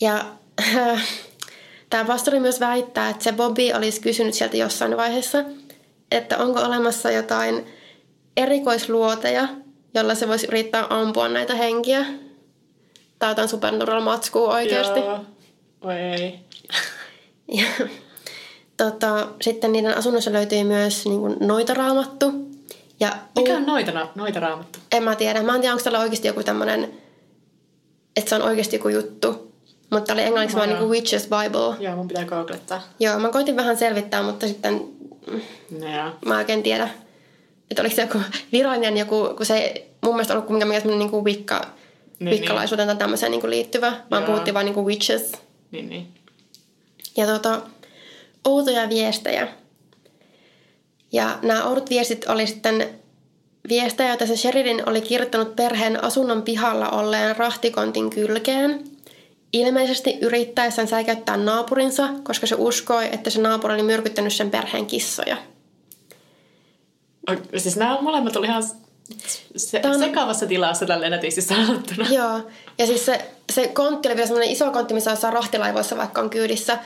Ja 0.00 0.24
tämä 1.90 2.04
pastori 2.04 2.40
myös 2.40 2.60
väittää, 2.60 3.10
että 3.10 3.24
se 3.24 3.32
Bobby 3.32 3.72
olisi 3.76 4.00
kysynyt 4.00 4.34
sieltä 4.34 4.56
jossain 4.56 4.96
vaiheessa, 4.96 5.44
että 6.10 6.38
onko 6.38 6.60
olemassa 6.60 7.10
jotain 7.10 7.66
erikoisluoteja, 8.36 9.48
jolla 9.94 10.14
se 10.14 10.28
voisi 10.28 10.46
yrittää 10.46 10.86
ampua 10.90 11.28
näitä 11.28 11.54
henkiä. 11.54 12.06
Tai 13.18 13.30
jotain 13.30 13.48
supernatural 13.48 14.00
matskua 14.00 14.54
oikeasti. 14.54 15.00
Joo. 15.00 15.20
Oi 15.80 15.94
ei. 15.94 16.38
Ja, 17.48 17.66
tota, 18.84 19.28
sitten 19.42 19.72
niiden 19.72 19.98
asunnossa 19.98 20.32
löytyi 20.32 20.64
myös 20.64 21.04
niin 21.06 21.20
kuin, 21.20 21.36
noitaraamattu. 21.40 22.32
Ja, 23.00 23.16
Mikä 23.36 23.56
on 23.56 23.66
noita, 23.66 24.08
noita 24.14 24.40
raamattu? 24.40 24.78
En 24.92 25.02
mä 25.02 25.14
tiedä. 25.14 25.42
Mä 25.42 25.54
en 25.54 25.60
tiedä, 25.60 25.72
onko 25.72 25.84
tällä 25.84 25.98
oikeasti 25.98 26.28
joku 26.28 26.42
tämmöinen, 26.42 26.92
että 28.16 28.28
se 28.28 28.34
on 28.34 28.42
oikeasti 28.42 28.76
joku 28.76 28.88
juttu. 28.88 29.52
Mutta 29.90 30.12
oli 30.12 30.22
englanniksi 30.22 30.56
vaan 30.56 30.68
niin 30.68 30.78
kuin 30.78 30.90
Witch's 30.90 31.22
Bible. 31.22 31.84
Joo, 31.84 31.96
mun 31.96 32.08
pitää 32.08 32.24
googlettaa. 32.24 32.82
Joo, 33.00 33.18
mä 33.18 33.28
koitin 33.28 33.56
vähän 33.56 33.76
selvittää, 33.76 34.22
mutta 34.22 34.48
sitten 34.48 34.88
No 35.80 35.96
joo. 35.96 36.10
mä 36.26 36.36
oikein 36.38 36.62
tiedä, 36.62 36.88
että 37.70 37.82
oliko 37.82 37.96
se 37.96 38.02
joku 38.02 38.18
virallinen 38.52 38.96
joku, 38.96 39.28
kun 39.36 39.46
se 39.46 39.58
ei 39.58 39.90
mun 40.00 40.14
mielestä 40.14 40.34
ollut 40.34 40.46
kuitenkaan 40.46 40.68
mikään 40.68 40.82
semmoinen 40.82 41.10
niin 41.12 41.24
wicca 41.24 41.60
Niin, 42.18 42.30
vikkalaisuuteen 42.30 42.88
tai 42.88 42.96
tämmöiseen 42.96 43.32
niin 43.32 43.40
kuin 43.40 43.50
liittyvä, 43.50 43.92
vaan 44.10 44.24
puhuttiin 44.24 44.54
vain 44.54 44.64
niin 44.64 44.74
kuin 44.74 44.86
witches. 44.86 45.32
Niin, 45.70 45.88
niin. 45.88 46.08
Ja 47.16 47.26
tota, 47.26 47.60
outoja 48.44 48.88
viestejä. 48.88 49.48
Ja 51.12 51.38
nämä 51.42 51.64
oudot 51.64 51.90
viestit 51.90 52.24
oli 52.28 52.46
sitten 52.46 52.88
viestejä, 53.68 54.08
joita 54.08 54.26
se 54.26 54.36
Sheridan 54.36 54.88
oli 54.88 55.00
kirjoittanut 55.00 55.56
perheen 55.56 56.04
asunnon 56.04 56.42
pihalla 56.42 56.88
olleen 56.88 57.36
rahtikontin 57.36 58.10
kylkeen. 58.10 58.84
Ilmeisesti 59.52 60.18
yrittäessään 60.20 60.88
säikäyttää 60.88 61.36
naapurinsa, 61.36 62.08
koska 62.22 62.46
se 62.46 62.54
uskoi, 62.58 63.08
että 63.12 63.30
se 63.30 63.40
naapuri 63.40 63.74
oli 63.74 63.82
myrkyttänyt 63.82 64.32
sen 64.32 64.50
perheen 64.50 64.86
kissoja. 64.86 65.36
O- 67.30 67.58
Siis 67.58 67.76
nämä 67.76 67.98
molemmat 68.00 68.36
oli 68.36 68.46
ihan 68.46 68.62
se, 69.56 69.78
Tää 69.80 69.90
on- 69.90 69.98
sekavassa 69.98 70.46
tilassa 70.46 70.86
tällä 70.86 71.10
netisti 71.10 71.42
sanottuna. 71.42 72.06
Joo, 72.10 72.40
ja 72.78 72.86
siis 72.86 73.06
se, 73.06 73.30
se 73.52 73.68
kontti 73.68 74.08
oli 74.08 74.16
vielä 74.16 74.26
semmoinen 74.26 74.52
iso 74.52 74.70
kontti, 74.70 74.94
missä 74.94 75.16
saa 75.16 75.30
rahtilaivoissa 75.30 75.96
vaikka 75.96 76.20
on 76.20 76.30
kyydissä. 76.30 76.78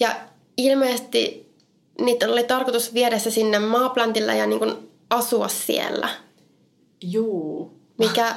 Ja 0.00 0.16
ilmeisesti 0.58 1.48
niitä 2.00 2.28
oli 2.28 2.44
tarkoitus 2.44 2.94
viedä 2.94 3.18
se 3.18 3.30
sinne 3.30 3.58
maaplantille 3.58 4.36
ja 4.36 4.46
niin 4.46 4.58
kuin 4.58 4.90
asua 5.10 5.48
siellä. 5.48 6.08
Juu. 7.00 7.78
Mikä, 7.98 8.34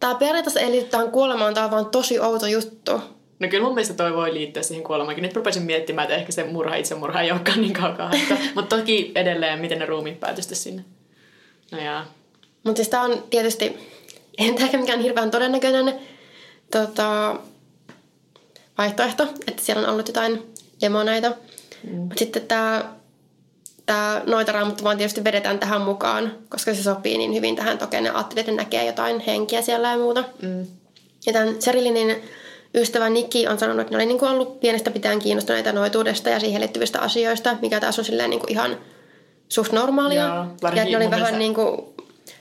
tämä 0.00 0.14
periaatteessa 0.14 0.60
ei 0.60 0.70
liity 0.70 0.88
tähän 0.88 1.10
kuolemaan, 1.10 1.54
tämä 1.54 1.64
on 1.64 1.70
vaan 1.70 1.86
tosi 1.86 2.20
outo 2.20 2.46
juttu. 2.46 2.92
No 3.38 3.48
kyllä 3.48 3.64
mun 3.64 3.74
mielestä 3.74 3.94
toi 3.94 4.14
voi 4.14 4.34
liittyä 4.34 4.62
siihen 4.62 4.84
kuolemaankin. 4.84 5.22
Nyt 5.22 5.36
rupesin 5.36 5.62
miettimään, 5.62 6.04
että 6.04 6.16
ehkä 6.16 6.32
se 6.32 6.44
murha 6.44 6.74
itsemurha 6.74 7.20
ei 7.20 7.30
olekaan 7.30 7.60
niin 7.60 7.72
kaukaa. 7.72 8.10
Mutta 8.54 8.76
toki 8.76 9.12
edelleen, 9.14 9.58
miten 9.58 9.78
ne 9.78 9.86
ruumiit 9.86 10.20
päätystä 10.20 10.54
sinne. 10.54 10.84
No 11.72 11.78
jaa. 11.78 12.14
Mutta 12.64 12.76
siis 12.76 12.88
tämä 12.88 13.02
on 13.02 13.24
tietysti, 13.30 13.78
ei 14.38 14.52
tämä 14.52 14.64
ehkä 14.64 14.78
mikään 14.78 15.00
hirveän 15.00 15.30
todennäköinen 15.30 15.94
tota, 16.70 17.36
vaihtoehto, 18.78 19.22
että 19.46 19.62
siellä 19.62 19.82
on 19.82 19.92
ollut 19.92 20.08
jotain 20.08 20.42
demoneita. 20.80 21.32
Mm. 21.90 21.96
Mutta 21.96 22.18
sitten 22.18 22.42
tämä 22.42 22.84
tää 23.86 24.22
noita 24.26 24.52
raamattu 24.52 24.84
vaan 24.84 24.96
tietysti 24.96 25.24
vedetään 25.24 25.58
tähän 25.58 25.80
mukaan, 25.80 26.32
koska 26.48 26.74
se 26.74 26.82
sopii 26.82 27.18
niin 27.18 27.34
hyvin 27.34 27.56
tähän. 27.56 27.78
Toki 27.78 28.00
ne 28.00 28.10
ajattelee, 28.10 28.40
että 28.40 28.52
näkee 28.52 28.86
jotain 28.86 29.20
henkiä 29.20 29.62
siellä 29.62 29.90
ja 29.90 29.98
muuta. 29.98 30.24
Mm. 30.42 30.66
Ja 31.26 31.32
tämän 31.32 31.62
Serilinin 31.62 32.22
ystävä 32.74 33.08
Nikki 33.08 33.48
on 33.48 33.58
sanonut, 33.58 33.80
että 33.80 33.90
ne 33.92 33.96
oli 33.96 34.06
niin 34.06 34.18
kuin 34.18 34.30
ollut 34.30 34.60
pienestä 34.60 34.90
pitäen 34.90 35.18
kiinnostuneita 35.18 35.72
noituudesta 35.72 36.30
ja 36.30 36.40
siihen 36.40 36.60
liittyvistä 36.60 37.00
asioista, 37.00 37.56
mikä 37.62 37.80
taas 37.80 37.98
on 37.98 38.04
silleen 38.04 38.30
niin 38.30 38.40
kuin 38.40 38.52
ihan 38.52 38.76
suht 39.48 39.72
normaalia. 39.72 40.24
Joo, 40.24 40.72
ja 40.74 40.84
ne 40.84 40.96
oli 40.96 41.10
vähän 41.10 41.38
niin 41.38 41.54
kuin 41.54 41.80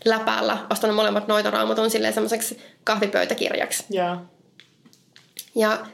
läpäällä 0.06 0.58
ostanut 0.69 0.95
molemmat 0.95 1.28
noitoraamatun 1.28 1.89
silleen 1.89 2.13
semmoiseksi 2.13 2.62
kahvipöytäkirjaksi. 2.84 3.86
Joo. 3.89 4.17
Ja 5.56 5.86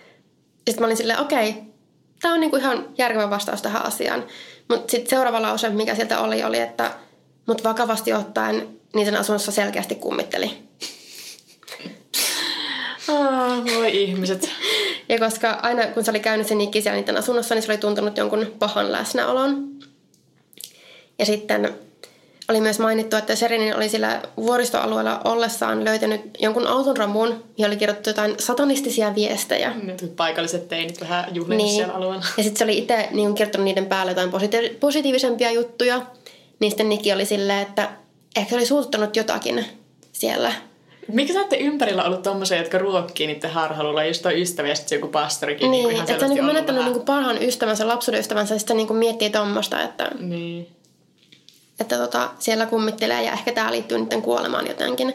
sitten 0.68 0.82
mä 0.82 0.86
olin 0.86 0.98
silleen, 0.98 1.20
okei, 1.20 1.73
tämä 2.24 2.34
on 2.34 2.40
niinku 2.40 2.58
ihan 2.58 2.86
järkevä 2.98 3.30
vastaus 3.30 3.62
tähän 3.62 3.86
asiaan. 3.86 4.24
Mutta 4.70 4.92
sitten 4.92 5.10
seuraava 5.10 5.42
lause, 5.42 5.70
mikä 5.70 5.96
sieltä 5.96 6.20
oli, 6.20 6.44
oli, 6.44 6.60
että 6.60 6.92
mut 7.46 7.64
vakavasti 7.64 8.14
ottaen 8.14 8.68
niiden 8.96 9.16
asunnossa 9.16 9.52
selkeästi 9.52 9.96
kummitteli. 9.96 10.58
Ah, 13.08 13.66
voi 13.76 14.02
ihmiset. 14.02 14.50
Ja 15.10 15.20
koska 15.20 15.50
aina 15.50 15.88
kun 15.88 16.06
se 16.06 16.12
oli 16.12 16.20
käynyt 16.20 16.48
se 16.48 16.56
Nikki 16.56 16.82
siellä 16.82 17.00
niiden 17.00 17.18
asunnossa, 17.18 17.56
niin 17.56 17.64
se 17.64 17.72
oli 17.72 17.78
tuntunut 17.78 18.18
jonkun 18.18 18.54
pahan 18.60 18.92
läsnäolon. 18.92 19.70
Ja 21.20 21.26
sitten 21.26 21.74
oli 22.50 22.62
myös 22.62 22.80
mainittu, 22.80 23.16
että 23.16 23.36
Sherin 23.36 23.76
oli 23.76 23.90
sillä 23.90 24.22
vuoristoalueella 24.38 25.22
ollessaan 25.24 25.86
löytänyt 25.86 26.22
jonkun 26.40 26.68
auton 26.68 26.98
ramuun, 26.98 27.44
johon 27.58 27.72
oli 27.72 27.78
kirjoitettu 27.78 28.10
jotain 28.10 28.36
satanistisia 28.40 29.16
viestejä. 29.16 29.74
Nyt 29.84 30.14
paikalliset 30.16 30.68
teinit 30.68 31.02
vähän 31.02 31.26
juhlinut 31.36 31.66
niin. 31.66 31.76
siellä 31.76 31.94
alueella. 31.94 32.26
Ja 32.38 32.44
sitten 32.44 32.58
se 32.58 32.64
oli 32.64 32.78
itse 32.78 33.08
niin 33.12 33.36
kirjoittanut 33.36 33.66
niiden 33.66 33.86
päälle 33.86 34.12
jotain 34.12 34.32
positi- 34.32 34.76
positiivisempia 34.80 35.52
juttuja. 35.52 36.02
Niin 36.60 36.72
sitten 36.72 36.90
Nikki 36.90 37.14
oli 37.14 37.26
silleen, 37.26 37.60
että 37.60 37.90
ehkä 38.36 38.50
se 38.50 38.56
oli 38.56 38.66
suututtanut 38.66 39.16
jotakin 39.16 39.66
siellä. 40.12 40.54
Miksi 41.08 41.34
sä 41.34 41.40
olette 41.40 41.58
ympärillä 41.58 42.04
ollut 42.04 42.22
tommosia, 42.22 42.58
jotka 42.58 42.78
ruokkii 42.78 43.28
niiden 43.28 43.50
harhaluulla, 43.50 44.04
just 44.04 44.22
toi 44.22 44.42
ystävä 44.42 44.68
ja 44.68 44.76
sitten 44.76 44.96
joku 44.96 45.08
pastorikin 45.08 45.72
Niin, 45.72 45.92
ihan 45.92 46.02
että 46.10 46.20
se 46.20 46.26
on 46.26 46.32
niin 46.32 46.46
menettänyt 46.46 46.86
niin 46.86 47.02
parhaan 47.02 47.44
ystävänsä, 47.44 47.88
lapsuuden 47.88 48.20
ystävänsä, 48.20 48.56
ja 48.56 48.60
sitten 48.60 48.78
niin 48.78 48.96
miettii 48.96 49.30
tuommoista, 49.30 49.82
että, 49.82 50.12
Niin. 50.20 50.68
Että 51.80 51.98
tota, 51.98 52.30
siellä 52.40 52.66
kummittelee 52.66 53.24
ja 53.24 53.32
ehkä 53.32 53.52
tämä 53.52 53.72
liittyy 53.72 53.98
niiden 53.98 54.22
kuolemaan 54.22 54.68
jotenkin. 54.68 55.14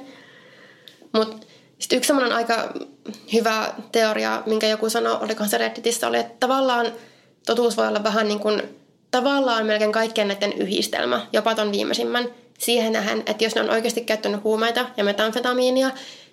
Mutta 1.12 1.46
sitten 1.78 1.96
yksi 1.96 2.06
semmoinen 2.06 2.36
aika 2.36 2.72
hyvä 3.32 3.72
teoria, 3.92 4.42
minkä 4.46 4.66
joku 4.66 4.90
sanoi, 4.90 5.18
olikohan 5.20 5.50
se 5.50 5.58
Redditissä, 5.58 6.08
oli, 6.08 6.18
että 6.18 6.34
tavallaan 6.40 6.86
totuus 7.46 7.76
voi 7.76 7.88
olla 7.88 8.04
vähän 8.04 8.28
niin 8.28 8.40
kuin, 8.40 8.62
tavallaan 9.10 9.66
melkein 9.66 9.92
kaikkien 9.92 10.28
näiden 10.28 10.52
yhdistelmä, 10.52 11.26
jopa 11.32 11.54
ton 11.54 11.72
viimeisimmän, 11.72 12.28
siihen 12.58 12.92
nähden, 12.92 13.22
että 13.26 13.44
jos 13.44 13.54
ne 13.54 13.60
on 13.60 13.70
oikeasti 13.70 14.00
käyttänyt 14.00 14.44
huumeita 14.44 14.86
ja 14.96 15.04
metamfetamiinia, 15.04 15.90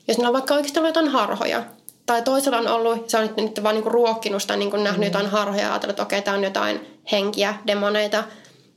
jos 0.08 0.18
ne 0.18 0.28
on 0.28 0.34
vaikka 0.34 0.54
oikeasti 0.54 0.80
ollut 0.80 0.90
jotain 0.90 1.08
harhoja, 1.08 1.64
tai 2.06 2.22
toisella 2.22 2.58
on 2.58 2.68
ollut, 2.68 3.10
se 3.10 3.18
on 3.18 3.24
nyt, 3.24 3.38
nyt 3.38 3.64
vaan 3.64 3.76
niinku 3.76 3.90
ruokkinut 3.90 4.42
sitä, 4.42 4.56
niinku 4.56 4.78
nähnyt 4.78 5.00
mm. 5.00 5.04
jotain 5.04 5.28
harhoja 5.28 5.62
ja 5.62 5.72
ajatellut, 5.72 5.92
että 5.92 6.04
okei, 6.04 6.22
tämä 6.22 6.38
on 6.38 6.44
jotain 6.44 7.02
henkiä, 7.12 7.56
demoneita, 7.68 8.24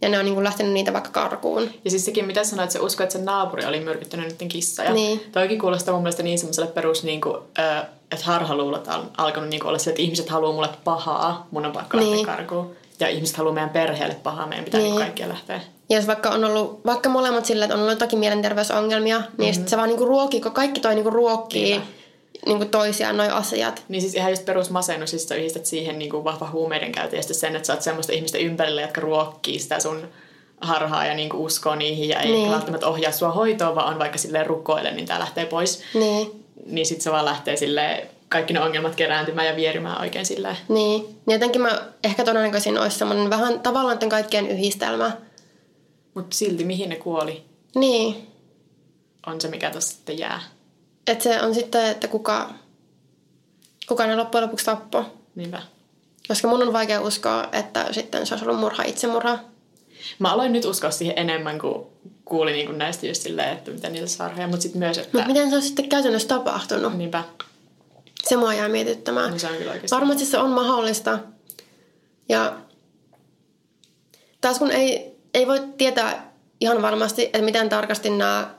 ja 0.01 0.09
ne 0.09 0.19
on 0.19 0.25
niinku 0.25 0.45
lähtenyt 0.45 0.73
niitä 0.73 0.93
vaikka 0.93 1.11
karkuun. 1.11 1.71
Ja 1.85 1.91
siis 1.91 2.05
sekin, 2.05 2.25
mitä 2.27 2.45
sanoit, 2.45 2.65
että 2.65 2.73
se 2.79 2.85
uskoi, 2.85 3.05
että 3.05 3.13
sen 3.13 3.25
naapuri 3.25 3.65
oli 3.65 3.81
myrkyttänyt 3.81 4.29
niiden 4.29 4.49
kissoja. 4.49 4.93
Niin. 4.93 5.21
Toikin 5.33 5.59
kuulostaa 5.59 5.95
mun 5.95 6.03
mielestä 6.03 6.23
niin 6.23 6.39
semmoiselle 6.39 6.71
perus, 6.71 7.05
niin 7.05 7.21
kuin, 7.21 7.37
ö, 7.59 7.83
että 8.13 8.25
harhaluulot 8.25 8.87
on 8.89 9.11
alkanut 9.17 9.51
niin 9.51 9.61
kuin 9.61 9.69
olla 9.69 9.79
se, 9.79 9.91
että 9.91 10.03
ihmiset 10.03 10.29
haluaa 10.29 10.53
mulle 10.53 10.69
pahaa, 10.85 11.47
mun 11.51 11.67
on 11.67 11.73
pakko 11.73 11.97
lähteä 11.97 12.15
Niin. 12.15 12.27
karkuun. 12.27 12.71
Ja 13.01 13.09
ihmiset 13.09 13.37
haluaa 13.37 13.55
meidän 13.55 13.71
perheelle 13.71 14.15
pahaa, 14.15 14.47
meidän 14.47 14.65
pitää 14.65 14.81
niin. 14.81 14.91
Niin. 14.91 15.01
kaikkia 15.01 15.29
lähteä. 15.29 15.61
Ja 15.91 15.97
jos 15.97 16.07
vaikka 16.07 16.31
on 16.31 16.45
ollut, 16.45 16.81
vaikka 16.87 17.09
molemmat 17.09 17.45
sillä, 17.45 17.65
että 17.65 17.75
on 17.75 17.81
ollut 17.81 17.93
jotakin 17.93 18.19
mielenterveysongelmia, 18.19 19.19
mm-hmm. 19.19 19.43
niin 19.43 19.55
sit 19.55 19.69
se 19.69 19.77
vaan 19.77 19.89
niinku 19.89 20.05
ruokkii, 20.05 20.41
kun 20.41 20.53
kaikki 20.53 20.81
toi 20.81 20.95
niinku 20.95 21.11
ruokkii 21.11 21.81
Niinpä. 22.49 22.65
niinku 22.65 22.79
toisiaan 22.79 23.17
noi 23.17 23.29
asiat. 23.29 23.85
Niin 23.89 24.01
siis 24.01 24.15
ihan 24.15 24.33
just 24.33 24.45
perus 24.45 24.71
masennus, 24.71 25.11
siis 25.11 25.29
sä 25.29 25.35
yhdistät 25.35 25.67
siihen 25.67 25.99
niin 25.99 26.11
kuin 26.11 26.25
vahva 26.25 26.51
huumeiden 26.53 26.93
käytö 26.93 27.17
ja 27.17 27.23
sitten 27.23 27.37
sen, 27.41 27.57
että 27.57 27.67
sä 27.67 27.73
oot 27.73 27.83
semmoista 27.83 28.13
ihmistä 28.13 28.39
ympärillä, 28.39 28.83
jotka 28.83 29.01
ruokkii 29.01 29.59
sitä 29.59 29.81
sun 29.81 30.09
harhaa 30.61 31.07
ja 31.07 31.15
niin 31.15 31.29
kuin 31.29 31.41
uskoo 31.41 31.75
niihin 31.75 32.09
ja 32.09 32.21
ei 32.21 32.33
Niin. 32.33 32.51
välttämättä 32.51 32.87
ohjaa 32.89 33.13
sua 33.13 33.31
hoitoon, 33.31 33.75
vaan 33.75 33.93
on 33.93 33.99
vaikka 33.99 34.19
silleen 34.19 34.47
rukoile, 34.47 34.91
niin 34.91 35.07
tää 35.07 35.19
lähtee 35.19 35.47
pois. 35.47 35.83
Niin, 35.95 36.45
Niin 36.67 36.87
sit 36.87 37.01
se 37.01 37.11
vaan 37.11 37.25
lähtee 37.25 37.57
silleen 37.57 38.09
kaikki 38.29 38.53
ne 38.53 38.61
ongelmat 38.61 38.95
kerääntymään 38.95 39.47
ja 39.47 39.57
vierimään 39.57 40.01
oikein 40.01 40.27
silleen. 40.27 40.57
niin. 40.69 41.03
Niin 41.03 41.35
jotenkin 41.35 41.61
mä 41.63 41.83
ehkä 42.05 42.25
todennäköisin 42.25 42.79
olisi 42.79 42.99
semmoinen 42.99 43.31
vähän 43.31 43.61
tavallaan 43.61 43.95
näiden 43.95 44.09
kaikkien 44.09 44.49
yhdistelmä. 44.49 45.11
Mutta 46.15 46.37
silti 46.37 46.65
mihin 46.65 46.89
ne 46.89 46.97
kuoli, 46.97 47.43
Niin, 47.75 48.29
on 49.27 49.41
se 49.41 49.49
mikä 49.49 49.71
tuossa 49.71 49.95
sitten 49.97 50.19
jää. 50.19 50.41
Että 51.09 51.25
se 51.25 51.43
on 51.43 51.55
sitten, 51.55 51.87
että 51.87 52.09
kuka, 52.09 52.51
kuka 53.89 54.07
ne 54.07 54.17
loppujen 54.17 54.45
lopuksi 54.45 54.65
tappoi. 54.65 55.05
Niinpä. 55.35 55.63
Koska 56.29 56.49
mun 56.49 56.63
on 56.63 56.73
vaikea 56.73 57.01
uskoa, 57.01 57.49
että 57.53 57.93
sitten 57.93 58.27
se 58.27 58.35
olisi 58.35 58.45
ollut 58.45 58.61
murha 58.61 58.83
itsemurha. 58.83 59.39
Mä 60.19 60.33
aloin 60.33 60.53
nyt 60.53 60.65
uskoa 60.65 60.91
siihen 60.91 61.19
enemmän, 61.19 61.59
kuin 61.59 61.87
kuulin 62.25 62.53
niin 62.53 62.67
kuin 62.67 62.79
näistä 62.79 63.07
just 63.07 63.23
silleen, 63.23 63.53
että 63.53 63.71
mitä 63.71 63.91
niitä 63.91 64.07
sarhoja, 64.07 64.49
mutta 64.49 64.63
sitten 64.63 64.79
myös, 64.79 64.99
että... 64.99 65.11
Mutta 65.13 65.29
miten 65.29 65.51
se 65.51 65.57
on 65.57 65.63
sitten 65.63 65.89
käytännössä 65.89 66.29
tapahtunut? 66.29 66.95
Niinpä. 66.95 67.25
Se 68.23 68.37
mua 68.37 68.55
jää 68.55 68.69
mietittämään. 68.69 69.31
No 69.31 69.39
se 69.39 69.47
on 69.47 69.57
kyllä 69.57 69.73
oikeasti. 69.73 69.97
Varmasti 69.97 70.25
se 70.25 70.39
on 70.39 70.51
mahdollista. 70.51 71.19
Ja 72.29 72.57
taas 74.41 74.59
kun 74.59 74.71
ei, 74.71 75.17
ei 75.35 75.47
voi 75.47 75.61
tietää 75.79 76.33
ihan 76.61 76.83
varmasti, 76.83 77.25
että 77.25 77.43
miten 77.43 77.69
tarkasti 77.69 78.11
nämä, 78.11 78.55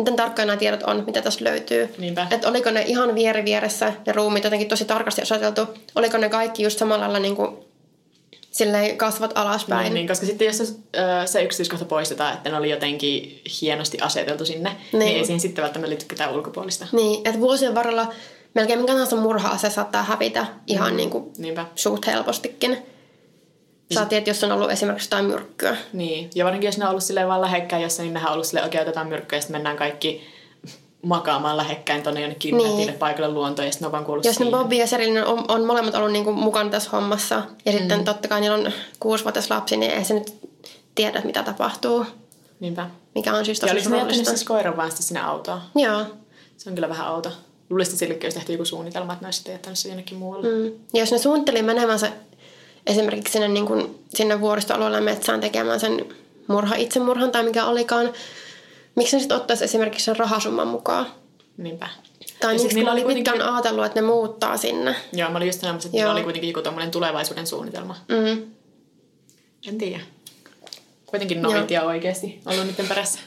miten 0.00 0.16
tarkkaan 0.16 0.48
nämä 0.48 0.56
tiedot 0.56 0.82
on, 0.82 1.02
mitä 1.06 1.22
tässä 1.22 1.44
löytyy. 1.44 1.94
Niinpä. 1.98 2.26
Että 2.30 2.48
oliko 2.48 2.70
ne 2.70 2.82
ihan 2.86 3.14
vieri 3.14 3.44
vieressä 3.44 3.92
ne 4.06 4.12
ruumiit 4.12 4.44
jotenkin 4.44 4.68
tosi 4.68 4.84
tarkasti 4.84 5.22
osoiteltu. 5.22 5.66
Oliko 5.94 6.16
ne 6.16 6.28
kaikki 6.28 6.62
just 6.62 6.78
samalla 6.78 7.02
lailla 7.02 7.18
niin 7.18 7.36
kuin, 7.36 7.56
silleen 8.50 8.96
kasvot 8.98 9.32
alaspäin. 9.34 9.84
Niin, 9.84 9.94
niin, 9.94 10.08
koska 10.08 10.26
sitten 10.26 10.46
jos 10.46 10.58
se, 10.58 10.64
se 11.26 11.42
yksityiskohta 11.42 11.84
poistetaan, 11.84 12.34
että 12.34 12.50
ne 12.50 12.56
oli 12.56 12.70
jotenkin 12.70 13.42
hienosti 13.60 13.98
aseteltu 14.00 14.44
sinne, 14.44 14.70
niin, 14.92 14.98
niin 14.98 15.16
ei 15.16 15.24
siihen 15.24 15.40
sitten 15.40 15.62
välttämättä 15.62 15.90
liity 15.90 16.04
ketään 16.04 16.34
ulkopuolista. 16.34 16.86
Niin, 16.92 17.28
että 17.28 17.40
vuosien 17.40 17.74
varrella 17.74 18.12
melkein 18.54 18.78
minkä 18.78 18.92
tahansa 18.92 19.16
murha-ase 19.16 19.70
saattaa 19.70 20.02
hävitä 20.02 20.46
ihan 20.66 20.90
mm. 20.90 20.96
niin 20.96 21.10
kuin 21.10 21.32
Niinpä. 21.38 21.66
suht 21.74 22.06
helpostikin. 22.06 22.78
Saatiin, 23.94 24.18
että 24.18 24.30
jos 24.30 24.44
on 24.44 24.52
ollut 24.52 24.70
esimerkiksi 24.70 25.06
jotain 25.06 25.24
myrkkyä. 25.24 25.76
Niin, 25.92 26.30
ja 26.34 26.44
varsinkin 26.44 26.68
jos 26.68 26.78
ne 26.78 26.84
on 26.84 26.90
ollut 26.90 27.04
silleen 27.04 27.28
vaan 27.28 27.40
lähekkäin 27.40 27.82
jossain, 27.82 28.04
niin 28.04 28.14
nehän 28.14 28.28
on 28.28 28.32
ollut 28.32 28.46
silleen, 28.46 28.66
okei, 28.66 28.80
otetaan 28.80 29.08
myrkkyä 29.08 29.36
ja 29.36 29.40
sitten 29.40 29.54
mennään 29.54 29.76
kaikki 29.76 30.26
makaamaan 31.02 31.56
lähekkäin 31.56 32.02
tonne 32.02 32.20
jonnekin 32.20 32.56
Niin. 32.56 32.76
niin. 32.76 32.94
paikalle 32.94 33.34
luontoon 33.34 33.66
ja 33.66 33.72
sitten 33.72 33.84
ne 33.84 33.86
on 33.86 33.92
vaan 33.92 34.04
kuullut 34.04 34.24
Jos 34.24 34.38
ne 34.38 34.44
siihen. 34.44 34.58
Bobby 34.58 34.74
ja 34.74 34.86
Serillinen 34.86 35.26
on, 35.26 35.44
on 35.48 35.64
molemmat 35.64 35.94
ollut 35.94 36.12
niin 36.12 36.24
kuin 36.24 36.36
mukana 36.36 36.70
tässä 36.70 36.90
hommassa, 36.90 37.42
ja 37.64 37.72
sitten 37.72 37.98
mm. 37.98 38.04
totta 38.04 38.28
kai 38.28 38.40
niillä 38.40 38.56
on 38.56 38.72
kuusivuotias 39.00 39.50
lapsi, 39.50 39.76
niin 39.76 39.92
ei 39.92 40.04
se 40.04 40.14
nyt 40.14 40.34
tiedä, 40.94 41.20
mitä 41.24 41.42
tapahtuu. 41.42 42.06
Niinpä. 42.60 42.90
Mikä 43.14 43.34
on 43.34 43.44
siis 43.44 43.62
Ja 43.62 43.68
tosi 43.68 43.76
oliko 43.76 43.90
ne 43.90 43.96
jättänyt 43.96 44.26
siis 44.26 44.44
koiran 44.44 44.76
vaan 44.76 44.90
sitten 44.90 45.06
sinne 45.06 45.20
autoon? 45.20 45.60
Joo. 45.74 46.04
Se 46.56 46.68
on 46.68 46.74
kyllä 46.74 46.88
vähän 46.88 47.12
outo. 47.12 47.32
luulisin, 47.70 47.92
että 47.92 47.98
sillekin 47.98 48.26
olisi 48.26 48.38
tehty 48.38 48.52
joku 48.52 48.64
suunnitelma, 48.64 49.12
että 49.12 49.22
ne 49.24 49.26
olisi 49.26 49.36
sitten 49.36 49.52
jättänyt 49.52 49.78
se 49.78 49.88
jonnekin 49.88 50.18
muualle. 50.18 50.48
Mm. 50.48 50.64
Ja 50.94 51.00
jos 51.00 51.12
ne 51.12 51.18
suunnitteli 51.18 51.62
menemänsä 51.62 52.12
esimerkiksi 52.90 53.32
sinne, 53.32 53.48
niin 53.48 53.66
kuin, 53.66 53.98
sinne 54.14 54.40
vuoristoalueelle 54.40 55.00
metsään 55.00 55.40
tekemään 55.40 55.80
sen 55.80 56.06
murha 56.46 56.74
itsemurhan 56.74 57.30
tai 57.30 57.42
mikä 57.42 57.64
olikaan, 57.66 58.12
miksi 58.94 59.16
ne 59.16 59.20
sitten 59.20 59.36
ottaisi 59.36 59.64
esimerkiksi 59.64 60.04
sen 60.04 60.16
rahasumman 60.16 60.68
mukaan? 60.68 61.06
Niinpä. 61.56 61.88
Tai 62.40 62.52
miksi 62.54 62.68
niillä 62.74 62.90
ne 62.90 62.92
oli 62.92 63.02
kuitenkin- 63.02 63.32
pitkään 63.32 63.54
ajatellut, 63.54 63.84
että 63.86 64.00
ne 64.00 64.06
muuttaa 64.06 64.56
sinne? 64.56 64.96
Joo, 65.12 65.30
mä 65.30 65.36
olin 65.36 65.46
just 65.48 65.60
sanomassa, 65.60 65.88
että 65.88 65.96
Joo. 65.98 66.02
niillä 66.02 66.12
oli 66.14 66.22
kuitenkin 66.24 66.50
joku 66.50 66.62
tommonen 66.62 66.90
tulevaisuuden 66.90 67.46
suunnitelma. 67.46 67.96
Mm. 68.08 68.42
En 69.68 69.78
tiedä. 69.78 70.00
Kuitenkin 71.06 71.42
noitia 71.42 71.82
oikeasti 71.82 72.40
ollut 72.46 72.66
niiden 72.66 72.88
perässä. 72.88 73.18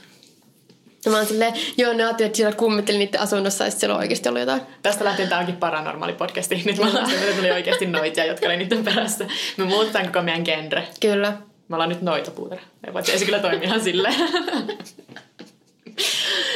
Ja 1.06 1.12
mä 1.12 1.18
oon 1.18 1.26
silleen, 1.26 1.54
joo, 1.78 1.94
ne 1.94 2.04
ajattelivat, 2.04 2.30
että 2.30 2.38
siellä 2.38 2.56
kummitteli 2.56 2.98
niiden 2.98 3.22
asunnossa 3.22 3.64
ja 3.64 3.70
sitten 3.70 3.80
siellä 3.80 3.96
on 3.96 4.00
oikeasti 4.00 4.30
ollut 4.30 4.40
jotain. 4.40 4.62
Tästä 4.82 5.06
lähtien 5.06 5.30
tämä 5.30 5.40
onkin 5.40 5.56
paranormaali 5.56 6.14
podcasti. 6.14 6.62
Nyt 6.66 6.78
me 6.78 6.86
ollaan 6.86 7.14
että 7.14 7.36
tuli 7.36 7.52
oikeasti 7.52 7.86
noitia, 7.86 8.26
jotka 8.26 8.46
oli 8.46 8.58
niiden 8.58 8.84
perässä. 8.84 9.26
Me 9.58 9.64
muutetaan 9.66 10.06
koko 10.06 10.22
meidän 10.22 10.44
genre. 10.44 10.88
Kyllä. 11.00 11.38
Me 11.68 11.76
ollaan 11.76 11.90
nyt 11.90 12.02
noitapuutera. 12.02 12.62
Paitsi 12.94 13.12
ei 13.12 13.20
se 13.20 13.26
kyllä 13.26 13.40
toimi 13.40 13.66
ihan 13.66 13.82
silleen. 13.82 14.16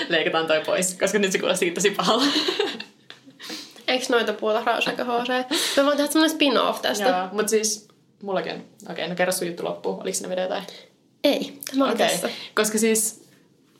Leikataan 0.09 0.47
toi 0.47 0.61
pois, 0.65 0.93
koska 0.99 1.19
nyt 1.19 1.31
se 1.31 1.39
kuulosti 1.39 1.71
tosi 1.71 1.91
pahalta. 1.91 2.25
Eikö 3.87 4.05
noita 4.09 4.33
puolta 4.33 4.63
rausaika 4.65 5.03
HC? 5.03 5.29
Me 5.77 5.85
voin 5.85 5.97
tehdä 5.97 6.11
semmoinen 6.11 6.35
spin-off 6.35 6.81
tästä. 6.81 7.09
Joo, 7.09 7.27
mutta 7.31 7.49
siis 7.49 7.87
mullakin 8.23 8.51
on. 8.51 8.57
Okei, 8.59 8.93
okay, 8.93 9.07
no 9.07 9.15
kerro 9.15 9.31
sun 9.31 9.47
juttu 9.47 9.63
loppuun. 9.63 10.01
Oliko 10.01 10.15
siinä 10.15 10.29
vielä 10.29 10.41
jotain? 10.41 10.63
Ei, 11.23 11.59
tämä 11.71 11.85
oli 11.85 11.93
Okei, 11.93 12.07
tässä. 12.07 12.29
koska 12.55 12.77
siis 12.77 13.26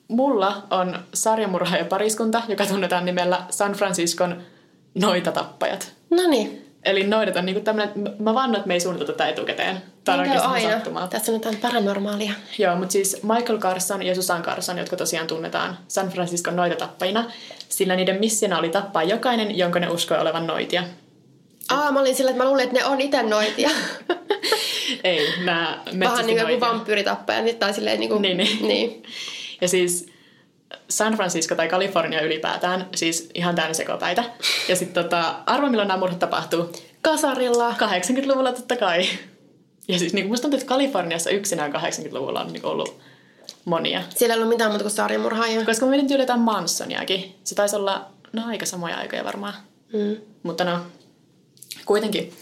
mulla 0.07 0.63
on 0.69 0.99
sarjamurhaaja 1.13 1.85
pariskunta, 1.85 2.41
joka 2.47 2.65
tunnetaan 2.65 3.05
nimellä 3.05 3.41
San 3.49 3.73
Franciscon 3.73 4.41
noitatappajat. 4.95 5.91
No 6.09 6.29
niin. 6.29 6.63
Eli 6.83 7.07
noidat 7.07 7.35
on 7.35 7.45
niinku 7.45 7.61
tämmönen, 7.61 7.91
mä 8.19 8.33
vannon, 8.33 8.55
että 8.55 8.67
me 8.67 8.73
ei 8.73 8.79
suunniteltu 8.79 9.11
tätä 9.11 9.29
etukäteen. 9.29 9.81
Tää 10.03 10.15
on 10.15 10.29
aina. 10.29 10.71
sattumaa. 10.71 11.07
Tässä 11.07 11.31
on 11.31 11.35
jotain 11.35 11.57
paranormaalia. 11.57 12.33
Joo, 12.57 12.75
mutta 12.75 12.91
siis 12.91 13.23
Michael 13.23 13.59
Carson 13.59 14.03
ja 14.03 14.15
Susan 14.15 14.43
Carson, 14.43 14.77
jotka 14.77 14.95
tosiaan 14.95 15.27
tunnetaan 15.27 15.77
San 15.87 16.09
Franciscon 16.09 16.55
noitatappajina, 16.55 17.31
sillä 17.69 17.95
niiden 17.95 18.19
missiona 18.19 18.59
oli 18.59 18.69
tappaa 18.69 19.03
jokainen, 19.03 19.57
jonka 19.57 19.79
ne 19.79 19.89
uskoi 19.89 20.19
olevan 20.19 20.47
noitia. 20.47 20.83
Aa, 21.69 21.91
mä 21.91 21.99
olin 21.99 22.15
sillä, 22.15 22.31
että 22.31 22.43
mä 22.43 22.49
luulin, 22.49 22.63
että 22.63 22.79
ne 22.79 22.85
on 22.85 23.01
itse 23.01 23.23
noitia. 23.23 23.69
Ei, 25.03 25.27
nämä 25.45 25.79
Vähän 25.99 26.25
niin 26.25 26.39
kuin 26.45 26.59
vampyyritappaja. 26.59 27.41
Niin, 27.41 27.57
tai 27.57 27.73
silleen 27.73 27.99
niin 27.99 28.09
kuin, 28.09 28.21
Niin, 28.21 28.37
niin. 28.37 28.67
niin. 28.67 29.03
Ja 29.61 29.67
siis 29.67 30.09
San 30.89 31.13
Francisco 31.13 31.55
tai 31.55 31.67
Kalifornia 31.67 32.21
ylipäätään, 32.21 32.87
siis 32.95 33.29
ihan 33.33 33.55
täynnä 33.55 33.73
sekopäitä. 33.73 34.23
Ja 34.67 34.75
sitten 34.75 35.03
tota, 35.03 35.35
arvo 35.45 35.69
milloin 35.69 35.87
nämä 35.87 35.99
murhat 35.99 36.19
tapahtuu? 36.19 36.71
Kasarilla. 37.01 37.71
80-luvulla 37.71 38.51
totta 38.51 38.75
kai. 38.75 39.05
Ja 39.87 39.99
siis 39.99 40.13
niin 40.13 40.27
musta 40.27 40.41
tuntuu, 40.41 40.57
että 40.57 40.69
Kaliforniassa 40.69 41.29
yksinään 41.29 41.73
80-luvulla 41.73 42.41
on 42.41 42.53
niin 42.53 42.65
ollut 42.65 42.99
monia. 43.65 44.01
Siellä 44.15 44.33
ei 44.33 44.37
ollut 44.37 44.49
mitään 44.49 44.71
muuta 44.71 44.83
kuin 44.83 44.91
sarjamurhaajia. 44.91 45.65
Koska 45.65 45.85
mä 45.85 45.89
mietin 45.89 46.07
tyyli 46.07 46.23
jotain 46.23 46.39
Mansoniakin. 46.39 47.35
Se 47.43 47.55
taisi 47.55 47.75
olla, 47.75 48.05
no 48.33 48.47
aika 48.47 48.65
samoja 48.65 48.97
aikoja 48.97 49.23
varmaan. 49.23 49.53
Mm. 49.93 50.15
Mutta 50.43 50.63
no, 50.63 50.79
kuitenkin. 51.85 52.33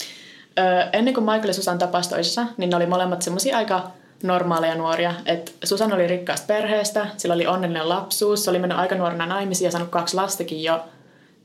Öö, 0.60 0.90
ennen 0.94 1.14
kuin 1.14 1.24
Michael 1.24 1.48
ja 1.48 1.54
Susan 1.54 1.78
tapasi 1.78 2.10
toisessa, 2.10 2.46
niin 2.58 2.70
ne 2.70 2.76
oli 2.76 2.86
molemmat 2.86 3.22
semmoisia 3.22 3.58
aika 3.58 3.92
normaaleja 4.24 4.76
nuoria. 4.76 5.14
Et 5.26 5.56
Susan 5.64 5.94
oli 5.94 6.08
rikkaasta 6.08 6.48
perheestä, 6.48 7.08
sillä 7.18 7.36
oli 7.36 7.48
onnellinen 7.48 7.90
lapsuus, 7.90 8.44
se 8.44 8.50
oli 8.50 8.60
mennyt 8.60 8.78
aika 8.78 8.96
nuorena 8.96 9.26
naimisiin 9.26 9.66
ja 9.66 9.72
saanut 9.72 9.90
kaksi 9.90 10.16
lastakin 10.16 10.64
jo 10.64 10.84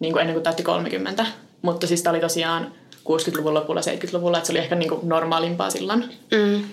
niin 0.00 0.12
kuin 0.12 0.20
ennen 0.20 0.34
kuin 0.34 0.44
täytti 0.44 0.62
30. 0.62 1.26
Mutta 1.62 1.86
siis 1.86 2.02
tää 2.02 2.10
oli 2.10 2.20
tosiaan 2.20 2.72
60-luvun 2.96 3.54
lopulla, 3.54 3.80
70-luvulla, 3.80 4.38
että 4.38 4.46
se 4.46 4.52
oli 4.52 4.58
ehkä 4.58 4.74
niin 4.74 4.88
kuin 4.88 5.08
normaalimpaa 5.08 5.70
silloin. 5.70 6.04
Mm. 6.32 6.64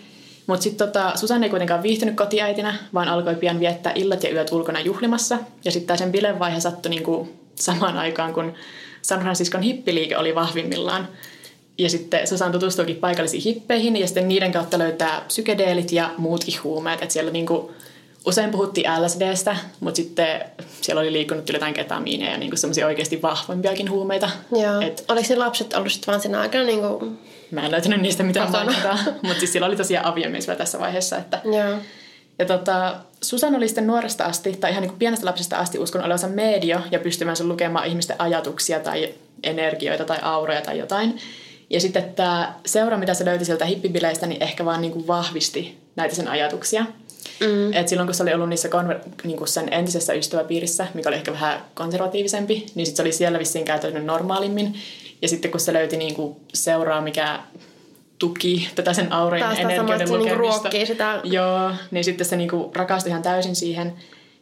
Mutta 0.47 0.63
sitten 0.63 0.87
tota, 0.87 1.11
Susan 1.15 1.43
ei 1.43 1.49
kuitenkaan 1.49 1.83
viihtynyt 1.83 2.15
kotiäitinä, 2.15 2.75
vaan 2.93 3.07
alkoi 3.07 3.35
pian 3.35 3.59
viettää 3.59 3.91
illat 3.95 4.23
ja 4.23 4.31
yöt 4.31 4.51
ulkona 4.51 4.79
juhlimassa. 4.79 5.37
Ja 5.65 5.71
sitten 5.71 5.97
sen 5.97 6.11
bilevaihe 6.11 6.59
sattui 6.59 6.89
niinku 6.89 7.29
samaan 7.55 7.97
aikaan, 7.97 8.33
kun 8.33 8.53
San 9.01 9.19
Franciscon 9.19 9.61
hippiliike 9.61 10.17
oli 10.17 10.35
vahvimmillaan. 10.35 11.07
Ja 11.77 11.89
sitten 11.89 12.27
Susan 12.27 12.51
tutustuikin 12.51 12.95
paikallisiin 12.95 13.43
hippeihin 13.43 13.97
ja 13.97 14.07
sitten 14.07 14.27
niiden 14.27 14.51
kautta 14.51 14.77
löytää 14.77 15.21
psykedeelit 15.27 15.91
ja 15.91 16.09
muutkin 16.17 16.63
huumeet. 16.63 17.01
Että 17.01 17.13
siellä 17.13 17.31
niinku, 17.31 17.71
usein 18.25 18.51
puhuttiin 18.51 18.91
LSDstä, 19.01 19.57
mutta 19.79 19.95
sitten 19.95 20.41
siellä 20.81 21.01
oli 21.01 21.11
liikkunut 21.11 21.49
jotain 21.49 21.73
ketamiinia 21.73 22.31
ja 22.31 22.37
niinku 22.37 22.57
semmoisia 22.57 22.85
oikeasti 22.85 23.21
vahvempiakin 23.21 23.89
huumeita. 23.89 24.29
Joo. 24.51 24.81
Et 24.81 25.05
Oliko 25.07 25.27
ne 25.29 25.35
lapset 25.35 25.73
ollut 25.73 25.91
sitten 25.91 26.11
vaan 26.11 26.21
siinä 26.21 26.39
aikana 26.39 26.63
niin 26.63 26.81
kuin... 26.81 27.19
mä 27.51 27.65
en 27.65 27.71
löytänyt 27.71 28.01
niistä 28.01 28.23
mitään 28.23 28.47
Kotona. 28.47 28.65
mainintaa, 28.65 28.97
mutta 29.23 29.39
siis 29.39 29.51
siellä 29.51 29.67
oli 29.67 29.75
tosiaan 29.75 30.05
aviomies 30.05 30.47
vielä 30.47 30.57
tässä 30.57 30.79
vaiheessa, 30.79 31.17
että 31.17 31.41
Joo. 31.45 31.79
ja 32.39 32.45
tota, 32.45 32.95
Susan 33.21 33.55
oli 33.55 33.67
sitten 33.67 33.87
nuoresta 33.87 34.25
asti, 34.25 34.53
tai 34.53 34.71
ihan 34.71 34.81
niin 34.81 34.89
kuin 34.89 34.99
pienestä 34.99 35.25
lapsesta 35.25 35.57
asti 35.57 35.79
uskon 35.79 36.01
olevansa 36.01 36.27
medio 36.27 36.81
ja 36.91 36.99
pystymänsä 36.99 37.43
lukemaan 37.43 37.87
ihmisten 37.87 38.21
ajatuksia 38.21 38.79
tai 38.79 39.13
energioita 39.43 40.05
tai 40.05 40.17
auroja 40.21 40.61
tai 40.61 40.77
jotain. 40.77 41.19
Ja 41.69 41.81
sitten 41.81 42.13
tämä 42.15 42.53
seura, 42.65 42.97
mitä 42.97 43.13
se 43.13 43.25
löyti 43.25 43.45
sieltä 43.45 43.65
hippibileistä, 43.65 44.27
niin 44.27 44.43
ehkä 44.43 44.65
vaan 44.65 44.81
niin 44.81 44.93
kuin 44.93 45.07
vahvisti 45.07 45.77
näitä 45.95 46.15
sen 46.15 46.27
ajatuksia. 46.27 46.85
Mm. 47.39 47.73
Et 47.73 47.87
silloin 47.87 48.07
kun 48.07 48.15
se 48.15 48.23
oli 48.23 48.33
ollut 48.33 48.49
niissä 48.49 48.67
konver- 48.67 49.09
niin 49.23 49.37
kuin 49.37 49.47
sen 49.47 49.73
entisessä 49.73 50.13
ystäväpiirissä, 50.13 50.87
mikä 50.93 51.09
oli 51.09 51.15
ehkä 51.15 51.31
vähän 51.33 51.61
konservatiivisempi, 51.73 52.65
niin 52.75 52.85
sitten 52.85 52.95
se 52.95 53.01
oli 53.01 53.11
siellä 53.11 53.39
vissiin 53.39 53.65
käytänyt 53.65 54.05
normaalimmin. 54.05 54.75
Ja 55.21 55.27
sitten 55.27 55.51
kun 55.51 55.59
se 55.59 55.73
löyti 55.73 55.97
niin 55.97 56.15
kuin 56.15 56.35
seuraa, 56.53 57.01
mikä 57.01 57.39
tuki 58.19 58.69
tätä 58.75 58.93
sen 58.93 59.11
aurojen 59.13 59.45
taas 59.45 59.59
energioiden 59.59 59.97
niinku 59.97 60.17
lukemista. 60.17 60.37
ruokkii 60.37 60.85
sitä- 60.85 61.19
Joo, 61.23 61.71
niin 61.91 62.03
sitten 62.03 62.27
se 62.27 62.35
niinku 62.35 62.71
rakastui 62.75 63.09
ihan 63.09 63.21
täysin 63.23 63.55
siihen. 63.55 63.93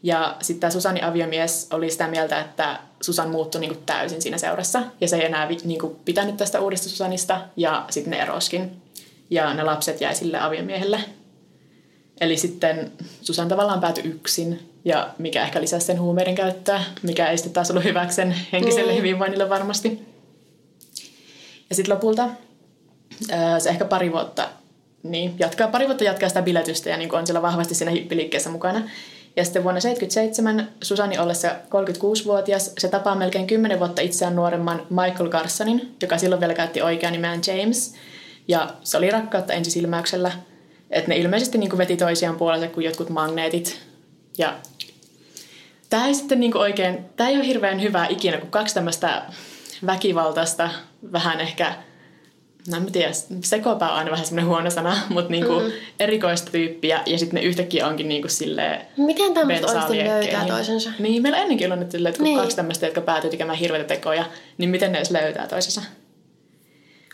Ja 0.04 0.36
sitten 0.42 0.60
tämä 0.62 0.72
Susanin 0.72 1.04
aviomies 1.04 1.68
oli 1.74 1.92
sitä 1.92 2.08
mieltä, 2.08 2.40
että 2.42 2.80
Susan 3.06 3.30
muuttui 3.30 3.62
niinku 3.62 3.82
täysin 3.86 4.22
siinä 4.22 4.38
seurassa. 4.38 4.82
Ja 5.02 5.08
se 5.08 5.16
ei 5.16 5.26
enää 5.26 5.48
vi- 5.50 5.58
niinku 5.64 6.00
pitänyt 6.06 6.38
tästä 6.38 6.60
uudesta 6.60 6.90
Susanista. 6.90 7.42
Ja 7.58 7.86
sitten 7.90 8.12
ne 8.12 8.18
eroskin. 8.22 8.72
Ja 9.30 9.54
ne 9.54 9.64
lapset 9.64 10.02
jäi 10.02 10.16
sille 10.16 10.40
aviomiehelle. 10.40 11.00
Eli 12.22 12.38
sitten 12.38 12.92
Susan 13.22 13.48
tavallaan 13.48 13.82
päätyi 13.82 14.04
yksin. 14.04 14.72
Ja 14.86 15.10
mikä 15.18 15.44
ehkä 15.44 15.62
lisäsi 15.62 15.86
sen 15.86 16.00
huumeiden 16.02 16.36
käyttöä. 16.36 16.82
Mikä 17.02 17.28
ei 17.28 17.38
sitten 17.38 17.54
taas 17.54 17.72
ollut 17.72 17.84
hyväksi 17.84 18.16
sen 18.16 18.36
henkiselle 18.52 18.92
Niin. 18.92 18.98
hyvinvoinnille 18.98 19.50
varmasti. 19.50 20.06
Ja 21.70 21.76
sitten 21.76 21.96
lopulta 21.96 22.30
se 23.60 23.70
ehkä 23.70 23.86
pari 23.86 24.12
vuotta, 24.12 24.50
niin, 25.04 25.36
jatkaa, 25.40 25.68
pari 25.68 25.86
vuotta 25.86 26.04
jatkaa 26.04 26.30
sitä 26.30 26.42
biletystä 26.42 26.90
ja 26.90 26.98
niin 26.98 27.16
on 27.16 27.28
siellä 27.28 27.42
vahvasti 27.42 27.76
siinä 27.76 27.92
hippiliikkeessä 27.92 28.50
mukana. 28.50 28.90
Ja 29.36 29.44
sitten 29.44 29.64
vuonna 29.64 29.82
1977 29.82 30.70
Susani 30.84 31.18
ollessa 31.18 31.50
36-vuotias, 31.50 32.74
se 32.78 32.88
tapaa 32.88 33.16
melkein 33.16 33.48
10 33.48 33.80
vuotta 33.80 34.02
itseään 34.02 34.36
nuoremman 34.36 34.88
Michael 34.90 35.30
Carsonin, 35.30 35.96
joka 36.02 36.18
silloin 36.18 36.40
vielä 36.40 36.54
käytti 36.54 36.82
oikean 36.82 37.14
nimeään 37.14 37.42
James. 37.48 37.96
Ja 38.48 38.74
se 38.84 38.98
oli 38.98 39.12
rakkautta 39.12 39.54
ensisilmäyksellä. 39.54 40.32
Että 40.92 41.10
ne 41.10 41.18
ilmeisesti 41.18 41.58
niin 41.58 41.78
veti 41.78 41.98
toisiaan 41.98 42.36
puolensa 42.36 42.68
kuin 42.68 42.86
jotkut 42.86 43.10
magneetit. 43.10 43.82
Ja 44.38 44.56
tämä 45.90 46.08
ei 46.08 46.14
sitten 46.14 46.40
niin 46.40 46.58
oikein, 46.58 47.06
tämä 47.16 47.30
ei 47.30 47.36
ole 47.36 47.48
hirveän 47.48 47.82
hyvää 47.82 48.08
ikinä, 48.08 48.38
kun 48.38 48.52
kaksi 48.52 48.76
tämmöistä 48.76 49.22
väkivaltaista, 49.86 50.70
vähän 51.12 51.42
ehkä 51.42 51.76
no 52.72 52.78
en 52.78 52.84
mä 52.84 52.90
tiedä, 52.92 53.12
sekopää 53.44 53.92
on 53.92 53.98
aina 53.98 54.12
vähän 54.12 54.26
semmoinen 54.26 54.50
huono 54.50 54.70
sana, 54.70 54.98
mutta 55.10 55.32
niinku 55.32 55.60
mm. 55.60 55.72
erikoista 56.00 56.52
tyyppiä 56.52 57.02
ja 57.06 57.18
sitten 57.20 57.36
ne 57.36 57.48
yhtäkkiä 57.48 57.88
onkin 57.88 58.08
niinku 58.08 58.28
silleen 58.28 58.82
Miten 58.98 59.34
tämmöiset 59.34 59.66
bensaa 59.66 59.88
oikeasti 59.88 60.14
löytää 60.14 60.46
toisensa? 60.46 60.92
Niin, 61.00 61.22
meillä 61.22 61.38
ennenkin 61.38 61.72
on 61.72 61.80
nyt 61.80 61.92
silleen, 61.92 62.10
että 62.10 62.18
kun 62.18 62.24
Niin. 62.24 62.40
kaksi 62.40 62.56
tämmöistä, 62.56 62.86
jotka 62.86 63.02
päätyy 63.02 63.30
tekemään 63.30 63.58
hirveitä 63.58 63.88
tekoja, 63.88 64.26
niin 64.58 64.70
miten 64.70 64.92
ne 64.92 64.98
edes 64.98 65.12
löytää 65.12 65.48
toisensa. 65.48 65.82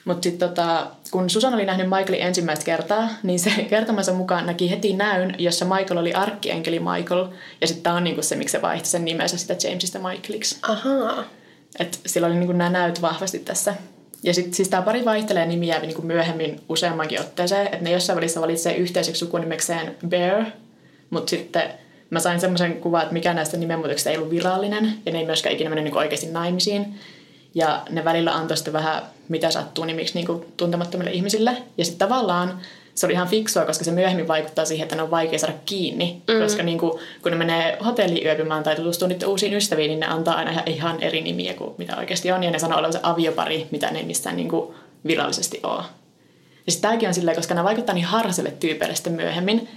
Mutta 0.05 0.23
sitten 0.23 0.49
tota, 0.49 0.87
kun 1.11 1.29
Susan 1.29 1.53
oli 1.53 1.65
nähnyt 1.65 1.89
Michaelin 1.89 2.21
ensimmäistä 2.21 2.65
kertaa, 2.65 3.09
niin 3.23 3.39
se 3.39 3.51
kertomansa 3.69 4.13
mukaan 4.13 4.45
näki 4.45 4.69
heti 4.69 4.93
näyn, 4.93 5.35
jossa 5.37 5.65
Michael 5.65 5.97
oli 5.97 6.13
arkkienkeli 6.13 6.79
Michael. 6.79 7.27
Ja 7.61 7.67
sitten 7.67 7.83
tämä 7.83 7.95
on 7.95 8.03
niinku 8.03 8.21
se, 8.21 8.35
miksi 8.35 8.51
se 8.51 8.61
vaihtoi 8.61 8.87
sen 8.87 9.05
nimensä 9.05 9.37
sitä 9.37 9.55
Jamesista 9.67 9.99
Michaeliksi. 9.99 10.57
Ahaa. 10.61 11.23
Et 11.79 11.99
sillä 12.05 12.27
oli 12.27 12.35
niinku 12.35 12.53
nämä 12.53 12.69
näyt 12.69 13.01
vahvasti 13.01 13.39
tässä. 13.39 13.75
Ja 14.23 14.33
sitten 14.33 14.53
siis 14.53 14.69
tämä 14.69 14.81
pari 14.81 15.05
vaihtelee 15.05 15.45
nimiä 15.45 15.79
niinku 15.79 16.01
myöhemmin 16.01 16.61
useammankin 16.69 17.21
otteeseen, 17.21 17.65
että 17.65 17.77
ne 17.81 17.91
jossain 17.91 18.17
välissä 18.17 18.41
valitsee 18.41 18.75
yhteiseksi 18.75 19.19
sukunimekseen 19.19 19.95
Bear, 20.07 20.45
mutta 21.09 21.29
sitten 21.29 21.63
mä 22.09 22.19
sain 22.19 22.39
semmoisen 22.39 22.81
kuvan, 22.81 23.01
että 23.01 23.13
mikään 23.13 23.35
näistä 23.35 23.57
nimenmuutoksista 23.57 24.09
ei 24.09 24.17
ollut 24.17 24.31
virallinen, 24.31 24.93
ja 25.05 25.11
ne 25.11 25.19
ei 25.19 25.25
myöskään 25.25 25.55
ikinä 25.55 25.69
mennyt 25.69 25.83
niinku 25.83 25.99
oikeasti 25.99 26.27
naimisiin. 26.27 26.99
Ja 27.55 27.81
ne 27.89 28.05
välillä 28.05 28.35
antoi 28.35 28.57
sitten 28.57 28.73
vähän 28.73 29.01
mitä 29.29 29.51
sattuu 29.51 29.85
nimiksi 29.85 30.13
niinku 30.13 30.45
tuntemattomille 30.57 31.11
ihmisille. 31.11 31.57
Ja 31.77 31.85
sitten 31.85 32.09
tavallaan 32.09 32.59
se 32.95 33.05
oli 33.05 33.13
ihan 33.13 33.27
fiksua, 33.27 33.65
koska 33.65 33.83
se 33.83 33.91
myöhemmin 33.91 34.27
vaikuttaa 34.27 34.65
siihen, 34.65 34.83
että 34.83 34.95
ne 34.95 35.01
on 35.01 35.11
vaikea 35.11 35.39
saada 35.39 35.55
kiinni. 35.65 36.21
Mm. 36.27 36.41
Koska 36.41 36.63
niin 36.63 36.77
kuin, 36.77 36.99
kun 37.21 37.31
ne 37.31 37.37
menee 37.37 37.77
hotelliin 37.85 38.25
yöpymään 38.25 38.63
tai 38.63 38.75
tutustuu 38.75 39.07
niiden 39.07 39.27
uusiin 39.27 39.53
ystäviin, 39.53 39.89
niin 39.89 39.99
ne 39.99 40.07
antaa 40.07 40.35
aina 40.35 40.63
ihan 40.65 41.01
eri 41.01 41.21
nimiä 41.21 41.53
kuin 41.53 41.73
mitä 41.77 41.97
oikeasti 41.97 42.31
on. 42.31 42.43
Ja 42.43 42.51
ne 42.51 42.59
sanoo 42.59 42.79
olevansa 42.79 42.99
aviopari, 43.03 43.67
mitä 43.71 43.91
ne 43.91 43.99
ei 43.99 44.05
missään 44.05 44.35
niin 44.35 44.49
kuin 44.49 44.75
virallisesti 45.07 45.59
ole. 45.63 45.83
Ja 46.65 46.71
sitten 46.71 46.89
tämäkin 46.89 47.07
on 47.07 47.13
silleen, 47.13 47.37
koska 47.37 47.53
ne 47.53 47.63
vaikuttaa 47.63 47.95
niin 47.95 48.05
harhaiselle 48.05 48.51
tyypeille 48.51 48.95
sitten 48.95 49.13
myöhemmin, 49.13 49.69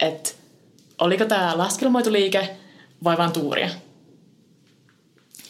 että 0.00 0.30
oliko 0.98 1.24
tämä 1.24 1.52
laskelmoituliike 1.56 2.48
vai 3.04 3.16
vaan 3.16 3.32
tuuria. 3.32 3.68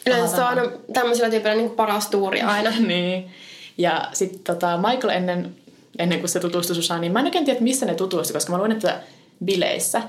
Yleensä 0.07 0.35
se 0.35 0.41
on 0.41 0.47
aina 0.47 0.61
tämmöisellä 0.93 1.29
tyypillä 1.29 1.55
niin 1.55 1.71
paras 1.71 2.07
tuuri 2.07 2.41
aina. 2.41 2.69
niin. 2.87 3.31
Ja 3.77 4.07
sitten 4.13 4.39
tota, 4.39 4.77
Michael 4.77 5.09
ennen, 5.09 5.55
ennen 5.99 6.19
kuin 6.19 6.29
se 6.29 6.39
tutustui 6.39 6.75
Susaan, 6.75 7.01
niin 7.01 7.11
mä 7.11 7.19
en 7.19 7.25
oikein 7.25 7.45
tiedä, 7.45 7.59
missä 7.59 7.85
ne 7.85 7.95
tutustui, 7.95 8.33
koska 8.33 8.51
mä 8.51 8.57
luin, 8.57 8.71
että 8.71 8.99
bileissä. 9.45 10.01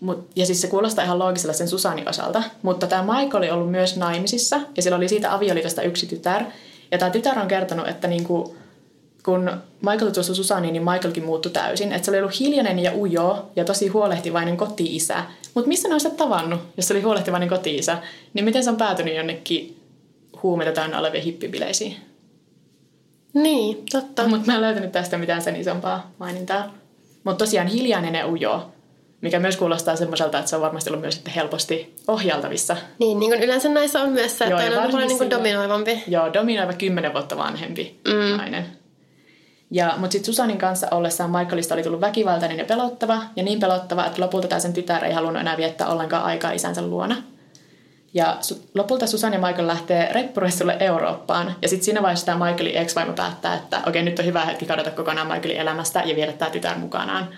Mut, 0.00 0.30
ja 0.36 0.46
siis 0.46 0.60
se 0.60 0.68
kuulostaa 0.68 1.04
ihan 1.04 1.18
loogisella 1.18 1.52
sen 1.52 1.68
Susanin 1.68 2.08
osalta. 2.08 2.42
Mutta 2.62 2.86
tämä 2.86 3.02
Michael 3.12 3.42
oli 3.42 3.50
ollut 3.50 3.70
myös 3.70 3.96
naimisissa 3.96 4.60
ja 4.76 4.82
sillä 4.82 4.96
oli 4.96 5.08
siitä 5.08 5.34
avioliitosta 5.34 5.82
yksi 5.82 6.06
tytär. 6.06 6.44
Ja 6.90 6.98
tämä 6.98 7.10
tytär 7.10 7.38
on 7.38 7.48
kertonut, 7.48 7.88
että 7.88 8.08
niinku, 8.08 8.56
kun 9.24 9.50
Michael 9.80 10.08
tutustui 10.08 10.36
Susaniin, 10.36 10.72
niin 10.72 10.84
Michaelkin 10.84 11.24
muuttui 11.24 11.52
täysin. 11.52 11.92
Että 11.92 12.04
se 12.04 12.10
oli 12.10 12.18
ollut 12.18 12.40
hiljainen 12.40 12.78
ja 12.78 12.92
ujo 12.96 13.50
ja 13.56 13.64
tosi 13.64 13.88
huolehtivainen 13.88 14.56
koti-isä. 14.56 15.24
Mutta 15.54 15.68
missä 15.68 15.88
ne 15.88 15.94
on 15.94 16.16
tavannut, 16.16 16.60
jos 16.76 16.88
se 16.88 16.94
oli 16.94 17.02
huolehtivainen 17.02 17.48
koti-isä? 17.48 17.98
Niin 18.34 18.44
miten 18.44 18.64
se 18.64 18.70
on 18.70 18.76
päätynyt 18.76 19.16
jonnekin 19.16 19.80
huumeita 20.42 20.72
täynnä 20.72 20.98
oleviin 20.98 21.24
hippibileisiin? 21.24 22.07
Niin, 23.42 23.84
totta. 23.92 24.28
Mutta 24.28 24.46
mä 24.46 24.54
en 24.54 24.60
löytänyt 24.60 24.92
tästä 24.92 25.18
mitään 25.18 25.42
sen 25.42 25.56
isompaa 25.56 26.10
mainintaa. 26.18 26.74
Mutta 27.24 27.44
tosiaan 27.44 27.66
hiljainen 27.66 28.14
ja 28.14 28.28
ujo, 28.28 28.72
mikä 29.20 29.38
myös 29.38 29.56
kuulostaa 29.56 29.96
semmoiselta, 29.96 30.38
että 30.38 30.48
se 30.48 30.56
on 30.56 30.62
varmasti 30.62 30.90
ollut 30.90 31.00
myös 31.00 31.14
sitten 31.14 31.34
helposti 31.34 31.94
ohjaltavissa. 32.08 32.76
Niin, 32.98 33.20
niin 33.20 33.30
kuin 33.30 33.42
yleensä 33.42 33.68
näissä 33.68 34.02
on 34.02 34.12
myös 34.12 34.38
se, 34.38 34.44
että 34.44 34.62
Joo, 34.62 34.82
on 34.82 34.90
paljon 34.90 35.08
niin 35.08 35.18
kuin 35.18 35.30
dominoivampi. 35.30 36.02
Joo, 36.06 36.32
dominoiva 36.32 36.72
kymmenen 36.72 37.12
vuotta 37.12 37.36
vanhempi 37.36 38.00
mm. 38.08 38.36
nainen. 38.36 38.66
Ja, 39.70 39.94
mutta 39.96 40.12
sitten 40.12 40.26
Susanin 40.26 40.58
kanssa 40.58 40.88
ollessaan 40.90 41.30
Michaelista 41.30 41.74
oli 41.74 41.82
tullut 41.82 42.00
väkivaltainen 42.00 42.58
ja 42.58 42.64
pelottava, 42.64 43.22
ja 43.36 43.42
niin 43.42 43.60
pelottava, 43.60 44.06
että 44.06 44.22
lopulta 44.22 44.48
tämä 44.48 44.60
sen 44.60 44.72
tytär 44.72 45.04
ei 45.04 45.12
halunnut 45.12 45.40
enää 45.40 45.56
viettää 45.56 45.88
ollenkaan 45.88 46.24
aikaa 46.24 46.52
isänsä 46.52 46.82
luona. 46.82 47.16
Ja 48.14 48.36
su- 48.40 48.62
lopulta 48.74 49.06
Susan 49.06 49.32
ja 49.32 49.38
Michael 49.38 49.66
lähtee 49.66 50.12
reppureissulle 50.12 50.76
Eurooppaan. 50.80 51.56
Ja 51.62 51.68
sitten 51.68 51.84
siinä 51.84 52.02
vaiheessa 52.02 52.26
tämä 52.26 52.46
Michaelin 52.46 52.76
ex-vaimo 52.76 53.12
päättää, 53.12 53.54
että 53.54 53.80
okei, 53.86 54.02
nyt 54.02 54.18
on 54.18 54.24
hyvä 54.24 54.44
hetki 54.44 54.66
kadota 54.66 54.90
kokonaan 54.90 55.26
Michaelin 55.26 55.56
elämästä 55.60 56.02
ja 56.04 56.16
viedä 56.16 56.32
tämä 56.32 56.50
tytär 56.50 56.78
mukanaan. 56.78 57.28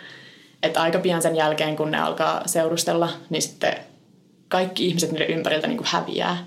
Että 0.62 0.82
aika 0.82 0.98
pian 0.98 1.22
sen 1.22 1.36
jälkeen, 1.36 1.76
kun 1.76 1.90
ne 1.90 1.98
alkaa 1.98 2.42
seurustella, 2.46 3.08
niin 3.30 3.42
sitten 3.42 3.76
kaikki 4.48 4.86
ihmiset 4.86 5.12
niiden 5.12 5.30
ympäriltä 5.30 5.66
niin 5.66 5.76
kuin 5.76 5.88
häviää. 5.90 6.44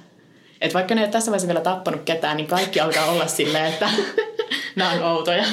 Et 0.61 0.73
vaikka 0.73 0.95
ne 0.95 1.01
ei 1.01 1.11
tässä 1.11 1.31
vaiheessa 1.31 1.47
vielä 1.47 1.61
tappanut 1.61 2.01
ketään, 2.05 2.37
niin 2.37 2.47
kaikki 2.47 2.79
alkaa 2.79 3.05
olla 3.05 3.27
silleen, 3.27 3.65
että 3.65 3.89
nämä 4.75 4.91
on 4.91 5.03
outoja. 5.03 5.45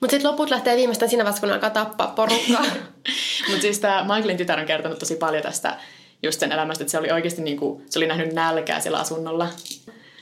Mutta 0.00 0.10
sitten 0.10 0.30
loput 0.30 0.50
lähtee 0.50 0.76
viimeistään 0.76 1.08
siinä 1.10 1.24
vaiheessa, 1.24 1.46
kun 1.46 1.54
alkaa 1.54 1.70
tappaa 1.70 2.06
porukkaa. 2.06 2.64
Mutta 3.48 3.60
siis 3.60 3.78
tämä 3.78 4.02
Michaelin 4.02 4.36
tytär 4.36 4.60
on 4.60 4.66
kertonut 4.66 4.98
tosi 4.98 5.16
paljon 5.16 5.42
tästä 5.42 5.76
just 6.22 6.40
sen 6.40 6.52
elämästä, 6.52 6.84
että 6.84 6.90
se 6.90 6.98
oli 6.98 7.10
oikeasti 7.10 7.42
niin 7.42 7.56
kuin, 7.56 7.82
se 7.90 7.98
oli 7.98 8.06
nähnyt 8.06 8.32
nälkää 8.32 8.80
siellä 8.80 8.98
asunnolla. 8.98 9.48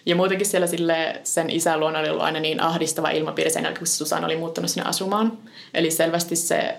Ja 0.07 0.17
muutenkin 0.17 0.47
siellä 0.47 0.67
sille, 0.67 1.21
sen 1.25 1.51
isän 1.51 1.81
luona 1.81 1.99
oli 1.99 2.09
ollut 2.09 2.23
aina 2.23 2.41
niin 2.41 2.61
ahdistava 2.61 3.11
ilmapiiri 3.11 3.51
sen 3.51 3.63
jälkeen, 3.63 3.79
kun 3.79 3.87
Susan 3.87 4.25
oli 4.25 4.37
muuttanut 4.37 4.71
sinne 4.71 4.89
asumaan. 4.89 5.39
Eli 5.75 5.91
selvästi 5.91 6.37
se 6.37 6.75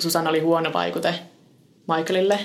Susan 0.00 0.28
oli 0.28 0.40
huono 0.40 0.72
vaikute 0.72 1.14
Michaelille. 1.88 2.38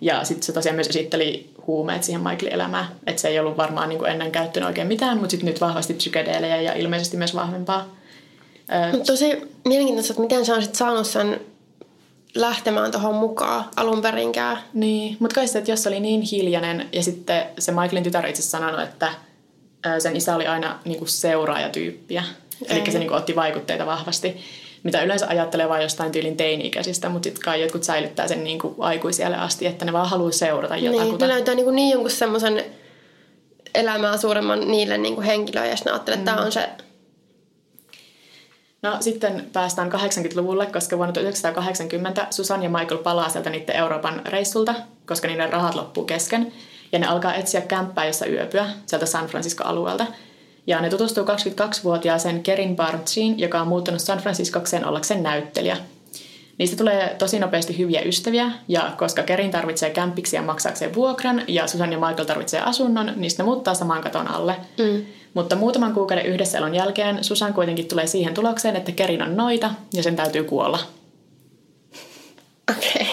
Ja 0.00 0.24
sitten 0.24 0.42
se 0.42 0.52
tosiaan 0.52 0.76
myös 0.76 0.88
esitteli 0.88 1.50
huumeet 1.66 2.04
siihen 2.04 2.22
Michaelin 2.22 2.52
elämään. 2.52 2.86
Että 3.06 3.22
se 3.22 3.28
ei 3.28 3.38
ollut 3.38 3.56
varmaan 3.56 3.88
niin 3.88 3.98
kuin 3.98 4.10
ennen 4.10 4.32
käyttänyt 4.32 4.66
oikein 4.66 4.86
mitään, 4.86 5.18
mutta 5.18 5.30
sitten 5.30 5.46
nyt 5.46 5.60
vahvasti 5.60 5.94
psykedeelejä 5.94 6.60
ja 6.60 6.74
ilmeisesti 6.74 7.16
myös 7.16 7.34
vahvempaa. 7.34 7.96
Tosi 9.06 9.50
mielenkiintoista, 9.64 10.12
että 10.12 10.22
miten 10.22 10.38
on 10.38 10.62
sitten 10.62 10.78
saanut 10.78 11.06
sen 11.06 11.40
lähtemään 12.34 12.90
tuohon 12.90 13.14
mukaan 13.14 13.64
alun 13.76 14.02
perinkään. 14.02 14.58
Niin, 14.74 15.16
mutta 15.20 15.34
kai 15.34 15.48
se, 15.48 15.58
että 15.58 15.70
jos 15.70 15.86
oli 15.86 16.00
niin 16.00 16.22
hiljainen 16.22 16.88
ja 16.92 17.02
sitten 17.02 17.46
se 17.58 17.72
Michaelin 17.72 18.02
tytär 18.02 18.26
itse 18.26 18.42
sanonut, 18.42 18.80
että 18.80 19.12
sen 19.98 20.16
isä 20.16 20.34
oli 20.34 20.46
aina 20.46 20.78
niinku 20.84 21.06
seuraajatyyppiä. 21.06 22.24
Eli 22.68 22.92
se 22.92 22.98
niinku 22.98 23.14
otti 23.14 23.36
vaikutteita 23.36 23.86
vahvasti, 23.86 24.36
mitä 24.82 25.02
yleensä 25.02 25.26
ajattelee 25.28 25.68
vain 25.68 25.82
jostain 25.82 26.12
tyylin 26.12 26.36
teini-ikäisistä, 26.36 27.08
mutta 27.08 27.26
sitten 27.26 27.44
kai 27.44 27.60
jotkut 27.60 27.84
säilyttää 27.84 28.28
sen 28.28 28.44
niinku 28.44 28.74
aikuisielle 28.78 29.36
asti, 29.36 29.66
että 29.66 29.84
ne 29.84 29.92
vaan 29.92 30.08
haluaa 30.08 30.32
seurata 30.32 30.76
jotakuta. 30.76 31.04
Niin, 31.04 31.18
ne 31.20 31.28
löytää 31.28 31.54
niinku 31.54 31.70
niin 31.70 31.90
jonkun 31.90 32.10
semmoisen 32.10 32.64
elämää 33.74 34.16
suuremman 34.16 34.70
niille 34.70 34.98
niinku 34.98 35.20
henkilöille, 35.20 35.70
ja 35.70 35.76
sitten 35.76 35.92
ajattelee, 35.92 36.18
että 36.18 36.30
mm. 36.30 36.36
tämä 36.36 36.46
on 36.46 36.52
se 36.52 36.68
No 38.82 38.96
sitten 39.00 39.46
päästään 39.52 39.92
80-luvulle, 39.92 40.66
koska 40.66 40.96
vuonna 40.96 41.12
1980 41.12 42.26
Susan 42.30 42.62
ja 42.62 42.70
Michael 42.70 42.98
palaa 42.98 43.28
sieltä 43.28 43.50
niiden 43.50 43.76
Euroopan 43.76 44.22
reissulta, 44.26 44.74
koska 45.06 45.28
niiden 45.28 45.52
rahat 45.52 45.74
loppuu 45.74 46.04
kesken. 46.04 46.52
Ja 46.92 46.98
ne 46.98 47.06
alkaa 47.06 47.34
etsiä 47.34 47.60
kämppää, 47.60 48.06
jossa 48.06 48.26
yöpyä 48.26 48.66
sieltä 48.86 49.06
San 49.06 49.26
Francisco-alueelta. 49.26 50.06
Ja 50.66 50.80
ne 50.80 50.90
tutustuu 50.90 51.24
22-vuotiaaseen 51.24 52.42
Kerin 52.42 52.76
Barnesiin, 52.76 53.38
joka 53.38 53.60
on 53.60 53.68
muuttanut 53.68 54.00
San 54.00 54.18
Franciscokseen 54.18 54.86
ollakseen 54.86 55.22
näyttelijä. 55.22 55.76
Niistä 56.58 56.76
tulee 56.76 57.16
tosi 57.18 57.38
nopeasti 57.38 57.78
hyviä 57.78 58.00
ystäviä, 58.00 58.50
ja 58.68 58.92
koska 58.96 59.22
Kerin 59.22 59.50
tarvitsee 59.50 59.90
kämppiksi 59.90 60.36
ja 60.36 60.42
maksaakseen 60.42 60.94
vuokran, 60.94 61.42
ja 61.48 61.66
Susan 61.66 61.92
ja 61.92 61.98
Michael 61.98 62.24
tarvitsee 62.24 62.60
asunnon, 62.60 63.12
niin 63.16 63.32
ne 63.38 63.44
muuttaa 63.44 63.74
saman 63.74 64.02
katon 64.02 64.28
alle. 64.28 64.56
Mm. 64.78 65.04
Mutta 65.38 65.56
muutaman 65.56 65.94
kuukauden 65.94 66.26
yhdessäelon 66.26 66.74
jälkeen 66.74 67.24
Susan 67.24 67.54
kuitenkin 67.54 67.88
tulee 67.88 68.06
siihen 68.06 68.34
tulokseen, 68.34 68.76
että 68.76 68.92
Kerin 68.92 69.22
on 69.22 69.36
noita 69.36 69.70
ja 69.92 70.02
sen 70.02 70.16
täytyy 70.16 70.44
kuolla. 70.44 70.78
Okei. 72.76 72.92
Okay. 72.94 73.06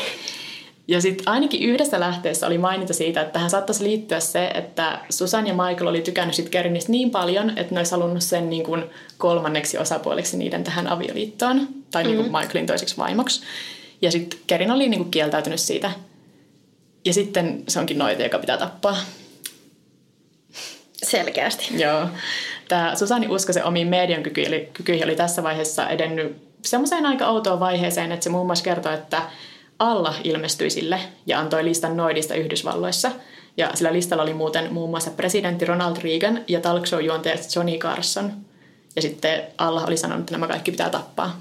Ja 0.88 1.02
sitten 1.02 1.28
ainakin 1.28 1.62
yhdessä 1.62 2.00
lähteessä 2.00 2.48
oli 2.48 2.58
mainita 2.58 2.94
siitä, 2.94 3.22
että 3.22 3.34
tähän 3.34 3.50
saattaisi 3.50 3.84
liittyä 3.84 4.20
se, 4.20 4.48
että 4.48 5.00
Susan 5.10 5.48
ja 5.48 5.54
Michael 5.54 5.88
oli 5.88 6.02
tykännyt 6.02 6.36
sit 6.36 6.50
Kerinistä 6.50 6.92
niin 6.92 7.12
paljon, 7.12 7.58
että 7.58 7.74
ne 7.74 7.80
olisi 7.80 7.92
halunnut 7.92 8.24
sen 8.24 8.50
niin 8.50 8.64
kuin 8.64 8.84
kolmanneksi 9.18 9.78
osapuoleksi 9.78 10.38
niiden 10.38 10.64
tähän 10.64 10.88
avioliittoon, 10.88 11.68
tai 11.92 12.04
mm-hmm. 12.04 12.18
niin 12.18 12.32
kuin 12.32 12.42
Michaelin 12.42 12.68
toiseksi 12.68 12.98
vaimoksi. 12.98 13.42
Ja 14.02 14.12
sitten 14.12 14.40
Kerin 14.48 14.72
oli 14.72 14.90
niin 14.90 15.00
kuin 15.00 15.12
kieltäytynyt 15.12 15.60
siitä. 15.60 15.92
Ja 17.06 17.14
sitten 17.14 17.64
se 17.68 17.80
onkin 17.80 17.98
noita, 17.98 18.24
joka 18.24 18.40
pitää 18.40 18.58
tappaa. 18.58 18.98
Selkeästi. 21.06 21.82
Joo. 21.82 22.08
Tämä 22.68 22.96
Susani 22.96 23.28
Uskosen 23.28 23.66
omiin 23.66 23.88
median 23.88 24.24
kykyihin 24.74 25.06
oli 25.06 25.16
tässä 25.16 25.44
vaiheessa 25.44 25.90
edennyt 25.90 26.38
semmoiseen 26.66 27.06
aika 27.06 27.28
outoon 27.28 27.60
vaiheeseen, 27.60 28.12
että 28.12 28.24
se 28.24 28.30
muun 28.30 28.46
muassa 28.46 28.64
kertoi, 28.64 28.94
että 28.94 29.22
Allah 29.80 30.20
ilmestyi 30.24 30.70
sille 30.70 31.00
ja 31.26 31.40
antoi 31.40 31.66
listan 31.66 31.98
noidista 31.98 32.36
Yhdysvalloissa. 32.36 33.12
Ja 33.58 33.72
sillä 33.74 33.94
listalla 33.94 34.24
oli 34.24 34.34
muuten 34.34 34.74
muun 34.74 34.90
muassa 34.90 35.12
presidentti 35.12 35.66
Ronald 35.66 35.98
Reagan 36.02 36.40
ja 36.48 36.62
talk 36.62 36.88
show 36.88 37.04
juontaja 37.04 37.36
Johnny 37.56 37.78
Carson. 37.78 38.34
Ja 38.96 39.02
sitten 39.02 39.42
Allah 39.58 39.86
oli 39.86 39.98
sanonut, 39.98 40.22
että 40.22 40.32
nämä 40.32 40.48
kaikki 40.48 40.72
pitää 40.72 40.90
tappaa. 40.90 41.40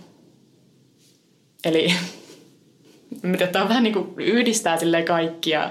Eli 1.64 1.94
mitä 3.22 3.46
tämä 3.46 3.68
vähän 3.68 3.82
niin 3.82 3.92
kuin 3.92 4.14
yhdistää 4.16 4.78
sille 4.78 5.02
kaikkia 5.02 5.70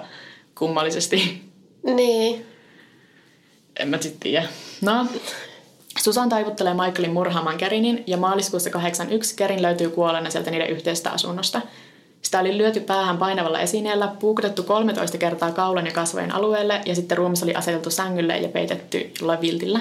kummallisesti. 0.55 1.41
Niin. 1.95 2.52
En 3.79 3.87
mä 3.87 3.97
sitten 4.01 4.19
tiedä. 4.19 4.47
No, 4.81 5.07
Susan 5.99 6.29
taivuttelee 6.29 6.73
Michaelin 6.73 7.13
murhaamaan 7.13 7.57
Kerinin 7.57 8.03
ja 8.07 8.17
maaliskuussa 8.17 8.69
81 8.69 9.35
Kerin 9.35 9.61
löytyy 9.61 9.89
kuolleena 9.89 10.29
sieltä 10.29 10.51
niiden 10.51 10.69
yhteistä 10.69 11.09
asunnosta. 11.11 11.61
Sitä 12.21 12.39
oli 12.39 12.57
lyöty 12.57 12.79
päähän 12.79 13.17
painavalla 13.17 13.59
esineellä, 13.59 14.07
puukotettu 14.19 14.63
13 14.63 15.17
kertaa 15.17 15.51
kaulan 15.51 15.85
ja 15.85 15.91
kasvojen 15.91 16.31
alueelle 16.31 16.81
ja 16.85 16.95
sitten 16.95 17.17
ruumis 17.17 17.43
oli 17.43 17.55
aseteltu 17.55 17.89
sängylle 17.89 18.37
ja 18.37 18.49
peitetty 18.49 19.11
jollain 19.19 19.41
viltillä. 19.41 19.79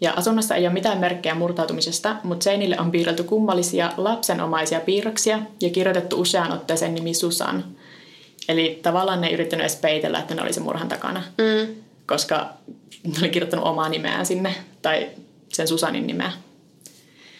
Ja 0.00 0.12
asunnossa 0.16 0.54
ei 0.54 0.66
ole 0.66 0.72
mitään 0.72 0.98
merkkejä 0.98 1.34
murtautumisesta, 1.34 2.16
mutta 2.22 2.44
seinille 2.44 2.80
on 2.80 2.90
piirretty 2.90 3.22
kummallisia 3.22 3.92
lapsenomaisia 3.96 4.80
piirroksia 4.80 5.38
ja 5.60 5.70
kirjoitettu 5.70 6.20
useaan 6.20 6.52
otteeseen 6.52 6.94
nimi 6.94 7.14
Susan. 7.14 7.64
Eli 8.48 8.80
tavallaan 8.82 9.20
ne 9.20 9.26
ei 9.26 9.34
yrittänyt 9.34 9.62
edes 9.62 9.76
peitellä, 9.76 10.18
että 10.18 10.34
ne 10.34 10.42
oli 10.42 10.52
se 10.52 10.60
murhan 10.60 10.88
takana. 10.88 11.22
Mm. 11.38 11.74
Koska 12.06 12.48
ne 13.04 13.12
oli 13.18 13.28
kirjoittanut 13.28 13.66
omaa 13.66 13.88
nimeään 13.88 14.26
sinne, 14.26 14.54
tai 14.82 15.10
sen 15.48 15.68
Susanin 15.68 16.06
nimeä. 16.06 16.32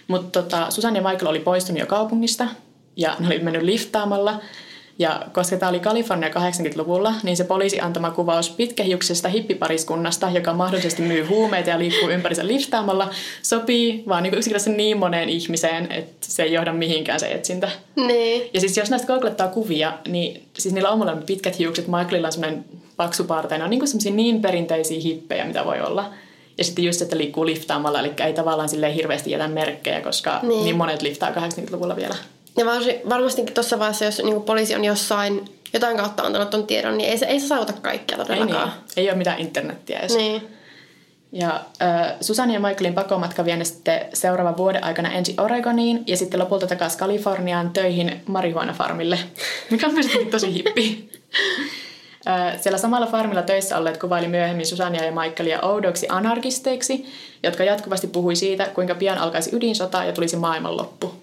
Mutta 0.08 0.42
tota, 0.42 0.70
Susan 0.70 0.96
ja 0.96 1.02
Michael 1.02 1.26
oli 1.26 1.40
poistunut 1.40 1.80
jo 1.80 1.86
kaupungista, 1.86 2.46
ja 2.96 3.16
ne 3.18 3.26
oli 3.26 3.38
mennyt 3.38 3.62
liftaamalla 3.62 4.40
Ja 4.98 5.22
koska 5.32 5.56
tämä 5.56 5.70
oli 5.70 5.80
Kalifornia 5.80 6.28
80-luvulla, 6.28 7.14
niin 7.22 7.36
se 7.36 7.44
poliisi 7.44 7.80
antama 7.80 8.10
kuvaus 8.10 8.50
pitkähiuksesta 8.50 9.28
hippipariskunnasta, 9.28 10.30
joka 10.30 10.54
mahdollisesti 10.54 11.02
myy 11.02 11.24
huumeita 11.24 11.70
ja 11.70 11.78
liikkuu 11.78 12.10
ympärissä 12.10 12.46
liftaamalla, 12.46 13.10
sopii 13.42 14.02
vaan 14.08 14.22
niin 14.22 14.34
yksinkertaisesti 14.34 14.76
niin 14.76 14.98
moneen 14.98 15.28
ihmiseen, 15.28 15.92
että 15.92 16.12
se 16.20 16.42
ei 16.42 16.52
johda 16.52 16.72
mihinkään 16.72 17.20
se 17.20 17.32
etsintä. 17.32 17.70
Niin. 17.96 18.50
Ja 18.54 18.60
siis 18.60 18.76
jos 18.76 18.90
näistä 18.90 19.06
googlettaa 19.06 19.48
kuvia, 19.48 19.92
niin 20.08 20.42
siis 20.58 20.74
niillä 20.74 20.90
on 20.90 20.98
molemmat 20.98 21.26
pitkät 21.26 21.58
hiukset, 21.58 21.88
Michaelilla 21.88 22.28
on 22.28 22.32
semmoinen 22.32 22.64
paksu 22.96 23.24
partainen, 23.24 23.64
on 23.64 23.70
niin 23.70 23.88
semmoisia 23.88 24.12
niin 24.12 24.42
perinteisiä 24.42 25.00
hippejä, 25.00 25.44
mitä 25.44 25.64
voi 25.64 25.80
olla. 25.80 26.10
Ja 26.58 26.64
sitten 26.64 26.84
just, 26.84 27.02
että 27.02 27.16
liikkuu 27.16 27.46
liftaamalla, 27.46 28.00
eli 28.00 28.12
ei 28.24 28.32
tavallaan 28.32 28.68
silleen 28.68 28.92
hirveästi 28.92 29.30
jätä 29.30 29.48
merkkejä, 29.48 30.00
koska 30.00 30.40
niin, 30.42 30.64
niin 30.64 30.76
monet 30.76 31.02
liftaa 31.02 31.30
80-luvulla 31.30 31.96
vielä. 31.96 32.14
Ja 32.56 32.64
varmastikin 33.08 33.54
tuossa 33.54 33.78
vaiheessa, 33.78 34.04
jos 34.04 34.22
niin 34.22 34.42
poliisi 34.42 34.74
on 34.74 34.84
jossain 34.84 35.44
jotain 35.72 35.96
kautta 35.96 36.22
antanut 36.22 36.50
ton 36.50 36.66
tiedon, 36.66 36.98
niin 36.98 37.10
ei 37.10 37.18
se, 37.18 37.26
ei 37.26 37.40
se 37.40 37.46
saavuta 37.46 37.72
kaikkea 37.72 38.18
Ei, 38.18 38.24
niin. 38.24 38.38
todellakaan. 38.38 38.72
ei 38.96 39.08
ole 39.08 39.18
mitään 39.18 39.38
internettiä 39.40 39.98
edes. 39.98 40.16
Niin. 40.16 40.42
Ja 41.32 41.60
äh, 41.82 42.14
Susanne 42.20 42.54
ja 42.54 42.60
Michaelin 42.60 42.94
pakomatka 42.94 43.44
vie 43.44 43.56
ne 43.56 43.64
sitten 43.64 44.00
seuraavan 44.14 44.56
vuoden 44.56 44.84
aikana 44.84 45.12
ensin 45.12 45.40
Oregoniin 45.40 46.04
ja 46.06 46.16
sitten 46.16 46.40
lopulta 46.40 46.66
takaisin 46.66 46.98
Kaliforniaan 46.98 47.70
töihin 47.70 48.22
marihuonafarmille, 48.26 49.18
mikä 49.70 49.86
on 49.86 49.94
myös 49.94 50.08
tosi 50.30 50.54
hippi. 50.54 51.10
Äh, 52.28 52.60
Siellä 52.60 52.78
samalla 52.78 53.06
farmilla 53.06 53.42
töissä 53.42 53.78
olleet 53.78 53.96
kuvaili 53.96 54.28
myöhemmin 54.28 54.66
Susania 54.66 55.04
ja 55.04 55.12
Michaelia 55.12 55.60
oudoiksi 55.60 56.06
anarkisteiksi, 56.08 57.06
jotka 57.42 57.64
jatkuvasti 57.64 58.06
puhui 58.06 58.36
siitä, 58.36 58.64
kuinka 58.74 58.94
pian 58.94 59.18
alkaisi 59.18 59.56
ydinsota 59.56 60.04
ja 60.04 60.12
tulisi 60.12 60.36
maailmanloppu. 60.36 61.21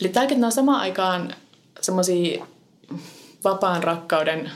Eli 0.00 0.08
tälläkin 0.08 0.40
ne 0.40 0.46
on 0.46 0.52
samaan 0.52 0.80
aikaan 0.80 1.34
semmoisia 1.80 2.46
vapaan 3.44 3.82
rakkauden 3.82 4.50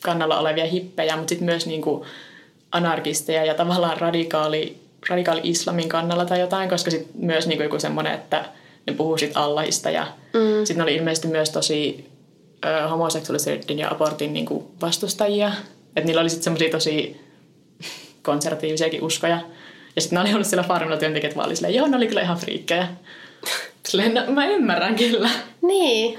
kannalla 0.00 0.38
olevia 0.38 0.66
hippejä, 0.66 1.16
mutta 1.16 1.28
sitten 1.28 1.44
myös 1.44 1.66
niinku 1.66 2.06
anarkisteja 2.72 3.44
ja 3.44 3.54
tavallaan 3.54 4.00
radikaali, 4.00 4.78
radikaali 5.08 5.40
islamin 5.44 5.88
kannalla 5.88 6.24
tai 6.24 6.40
jotain, 6.40 6.68
koska 6.68 6.90
sitten 6.90 7.12
myös 7.14 7.46
niinku 7.46 7.62
joku 7.62 7.78
semmoinen, 7.78 8.14
että 8.14 8.44
ne 8.86 8.92
puhuu 8.92 9.18
sit 9.18 9.36
Allahista 9.36 9.90
ja 9.90 10.06
mm. 10.32 10.40
sitten 10.64 10.76
ne 10.76 10.82
oli 10.82 10.94
ilmeisesti 10.94 11.28
myös 11.28 11.50
tosi 11.50 12.10
ö, 12.64 12.88
homoseksuaalisuuden 12.88 13.78
ja 13.78 13.90
abortin 13.90 14.32
niinku 14.32 14.70
vastustajia. 14.80 15.52
Että 15.96 16.06
niillä 16.06 16.20
oli 16.20 16.30
sitten 16.30 16.44
semmoisia 16.44 16.70
tosi 16.70 17.20
konservatiivisiakin 18.22 19.02
uskoja. 19.02 19.40
Ja 19.96 20.02
sitten 20.02 20.16
ne 20.16 20.20
oli 20.20 20.34
ollut 20.34 20.46
siellä 20.46 20.68
farmilla 20.68 20.96
työntekijät 20.96 21.36
vaan 21.36 21.46
oli 21.46 21.56
silleen, 21.56 21.74
joo, 21.74 21.86
ne 21.86 21.96
oli 21.96 22.06
kyllä 22.06 22.22
ihan 22.22 22.38
friikkejä. 22.38 22.88
Silleen, 23.90 24.14
no, 24.14 24.22
mä 24.32 24.46
ymmärrän 24.46 24.96
kyllä. 24.96 25.30
Niin. 25.62 26.18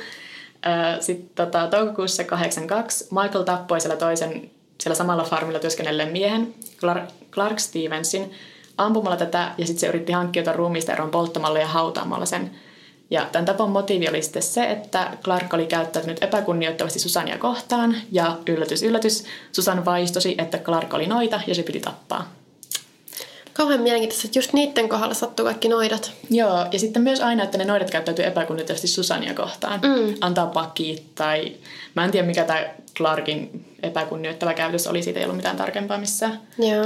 Sitten 0.99 1.45
tota, 1.45 1.67
toukokuussa 1.67 2.23
82 2.23 3.07
Michael 3.11 3.43
tappoi 3.43 3.81
siellä 3.81 3.97
toisen, 3.97 4.51
siellä 4.81 4.95
samalla 4.95 5.23
farmilla 5.23 5.59
työskennelleen 5.59 6.11
miehen, 6.11 6.53
Clark, 6.79 7.03
Clark 7.31 7.59
Stevensin, 7.59 8.31
ampumalla 8.77 9.17
tätä 9.17 9.51
ja 9.57 9.65
sitten 9.65 9.79
se 9.79 9.87
yritti 9.87 10.11
hankkiutua 10.11 10.53
ruumiista 10.53 10.93
eroon 10.93 11.09
polttamalla 11.09 11.59
ja 11.59 11.67
hautaamalla 11.67 12.25
sen. 12.25 12.51
Ja 13.09 13.25
tämän 13.31 13.45
tapon 13.45 13.71
motiivi 13.71 14.09
oli 14.09 14.21
sitten 14.21 14.43
se, 14.43 14.71
että 14.71 15.17
Clark 15.23 15.53
oli 15.53 15.65
käyttäytynyt 15.65 16.23
epäkunnioittavasti 16.23 16.99
Susania 16.99 17.37
kohtaan 17.37 17.95
ja 18.11 18.37
yllätys, 18.47 18.83
yllätys, 18.83 19.25
Susan 19.51 19.85
vaistosi, 19.85 20.35
että 20.37 20.57
Clark 20.57 20.93
oli 20.93 21.07
noita 21.07 21.41
ja 21.47 21.55
se 21.55 21.63
piti 21.63 21.79
tappaa. 21.79 22.40
Kauhean 23.53 23.81
mielenkiintoista, 23.81 24.27
että 24.27 24.39
just 24.39 24.53
niiden 24.53 24.89
kohdalla 24.89 25.13
sattuu 25.13 25.45
kaikki 25.45 25.67
noidat. 25.67 26.11
Joo, 26.29 26.65
ja 26.71 26.79
sitten 26.79 27.01
myös 27.01 27.21
aina, 27.21 27.43
että 27.43 27.57
ne 27.57 27.65
noidat 27.65 27.91
käyttäytyy 27.91 28.25
epäkunnioittavasti 28.25 28.87
Susania 28.87 29.33
kohtaan. 29.33 29.79
Mm. 29.79 30.15
Antaa 30.21 30.47
pakit 30.47 31.15
tai... 31.15 31.55
Mä 31.95 32.05
en 32.05 32.11
tiedä, 32.11 32.27
mikä 32.27 32.43
tämä 32.43 32.65
Clarkin 32.97 33.65
epäkunnioittava 33.83 34.53
käytös 34.53 34.87
oli, 34.87 35.03
siitä 35.03 35.19
ei 35.19 35.25
ollut 35.25 35.37
mitään 35.37 35.57
tarkempaa 35.57 35.97
missään. 35.97 36.41
Joo. 36.57 36.85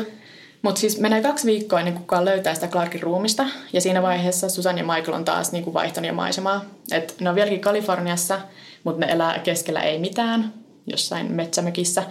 Mutta 0.61 0.81
siis 0.81 0.99
menee 0.99 1.21
kaksi 1.21 1.47
viikkoa 1.47 1.79
ennen 1.79 1.93
kuin 1.93 2.01
kukaan 2.01 2.25
löytää 2.25 2.53
sitä 2.53 2.67
Clarkin 2.67 3.03
ruumista. 3.03 3.45
Ja 3.73 3.81
siinä 3.81 4.01
vaiheessa 4.01 4.49
Susan 4.49 4.77
ja 4.77 4.83
Michael 4.83 5.13
on 5.13 5.25
taas 5.25 5.51
niinku 5.51 5.73
vaihtanut 5.73 6.07
jo 6.07 6.13
maisemaa. 6.13 6.65
Et 6.91 7.15
ne 7.19 7.29
on 7.29 7.35
vieläkin 7.35 7.61
Kaliforniassa, 7.61 8.39
mutta 8.83 9.05
ne 9.05 9.11
elää 9.11 9.39
keskellä 9.39 9.81
ei 9.81 9.99
mitään, 9.99 10.53
jossain 10.87 11.31
metsämökissä. 11.31 12.03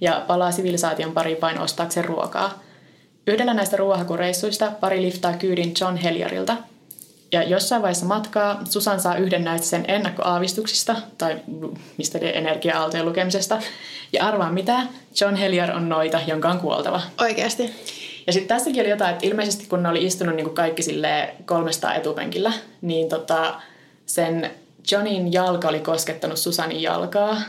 Ja 0.00 0.24
palaa 0.26 0.52
sivilisaation 0.52 1.12
pariin 1.12 1.40
vain 1.40 1.58
ostaakseen 1.60 2.06
ruokaa. 2.06 2.62
Yhdellä 3.28 3.54
näistä 3.54 3.76
ruohakureissuista 3.76 4.72
pari 4.80 5.02
liftaa 5.02 5.32
kyydin 5.32 5.72
John 5.80 5.96
Hellierilta. 5.96 6.56
Ja 7.32 7.42
jossain 7.42 7.82
vaiheessa 7.82 8.06
matkaa 8.06 8.60
Susan 8.70 9.00
saa 9.00 9.16
yhden 9.16 9.44
näistä 9.44 9.66
sen 9.66 9.84
ennakkoaavistuksista, 9.88 10.96
tai 11.18 11.36
mistä 11.96 12.18
lie 12.22 12.38
energia-aaltojen 12.38 13.06
lukemisesta. 13.06 13.62
Ja 14.12 14.26
arvaa 14.26 14.52
mitä, 14.52 14.80
John 15.20 15.34
Hellier 15.34 15.70
on 15.70 15.88
noita, 15.88 16.20
jonka 16.26 16.48
on 16.48 16.60
kuoltava. 16.60 17.02
Oikeasti. 17.20 17.70
Ja 18.26 18.32
sitten 18.32 18.56
tässäkin 18.56 18.80
oli 18.80 18.90
jotain, 18.90 19.12
että 19.12 19.26
ilmeisesti 19.26 19.66
kun 19.66 19.82
ne 19.82 19.88
oli 19.88 20.04
istunut 20.04 20.36
niin 20.36 20.54
kaikki 20.54 20.82
sille 20.82 21.34
300 21.44 21.94
etupenkillä, 21.94 22.52
niin 22.80 23.08
tota, 23.08 23.60
sen 24.06 24.50
Johnin 24.90 25.32
jalka 25.32 25.68
oli 25.68 25.80
koskettanut 25.80 26.38
Susanin 26.38 26.82
jalkaa. 26.82 27.42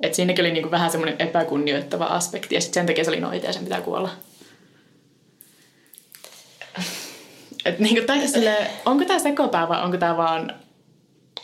Että 0.00 0.16
siinäkin 0.16 0.44
oli 0.44 0.52
niin 0.52 0.70
vähän 0.70 0.90
semmoinen 0.90 1.16
epäkunnioittava 1.18 2.04
aspekti, 2.04 2.54
ja 2.54 2.60
sitten 2.60 2.80
sen 2.80 2.86
takia 2.86 3.04
se 3.04 3.10
oli 3.10 3.20
noita 3.20 3.46
ja 3.46 3.52
sen 3.52 3.64
pitää 3.64 3.80
kuolla. 3.80 4.10
Et 7.64 7.78
niin 7.78 8.06
kuin, 8.06 8.28
sille, 8.28 8.56
onko 8.86 9.04
tämä 9.04 9.18
sekopää 9.18 9.68
vai 9.68 9.84
onko 9.84 9.96
tämä 9.96 10.16
vaan... 10.16 10.54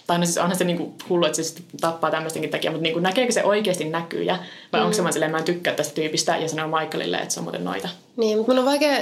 Tai 0.07 0.19
no 0.19 0.25
siis 0.25 0.39
onhan 0.39 0.57
se 0.57 0.65
niinku 0.65 0.95
hullu, 1.09 1.27
että 1.27 1.43
se 1.43 1.63
tappaa 1.81 2.11
tämmöistenkin 2.11 2.51
takia, 2.51 2.71
mutta 2.71 2.83
niinku, 2.83 3.01
näkeekö 3.01 3.33
se 3.33 3.45
oikeasti 3.45 3.85
näkyjä? 3.85 4.39
Vai 4.73 4.81
mm. 4.81 4.85
onko 4.85 4.97
se 4.97 5.03
vaan 5.03 5.13
silleen, 5.13 5.33
mä 5.33 5.39
en 5.39 5.45
tykkää 5.45 5.75
tästä 5.75 5.95
tyypistä 5.95 6.37
ja 6.37 6.49
sanoo 6.49 6.81
Michaelille, 6.81 7.17
että 7.17 7.35
se 7.35 7.41
on 7.41 7.45
muuten 7.45 7.65
noita? 7.65 7.89
Niin, 8.17 8.39
mutta 8.39 8.53
mun 8.53 8.59
on 8.59 8.65
vaikea... 8.65 8.99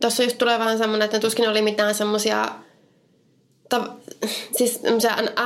Tuossa 0.00 0.22
just 0.22 0.38
tulee 0.38 0.58
vähän 0.58 0.78
semmoinen, 0.78 1.04
että 1.04 1.20
tuskin 1.20 1.48
oli 1.48 1.62
mitään 1.62 1.94
semmosia... 1.94 2.48
Ta- 3.68 3.88
siis 4.56 4.80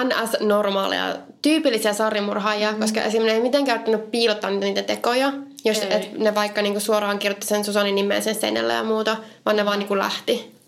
NS-normaaleja, 0.04 1.16
tyypillisiä 1.42 1.92
sarjamurhaajia, 1.92 2.72
mm. 2.72 2.80
koska 2.80 3.02
esimerkiksi 3.02 3.36
ei 3.36 3.42
mitenkään 3.42 3.80
yrittänyt 3.80 4.10
piilottaa 4.10 4.50
niitä, 4.50 4.66
niitä 4.66 4.82
tekoja. 4.82 5.32
Jos 5.64 5.78
Ei. 5.78 5.92
et 5.92 6.18
ne 6.18 6.34
vaikka 6.34 6.62
niinku 6.62 6.80
suoraan 6.80 7.18
kirjoitti 7.18 7.46
sen 7.46 7.64
Susanin 7.64 7.94
nimen 7.94 8.22
sen 8.22 8.34
seinällä 8.34 8.72
ja 8.72 8.84
muuta, 8.84 9.16
vaan 9.44 9.56
ne 9.56 9.64
vaan 9.64 9.78
niinku 9.78 9.98
lähti. 9.98 10.59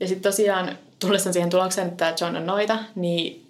Ja 0.00 0.08
sitten 0.08 0.32
tosiaan 0.32 0.78
tullessaan 0.98 1.32
siihen 1.32 1.50
tulokseen, 1.50 1.88
että 1.88 2.14
John 2.20 2.36
on 2.36 2.46
noita, 2.46 2.78
niin 2.94 3.46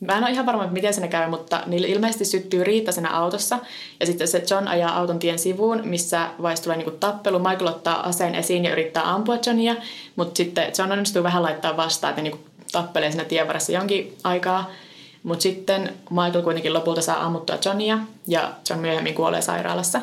mä 0.00 0.16
en 0.16 0.22
ole 0.24 0.30
ihan 0.30 0.46
varma, 0.46 0.66
miten 0.66 0.94
siinä 0.94 1.08
käy, 1.08 1.30
mutta 1.30 1.62
niillä 1.66 1.88
ilmeisesti 1.88 2.24
syttyy 2.24 2.64
riita 2.64 2.92
siinä 2.92 3.10
autossa. 3.10 3.58
Ja 4.00 4.06
sitten 4.06 4.28
se 4.28 4.44
John 4.50 4.68
ajaa 4.68 4.96
auton 4.96 5.18
tien 5.18 5.38
sivuun, 5.38 5.80
missä 5.84 6.28
vaiheessa 6.42 6.64
tulee 6.64 6.76
niinku 6.76 6.96
tappelu. 7.00 7.38
Michael 7.38 7.66
ottaa 7.66 8.08
aseen 8.08 8.34
esiin 8.34 8.64
ja 8.64 8.72
yrittää 8.72 9.14
ampua 9.14 9.38
Johnia, 9.46 9.76
mutta 10.16 10.36
sitten 10.36 10.72
John 10.78 10.92
onnistuu 10.92 11.22
vähän 11.22 11.42
laittaa 11.42 11.76
vastaan, 11.76 12.10
että 12.10 12.22
niinku 12.22 12.40
tappelee 12.72 13.10
siinä 13.10 13.24
tien 13.24 13.46
varressa 13.46 13.72
jonkin 13.72 14.16
aikaa. 14.24 14.70
Mutta 15.22 15.42
sitten 15.42 15.94
Michael 16.10 16.42
kuitenkin 16.42 16.74
lopulta 16.74 17.02
saa 17.02 17.24
ammuttua 17.24 17.58
Johnia 17.64 17.98
ja 18.26 18.52
John 18.70 18.80
myöhemmin 18.80 19.14
kuolee 19.14 19.42
sairaalassa. 19.42 20.00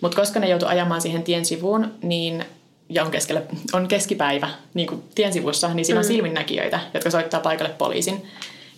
Mutta 0.00 0.16
koska 0.16 0.40
ne 0.40 0.48
joutuu 0.48 0.68
ajamaan 0.68 1.00
siihen 1.00 1.22
tien 1.22 1.44
sivuun, 1.44 1.92
niin 2.02 2.44
ja 2.94 3.04
on, 3.04 3.10
keskellä, 3.10 3.42
on 3.72 3.88
keskipäivä 3.88 4.48
niin 4.74 4.86
kuin 4.86 5.02
tien 5.14 5.32
sivussa, 5.32 5.74
niin 5.74 5.84
siinä 5.84 5.98
on 5.98 6.04
silminnäkijöitä, 6.04 6.80
jotka 6.94 7.10
soittaa 7.10 7.40
paikalle 7.40 7.72
poliisin. 7.78 8.26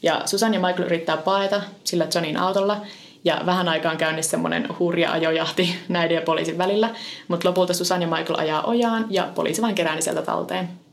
Ja 0.03 0.23
Susan 0.25 0.55
ja 0.55 0.61
Michael 0.61 0.87
yrittää 0.87 1.17
paeta 1.17 1.61
sillä 1.85 2.07
Johnin 2.15 2.37
autolla, 2.37 2.81
ja 3.25 3.41
vähän 3.47 3.69
aikaan 3.69 3.97
käynnissä 3.97 4.31
semmoinen 4.31 4.69
hurja 4.79 5.13
ajojahti 5.13 5.77
näiden 5.89 6.15
ja 6.15 6.23
poliisin 6.23 6.59
välillä, 6.59 6.91
mutta 7.29 7.49
lopulta 7.49 7.75
Susan 7.75 8.03
ja 8.03 8.09
Michael 8.09 8.39
ajaa 8.39 8.63
ojaan, 8.63 9.07
ja 9.11 9.29
poliisi 9.35 9.63
vain 9.63 9.75
kerää 9.75 9.95
ne 9.95 10.01
sieltä 10.01 10.23
talteen. 10.23 10.84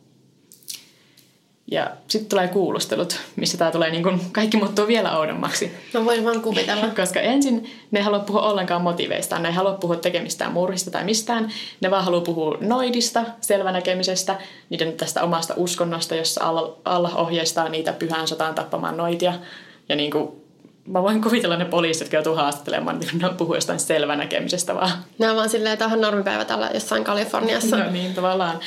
Ja 1.67 1.91
sitten 2.07 2.29
tulee 2.29 2.47
kuulustelut, 2.47 3.19
missä 3.35 3.57
tämä 3.57 3.71
tulee 3.71 3.91
niin 3.91 4.03
kuin, 4.03 4.21
kaikki 4.31 4.57
muuttuu 4.57 4.87
vielä 4.87 5.17
oudommaksi. 5.17 5.71
Mä 5.93 6.05
voin 6.05 6.25
vaan 6.25 6.41
kuvitella. 6.41 6.87
Koska 6.87 7.19
ensin 7.19 7.69
ne 7.91 7.99
ei 7.99 8.03
halua 8.03 8.19
puhua 8.19 8.41
ollenkaan 8.41 8.81
motiveistaan, 8.81 9.43
ne 9.43 9.49
ei 9.49 9.55
halua 9.55 9.73
puhua 9.73 9.95
tekemistään 9.95 10.51
murhista 10.51 10.91
tai 10.91 11.03
mistään. 11.03 11.51
Ne 11.81 11.91
vaan 11.91 12.05
haluaa 12.05 12.23
puhua 12.23 12.57
noidista, 12.61 13.25
selvänäkemisestä, 13.41 14.35
niiden 14.69 14.93
tästä 14.93 15.23
omasta 15.23 15.53
uskonnosta, 15.57 16.15
jossa 16.15 16.43
Allah, 16.43 16.71
Allah 16.85 17.17
ohjeistaa 17.17 17.69
niitä 17.69 17.93
pyhään 17.93 18.27
sotaan 18.27 18.55
tappamaan 18.55 18.97
noitia. 18.97 19.33
Ja 19.89 19.95
niin 19.95 20.11
kuin, 20.11 20.40
mä 20.87 21.03
voin 21.03 21.21
kuvitella 21.21 21.57
ne 21.57 21.65
poliisit, 21.65 22.01
jotka 22.01 22.17
joutuu 22.17 22.35
haastattelemaan, 22.35 22.99
niin 22.99 23.19
ne 23.19 23.29
puhuu 23.37 23.55
jostain 23.55 23.79
selvänäkemisestä 23.79 24.75
vaan. 24.75 24.91
Ne 25.19 25.29
on 25.29 25.35
vaan 25.35 25.49
silleen, 25.49 25.73
että 25.73 25.85
on 25.85 26.01
normipäivä 26.01 26.45
täällä 26.45 26.69
jossain 26.73 27.03
Kaliforniassa. 27.03 27.77
No 27.77 27.91
niin, 27.91 28.13
tavallaan. 28.13 28.59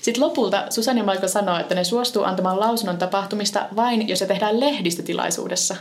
Sitten 0.00 0.24
lopulta 0.24 0.64
Susan 0.70 0.98
ja 0.98 1.04
Michael 1.04 1.28
sanoo, 1.28 1.58
että 1.58 1.74
ne 1.74 1.84
suostuu 1.84 2.24
antamaan 2.24 2.60
lausunnon 2.60 2.98
tapahtumista 2.98 3.66
vain, 3.76 4.08
jos 4.08 4.18
se 4.18 4.26
tehdään 4.26 4.60
lehdistötilaisuudessa. 4.60 5.76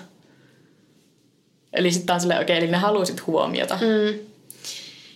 Eli 1.74 1.92
sitten 1.92 2.14
on 2.14 2.22
silleen, 2.22 2.42
okei, 2.42 2.54
okay, 2.54 2.64
eli 2.64 2.72
ne 2.72 2.78
halusit 2.78 3.28
huomiota. 3.28 3.76
Mm. 3.82 4.20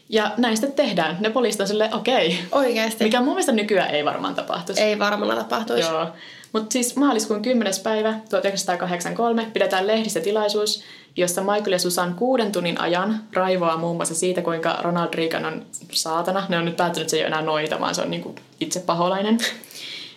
Ja 0.10 0.32
näin 0.38 0.58
sitten 0.58 0.86
tehdään. 0.86 1.18
Ne 1.20 1.30
poliisit 1.30 1.62
on 1.62 1.68
silleen, 1.68 1.96
okei. 1.96 2.40
Oikeasti. 2.52 3.04
Mikä 3.04 3.22
mun 3.22 3.30
mielestä 3.30 3.52
nykyään 3.52 3.90
ei 3.90 4.06
varmaan 4.06 4.36
tapahtuisi. 4.36 4.82
Ei 4.82 5.00
varmalla 5.00 5.36
tapahtuisi. 5.36 5.90
Joo. 5.90 6.08
Mutta 6.56 6.74
siis 6.74 6.96
maaliskuun 6.96 7.42
10. 7.42 7.74
päivä 7.84 8.14
1983 8.30 9.48
pidetään 9.54 9.88
lehdissä 9.88 10.20
tilaisuus, 10.20 10.84
jossa 11.16 11.42
Michael 11.42 11.72
ja 11.72 11.80
Susan 11.80 12.14
kuuden 12.14 12.52
tunnin 12.52 12.82
ajan 12.82 13.24
raivoaa 13.34 13.78
muun 13.78 13.96
muassa 13.96 14.16
siitä, 14.16 14.42
kuinka 14.42 14.78
Ronald 14.82 15.14
Reagan 15.14 15.46
on 15.46 15.66
saatana. 15.92 16.46
Ne 16.50 16.58
on 16.58 16.66
nyt 16.66 16.78
päättänyt, 16.78 17.02
että 17.02 17.12
se 17.12 17.18
ei 17.18 17.22
ole 17.22 17.28
enää 17.28 17.42
noita, 17.42 17.80
vaan 17.80 17.96
se 17.96 18.02
on 18.02 18.12
niinku 18.12 18.36
itse 18.60 18.80
paholainen. 18.80 19.38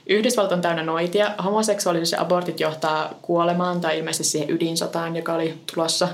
Yhdysvallat 0.06 0.52
on 0.52 0.60
täynnä 0.60 0.82
noitia. 0.82 1.34
Homoseksuaalisuus 1.44 2.12
ja 2.12 2.20
abortit 2.20 2.60
johtaa 2.60 3.14
kuolemaan 3.22 3.80
tai 3.80 3.98
ilmeisesti 3.98 4.24
siihen 4.24 4.50
ydinsotaan, 4.50 5.16
joka 5.16 5.34
oli 5.34 5.54
tulossa. 5.74 6.08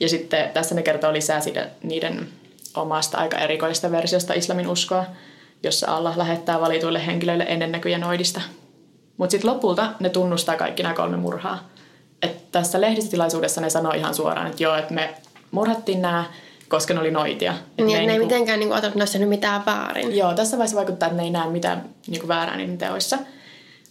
Ja 0.00 0.08
sitten 0.08 0.50
tässä 0.50 0.74
ne 0.74 0.82
kertoo 0.82 1.12
lisää 1.12 1.40
siitä, 1.40 1.68
niiden 1.82 2.28
omasta 2.74 3.18
aika 3.18 3.38
erikoista 3.38 3.90
versiosta 3.90 4.34
islamin 4.34 4.68
uskoa, 4.68 5.04
jossa 5.62 5.96
Allah 5.96 6.18
lähettää 6.18 6.60
valituille 6.60 7.06
henkilöille 7.06 7.44
ennennäkyjä 7.48 7.98
noidista. 7.98 8.40
Mutta 9.16 9.30
sitten 9.30 9.50
lopulta 9.50 9.92
ne 10.00 10.08
tunnustaa 10.08 10.56
kaikki 10.56 10.82
nämä 10.82 10.94
kolme 10.94 11.16
murhaa. 11.16 11.68
Et 12.22 12.52
tässä 12.52 12.80
lehdistötilaisuudessa 12.80 13.60
ne 13.60 13.70
sanoi 13.70 13.98
ihan 13.98 14.14
suoraan, 14.14 14.46
että 14.46 14.62
joo, 14.62 14.76
että 14.76 14.94
me 14.94 15.14
murhattiin 15.50 16.02
nämä, 16.02 16.24
koska 16.68 16.94
ne 16.94 17.00
oli 17.00 17.10
noitia. 17.10 17.52
Et 17.52 17.58
Niin, 17.76 17.86
me 17.86 17.92
että 17.92 17.96
ne 17.96 18.00
ei 18.00 18.06
niinku- 18.06 18.24
mitenkään 18.24 18.58
niinku 18.58 18.74
ajatellut, 18.74 19.02
että 19.02 19.18
ne 19.18 19.26
mitään 19.26 19.66
väärin. 19.66 20.16
Joo, 20.16 20.34
tässä 20.34 20.56
vaiheessa 20.56 20.76
vaikuttaa, 20.76 21.06
että 21.06 21.16
ne 21.16 21.22
ei 21.22 21.30
näe 21.30 21.50
mitään 21.50 21.84
niin 22.06 22.28
väärää 22.28 22.56
niiden 22.56 22.78
teoissa. 22.78 23.18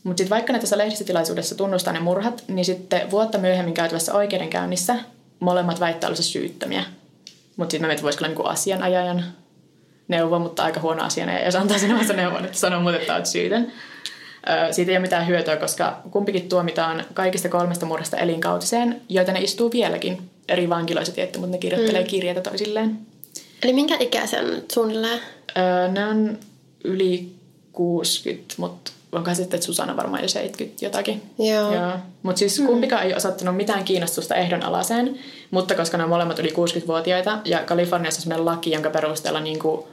Mutta 0.03 0.21
sitten 0.21 0.35
vaikka 0.35 0.53
ne 0.53 0.59
tässä 0.59 0.77
lehdistötilaisuudessa 0.77 1.55
tunnustaa 1.55 1.93
ne 1.93 1.99
murhat, 1.99 2.43
niin 2.47 2.65
sitten 2.65 3.11
vuotta 3.11 3.37
myöhemmin 3.37 3.73
käytävässä 3.73 4.13
oikeudenkäynnissä 4.13 4.95
molemmat 5.39 5.79
väittää 5.79 6.07
olleensa 6.07 6.23
syyttömiä. 6.23 6.83
Mutta 7.55 7.71
sitten 7.71 7.81
mä 7.81 7.87
mietin, 7.87 8.03
voisiko 8.03 8.21
olla 8.21 8.27
niinku 8.27 8.43
asianajajan 8.43 9.23
neuvo, 10.07 10.39
mutta 10.39 10.63
aika 10.63 10.79
huono 10.79 11.03
asianajaja, 11.03 11.45
jos 11.45 11.55
antaa 11.55 11.77
vasta 11.97 12.13
neuvon, 12.13 12.45
että 12.45 12.57
sanoo 12.57 12.79
muuten, 12.79 13.01
että 13.01 13.15
olet 13.15 13.25
syytön. 13.25 13.71
Siitä 14.71 14.91
ei 14.91 14.97
ole 14.97 15.01
mitään 15.01 15.27
hyötyä, 15.27 15.57
koska 15.57 16.01
kumpikin 16.11 16.49
tuomitaan 16.49 17.05
kaikista 17.13 17.49
kolmesta 17.49 17.85
murhasta 17.85 18.17
elinkautiseen, 18.17 19.01
joita 19.09 19.31
ne 19.31 19.39
istuu 19.39 19.71
vieläkin 19.71 20.29
eri 20.49 20.69
vankiloissa 20.69 21.13
tietty, 21.13 21.39
mutta 21.39 21.51
ne 21.51 21.57
kirjoittelee 21.57 22.01
mm. 22.01 22.07
kirjeitä 22.07 22.41
toisilleen. 22.41 22.99
Eli 23.63 23.73
minkä 23.73 23.97
nyt 24.41 24.71
suunnilleen? 24.71 25.19
Öö, 25.57 25.87
ne 25.87 26.05
on 26.05 26.37
yli 26.83 27.31
60, 27.73 28.53
mutta 28.57 28.91
onko 29.11 29.35
sitten, 29.35 29.57
että 29.57 29.65
Susanna 29.65 29.97
varmaan 29.97 30.21
jo 30.21 30.27
70 30.27 30.85
jotakin. 30.85 31.21
Joo. 31.39 31.73
Joo. 31.73 31.91
Mutta 32.23 32.39
siis 32.39 32.63
kumpikaan 32.65 33.03
ei 33.03 33.13
osoittanut 33.13 33.55
mitään 33.55 33.83
kiinnostusta 33.83 34.35
ehdonalaiseen, 34.35 35.19
mutta 35.51 35.75
koska 35.75 35.97
ne 35.97 36.03
on 36.03 36.09
molemmat 36.09 36.39
yli 36.39 36.49
60-vuotiaita 36.49 37.39
ja 37.45 37.59
Kaliforniassa 37.59 38.19
on 38.19 38.23
sellainen 38.23 38.45
laki, 38.45 38.71
jonka 38.71 38.89
perusteella 38.89 39.39
niinku, 39.39 39.87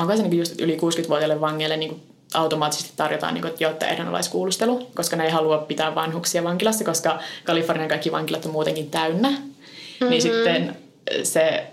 onko 0.00 0.16
se 0.16 0.22
niinku 0.22 0.36
just 0.36 0.60
yli 0.60 0.76
60-vuotiaille 0.76 1.40
vangeille 1.40 1.76
niinku 1.76 2.00
automaattisesti 2.34 2.92
tarjotaan, 2.96 3.34
niinku, 3.34 3.48
että 3.48 3.64
jotta 3.64 3.86
ehdonalaiskuulustelu, 3.86 4.90
koska 4.94 5.16
ne 5.16 5.24
ei 5.24 5.30
halua 5.30 5.58
pitää 5.58 5.94
vanhuksia 5.94 6.44
vankilassa, 6.44 6.84
koska 6.84 7.18
Kalifornian 7.44 7.88
kaikki 7.88 8.12
vankilat 8.12 8.46
on 8.46 8.52
muutenkin 8.52 8.90
täynnä. 8.90 9.30
Mm-hmm. 9.30 10.10
Niin 10.10 10.22
sitten 10.22 10.76
se 11.22 11.66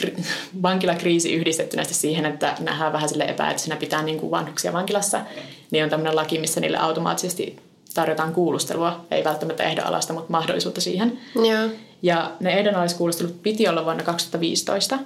kri- 0.00 0.22
vankilakriisi 0.62 1.34
yhdistettynä 1.34 1.84
siihen, 1.84 2.26
että 2.26 2.56
nähdään 2.60 2.92
vähän 2.92 3.08
sille 3.08 3.24
epäeettisenä 3.24 3.76
pitää 3.76 4.02
niin 4.02 4.20
kuin 4.20 4.30
vanhuksia 4.30 4.72
vankilassa, 4.72 5.20
niin 5.70 5.84
on 5.84 5.90
tämmöinen 5.90 6.16
laki, 6.16 6.38
missä 6.38 6.60
niille 6.60 6.78
automaattisesti 6.78 7.56
tarjotaan 7.94 8.34
kuulustelua, 8.34 9.04
ei 9.10 9.24
välttämättä 9.24 9.62
ehdonalaista, 9.62 10.12
mutta 10.12 10.32
mahdollisuutta 10.32 10.80
siihen. 10.80 11.18
Joo. 11.34 11.70
Ja 12.02 12.32
ne 12.40 12.58
ehdonalaiskuulustelut 12.58 13.42
piti 13.42 13.68
olla 13.68 13.84
vuonna 13.84 14.04
2015, 14.04 14.98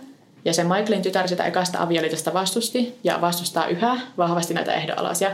ja 0.44 0.54
se 0.54 0.64
Michaelin 0.64 1.02
tytär 1.02 1.28
sitä 1.28 1.44
ekasta 1.44 1.82
avioliitosta 1.82 2.32
vastusti 2.32 2.98
ja 3.04 3.20
vastustaa 3.20 3.66
yhä 3.66 4.00
vahvasti 4.18 4.54
näitä 4.54 4.74
ehdonalaisia. 4.74 5.30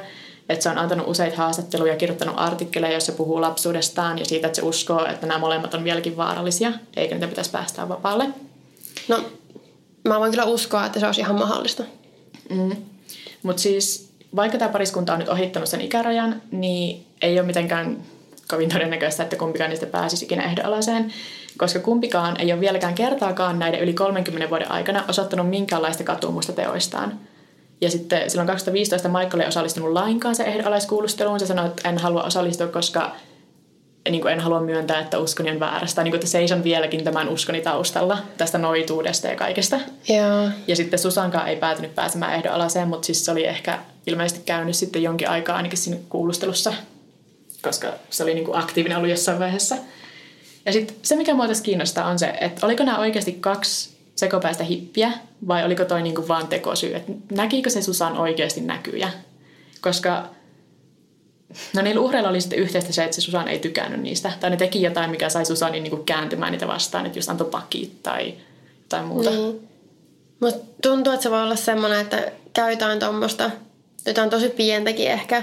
Että 0.48 0.62
se 0.62 0.68
on 0.68 0.78
antanut 0.78 1.08
useita 1.08 1.36
haastatteluja 1.36 1.92
ja 1.92 1.98
kirjoittanut 1.98 2.34
artikkeleja, 2.38 2.92
joissa 2.92 3.12
puhuu 3.12 3.40
lapsuudestaan 3.40 4.18
ja 4.18 4.24
siitä, 4.24 4.46
että 4.46 4.56
se 4.56 4.66
uskoo, 4.66 5.06
että 5.06 5.26
nämä 5.26 5.38
molemmat 5.40 5.74
on 5.74 5.84
vieläkin 5.84 6.16
vaarallisia, 6.16 6.72
eikä 6.96 7.14
niitä 7.14 7.28
pitäisi 7.28 7.50
päästää 7.50 7.88
vapaalle. 7.88 8.28
No, 9.08 9.24
mä 10.04 10.20
voin 10.20 10.30
kyllä 10.30 10.44
uskoa, 10.44 10.86
että 10.86 11.00
se 11.00 11.06
olisi 11.06 11.20
ihan 11.20 11.38
mahdollista. 11.38 11.82
Mm. 12.50 12.76
Mutta 13.42 13.62
siis 13.62 14.10
vaikka 14.36 14.58
tämä 14.58 14.72
pariskunta 14.72 15.12
on 15.12 15.18
nyt 15.18 15.28
ohittanut 15.28 15.68
sen 15.68 15.80
ikärajan, 15.80 16.42
niin 16.50 17.06
ei 17.22 17.38
ole 17.38 17.46
mitenkään 17.46 18.02
kovin 18.48 18.68
todennäköistä, 18.68 19.22
että 19.22 19.36
kumpikaan 19.36 19.70
niistä 19.70 19.86
pääsisi 19.86 20.24
ikinä 20.24 20.54
koska 21.58 21.78
kumpikaan 21.78 22.40
ei 22.40 22.52
ole 22.52 22.60
vieläkään 22.60 22.94
kertaakaan 22.94 23.58
näiden 23.58 23.80
yli 23.80 23.92
30 23.92 24.50
vuoden 24.50 24.70
aikana 24.70 25.04
osoittanut 25.08 25.50
minkäänlaista 25.50 26.04
katumusta 26.04 26.52
teoistaan. 26.52 27.20
Ja 27.80 27.90
sitten 27.90 28.30
silloin 28.30 28.46
2015 28.46 29.08
Michael 29.08 29.40
ei 29.40 29.48
osallistunut 29.48 29.92
lainkaan 29.92 30.34
se 30.34 30.44
ehdonalaiskuulusteluun. 30.44 31.40
Se 31.40 31.46
sanoi, 31.46 31.66
että 31.66 31.88
en 31.88 31.98
halua 31.98 32.22
osallistua, 32.22 32.66
koska 32.66 33.16
niin 34.10 34.22
kuin 34.22 34.32
en 34.32 34.40
halua 34.40 34.60
myöntää, 34.60 35.00
että 35.00 35.18
uskoni 35.18 35.50
on 35.50 35.60
väärästä. 35.60 36.02
Niin 36.02 36.12
kuin, 36.12 36.18
että 36.18 36.26
seison 36.26 36.64
vieläkin 36.64 37.04
tämän 37.04 37.28
uskoni 37.28 37.60
taustalla 37.60 38.18
tästä 38.36 38.58
noituudesta 38.58 39.26
ja 39.26 39.36
kaikesta. 39.36 39.80
Joo. 40.08 40.48
Ja 40.66 40.76
sitten 40.76 40.98
Susankaan 40.98 41.48
ei 41.48 41.56
päätynyt 41.56 41.94
pääsemään 41.94 42.34
ehdonalaiseen, 42.34 42.88
mutta 42.88 43.06
siis 43.06 43.24
se 43.24 43.30
oli 43.30 43.46
ehkä 43.46 43.78
ilmeisesti 44.06 44.42
käynyt 44.46 44.76
sitten 44.76 45.02
jonkin 45.02 45.28
aikaa 45.28 45.56
ainakin 45.56 45.78
siinä 45.78 46.00
kuulustelussa, 46.08 46.72
koska 47.62 47.92
se 48.10 48.22
oli 48.22 48.34
niin 48.34 48.44
kuin 48.44 48.58
aktiivinen 48.58 48.98
ollut 48.98 49.10
jossain 49.10 49.38
vaiheessa. 49.38 49.76
Ja 50.66 50.72
sitten 50.72 50.96
se, 51.02 51.16
mikä 51.16 51.34
mua 51.34 51.48
tässä 51.48 51.64
kiinnostaa, 51.64 52.08
on 52.08 52.18
se, 52.18 52.26
että 52.40 52.66
oliko 52.66 52.84
nämä 52.84 52.98
oikeasti 52.98 53.32
kaksi 53.32 53.96
sekopäistä 54.14 54.64
hippiä 54.64 55.12
vai 55.48 55.64
oliko 55.64 55.84
toi 55.84 56.02
niin 56.02 56.14
kuin 56.14 56.28
vaan 56.28 56.48
tekosyy? 56.48 56.96
Että 56.96 57.12
näkikö 57.30 57.70
se 57.70 57.82
Susan 57.82 58.18
oikeasti 58.18 58.60
näkyjä? 58.60 59.10
Koska 59.80 60.28
No 61.74 61.82
niillä 61.82 62.00
uhreilla 62.00 62.28
oli 62.28 62.40
sitten 62.40 62.58
yhteistä 62.58 62.92
se, 62.92 63.04
että 63.04 63.14
se 63.14 63.20
Susan 63.20 63.48
ei 63.48 63.58
tykännyt 63.58 64.00
niistä. 64.00 64.32
Tai 64.40 64.50
ne 64.50 64.56
teki 64.56 64.82
jotain, 64.82 65.10
mikä 65.10 65.28
sai 65.28 65.46
Susanin 65.46 65.82
niin 65.82 65.90
kuin 65.90 66.04
kääntymään 66.04 66.52
niitä 66.52 66.66
vastaan, 66.66 67.06
että 67.06 67.18
just 67.18 67.28
antoi 67.28 67.50
pakit 67.50 68.02
tai 68.02 68.34
jotain 68.82 69.04
muuta. 69.04 69.30
Niin. 69.30 69.68
Musta 70.40 70.60
tuntuu, 70.82 71.12
että 71.12 71.22
se 71.22 71.30
voi 71.30 71.42
olla 71.42 71.56
semmoinen, 71.56 72.00
että 72.00 72.32
käy 72.52 72.70
jotain 72.70 72.98
tuommoista, 72.98 73.50
jotain 74.06 74.30
tosi 74.30 74.48
pientäkin 74.48 75.10
ehkä. 75.10 75.42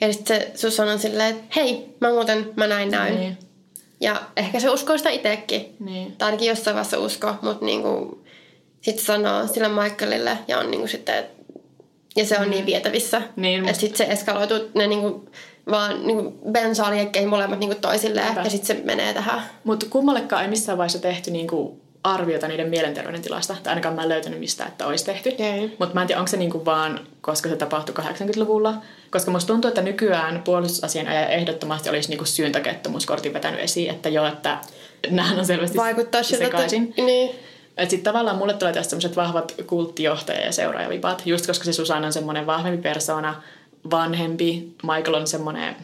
Ja 0.00 0.12
sitten 0.12 0.40
se 0.40 0.50
Susan 0.54 0.88
on 0.88 0.98
silleen, 0.98 1.30
että 1.30 1.60
hei, 1.60 1.94
mä 2.00 2.10
muuten, 2.10 2.52
mä 2.56 2.66
näin 2.66 2.90
näin. 2.90 3.20
Niin. 3.20 3.38
Ja 4.00 4.22
ehkä 4.36 4.60
se 4.60 4.70
uskoo 4.70 4.98
sitä 4.98 5.10
itsekin. 5.10 5.76
Niin. 5.80 6.16
Tai 6.16 6.26
ainakin 6.26 6.48
jossain 6.48 6.74
vaiheessa 6.74 6.98
usko, 6.98 7.34
mutta 7.42 7.64
niinku, 7.64 8.22
sitten 8.80 9.04
sanoo 9.04 9.46
sille 9.46 9.68
Michaelille 9.68 10.38
ja 10.48 10.58
on 10.58 10.70
niinku 10.70 10.86
sitten, 10.86 11.24
ja 12.16 12.26
se 12.26 12.38
on 12.38 12.50
niin 12.50 12.66
vietävissä. 12.66 13.22
Niin, 13.36 13.68
että 13.68 13.80
sitten 13.80 13.98
se 14.06 14.12
eskaloituu, 14.12 14.58
ne 14.74 14.86
niinku, 14.86 15.28
vaan 15.70 16.06
niinku 16.06 16.50
bensaa 16.50 16.90
liekkeihin 16.90 17.30
molemmat 17.30 17.58
niinku 17.58 17.76
toisilleen 17.80 18.36
ja 18.44 18.50
sitten 18.50 18.76
se 18.76 18.82
menee 18.84 19.14
tähän. 19.14 19.42
Mutta 19.64 19.86
kummallekaan 19.90 20.42
ei 20.42 20.48
missään 20.48 20.78
vaiheessa 20.78 20.98
tehty 20.98 21.30
niinku 21.30 21.80
arviota 22.04 22.48
niiden 22.48 22.68
mielenterveyden 22.68 23.22
tilasta. 23.22 23.56
Tai 23.62 23.70
ainakaan 23.70 23.94
mä 23.94 24.02
en 24.02 24.08
löytänyt 24.08 24.40
mistä, 24.40 24.66
että 24.66 24.86
olisi 24.86 25.04
tehty. 25.04 25.32
Ei. 25.38 25.76
Mutta 25.78 25.94
mä 25.94 26.00
en 26.00 26.06
tiedä, 26.06 26.20
onko 26.20 26.30
se 26.30 26.36
niinku 26.36 26.64
vaan, 26.64 27.00
koska 27.20 27.48
se 27.48 27.56
tapahtui 27.56 27.94
80-luvulla. 27.94 28.74
Koska 29.10 29.30
musta 29.30 29.52
tuntuu, 29.52 29.68
että 29.68 29.82
nykyään 29.82 30.42
puolustusasianajaja 30.42 31.28
ehdottomasti 31.28 31.90
olisi 31.90 32.08
niinku 32.08 32.24
syyntakettomuuskortin 32.24 33.32
vetänyt 33.32 33.60
esiin, 33.60 33.90
että 33.90 34.08
joo, 34.08 34.26
että 34.26 34.58
nämähän 35.10 35.38
on 35.38 35.46
selvästi 35.46 35.76
Vaikuttaa 35.76 36.22
siltä, 36.22 36.44
sekaisin. 36.44 36.94
Niin. 36.96 37.30
Että 37.76 37.90
sitten 37.90 38.12
tavallaan 38.12 38.36
mulle 38.36 38.54
tulee 38.54 38.72
tästä 38.72 38.90
semmoiset 38.90 39.16
vahvat 39.16 39.54
kulttijohtaja- 39.66 40.44
ja 40.44 40.52
seuraajavipat, 40.52 41.22
just 41.26 41.46
koska 41.46 41.64
se 41.64 41.72
Susanna 41.72 42.06
on 42.06 42.12
semmoinen 42.12 42.46
vahvempi 42.46 42.82
persona, 42.82 43.42
vanhempi, 43.90 44.74
Michael 44.82 45.14
on 45.14 45.26
semmoinen, 45.26 45.76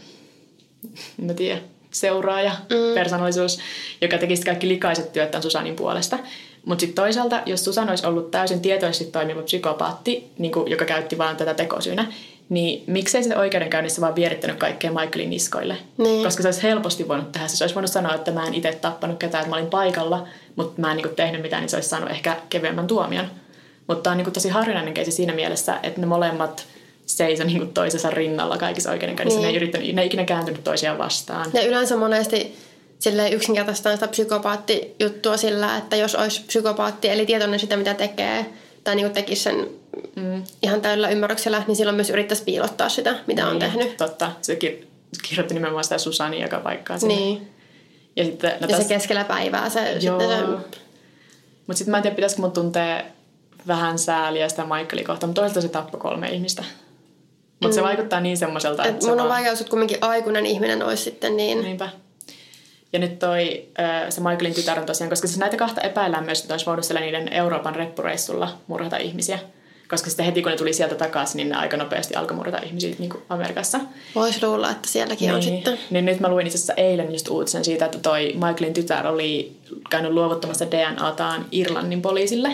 en 1.18 1.24
mä 1.24 1.34
tiedä, 1.34 1.60
seuraaja, 2.00 2.50
mm. 2.50 2.94
persoonallisuus, 2.94 3.58
joka 4.00 4.18
tekisi 4.18 4.42
kaikki 4.42 4.68
likaiset 4.68 5.12
työt 5.12 5.30
tämän 5.30 5.42
Susanin 5.42 5.76
puolesta. 5.76 6.18
Mutta 6.64 6.80
sitten 6.80 7.04
toisaalta, 7.04 7.42
jos 7.46 7.64
Susan 7.64 7.90
olisi 7.90 8.06
ollut 8.06 8.30
täysin 8.30 8.60
tietoisesti 8.60 9.12
toimiva 9.12 9.42
psykopaatti, 9.42 10.30
niin 10.38 10.52
kuin, 10.52 10.70
joka 10.70 10.84
käytti 10.84 11.18
vaan 11.18 11.36
tätä 11.36 11.54
tekosyynä, 11.54 12.12
niin 12.48 12.84
miksei 12.86 13.24
se 13.24 13.36
oikeudenkäynnissä 13.36 14.00
vaan 14.00 14.14
vierittänyt 14.14 14.56
kaikkea 14.56 14.90
Michaelin 14.90 15.30
niskoille? 15.30 15.76
Niin. 15.98 16.24
Koska 16.24 16.42
se 16.42 16.48
olisi 16.48 16.62
helposti 16.62 17.08
voinut 17.08 17.32
tehdä. 17.32 17.48
Se 17.48 17.64
olisi 17.64 17.74
voinut 17.74 17.90
sanoa, 17.90 18.14
että 18.14 18.30
mä 18.30 18.46
en 18.46 18.54
itse 18.54 18.72
tappanut 18.72 19.18
ketään, 19.18 19.42
että 19.42 19.50
mä 19.50 19.56
olin 19.56 19.70
paikalla, 19.70 20.28
mutta 20.56 20.80
mä 20.80 20.90
en 20.90 20.96
niin 20.96 21.16
tehnyt 21.16 21.42
mitään, 21.42 21.62
niin 21.62 21.70
se 21.70 21.76
olisi 21.76 21.88
saanut 21.88 22.10
ehkä 22.10 22.36
kevyemmän 22.48 22.86
tuomion. 22.86 23.26
Mutta 23.86 24.02
tämä 24.02 24.12
on 24.12 24.18
niin 24.18 24.32
tosi 24.32 24.48
harvinainen 24.48 24.94
keisi 24.94 25.10
siinä 25.10 25.34
mielessä, 25.34 25.80
että 25.82 26.00
ne 26.00 26.06
molemmat 26.06 26.66
seiso 27.06 27.44
niin 27.44 27.72
toisensa 27.74 28.10
rinnalla 28.10 28.58
kaikissa 28.58 28.90
oikeudenkäynnissä. 28.90 29.40
Niin. 29.40 29.46
Ne 29.46 29.50
ei, 29.50 29.56
yrittänyt, 29.56 29.94
ne 29.94 30.00
ei 30.02 30.06
ikinä 30.06 30.24
kääntynyt 30.24 30.64
toisiaan 30.64 30.98
vastaan. 30.98 31.50
Ja 31.54 31.66
yleensä 31.66 31.96
monesti 31.96 32.56
sille 32.98 33.28
yksinkertaistaan 33.30 33.96
sitä 33.96 34.08
psykopaattijuttua 34.08 35.36
sillä, 35.36 35.76
että 35.76 35.96
jos 35.96 36.14
olisi 36.14 36.42
psykopaatti, 36.46 37.08
eli 37.08 37.26
tietoinen 37.26 37.60
sitä, 37.60 37.76
mitä 37.76 37.94
tekee, 37.94 38.46
tai 38.84 38.96
niin 38.96 39.10
tekisi 39.10 39.42
sen 39.42 39.68
mm. 40.16 40.42
ihan 40.62 40.80
täydellä 40.80 41.08
ymmärryksellä, 41.08 41.62
niin 41.66 41.76
silloin 41.76 41.96
myös 41.96 42.10
yrittäisi 42.10 42.44
piilottaa 42.44 42.88
sitä, 42.88 43.14
mitä 43.26 43.46
on 43.48 43.58
Niin, 43.58 43.60
tehnyt. 43.72 43.96
Totta. 43.96 44.32
Se 44.42 44.54
kir- 44.54 44.86
kirjoitti 45.28 45.54
nimenomaan 45.54 45.84
sitä 45.84 45.98
Susania 45.98 46.42
joka 46.44 46.60
paikkaan 46.60 47.00
sinne. 47.00 47.14
Niin. 47.14 47.48
Ja, 48.16 48.24
sitten, 48.24 48.50
no 48.60 48.66
Ja 48.68 48.76
täs- 48.76 48.82
se 48.82 48.88
keskellä 48.88 49.24
päivää 49.24 49.68
se, 49.70 49.90
Joo. 49.90 50.00
sitten 50.20 50.28
se 50.38 50.46
Mutta 51.66 51.78
sitten 51.78 51.90
mä 51.90 51.96
en 51.96 52.02
tiedä, 52.02 52.16
pitäisikö 52.16 52.42
mun 52.42 52.52
tuntea 52.52 53.02
vähän 53.66 53.98
sääliä 53.98 54.48
sitä 54.48 54.62
Michaelia 54.62 55.06
kohtaan, 55.06 55.28
mutta 55.28 55.40
toisaalta 55.40 55.60
se 55.60 55.68
tappoi 55.68 56.00
kolme 56.00 56.28
ihmistä. 56.28 56.64
Mutta 57.60 57.68
mm. 57.68 57.72
se 57.72 57.82
vaikuttaa 57.82 58.20
niin 58.20 58.36
semmoiselta, 58.36 58.84
Et 58.84 58.90
että 58.90 59.04
se 59.04 59.10
mun 59.10 59.20
on 59.20 59.28
vaan- 59.28 59.42
uskoa, 59.42 59.52
että 59.52 59.70
kumminkin 59.70 59.98
aikuinen 60.00 60.46
ihminen 60.46 60.82
olisi 60.82 61.02
sitten 61.02 61.36
niin... 61.36 61.62
Niinpä. 61.62 61.88
Ja 62.92 62.98
nyt 62.98 63.18
toi, 63.18 63.68
se 64.08 64.20
Michaelin 64.20 64.54
tytär 64.54 64.78
on 64.80 64.86
tosiaan, 64.86 65.10
koska 65.10 65.26
siis 65.26 65.38
näitä 65.38 65.56
kahta 65.56 65.80
epäillään 65.80 66.24
myös, 66.24 66.40
että 66.40 66.54
olisi 66.54 66.66
voinut 66.66 66.84
siellä 66.84 67.00
niiden 67.00 67.32
Euroopan 67.32 67.74
reppureissulla 67.76 68.58
murhata 68.66 68.96
ihmisiä. 68.96 69.38
Koska 69.88 70.10
sitten 70.10 70.26
heti 70.26 70.42
kun 70.42 70.50
ne 70.50 70.58
tuli 70.58 70.72
sieltä 70.72 70.94
takaisin, 70.94 71.36
niin 71.36 71.48
ne 71.48 71.56
aika 71.56 71.76
nopeasti 71.76 72.14
alkoi 72.14 72.36
murhata 72.36 72.66
ihmisiä 72.66 72.94
niin 72.98 73.10
kuin 73.10 73.22
Amerikassa. 73.28 73.80
Voisi 74.14 74.46
luulla, 74.46 74.70
että 74.70 74.88
sielläkin 74.88 75.34
on 75.34 75.42
sitten. 75.42 75.78
niin 75.90 76.04
nyt 76.04 76.20
mä 76.20 76.28
luin 76.28 76.46
itse 76.46 76.56
asiassa 76.56 76.74
eilen 76.74 77.12
just 77.12 77.28
uutisen 77.28 77.64
siitä, 77.64 77.84
että 77.84 77.98
toi 77.98 78.32
Michaelin 78.34 78.74
tytär 78.74 79.06
oli 79.06 79.56
käynyt 79.90 80.12
luovuttamassa 80.12 80.70
DNAtaan 80.70 81.46
Irlannin 81.52 82.02
poliisille, 82.02 82.52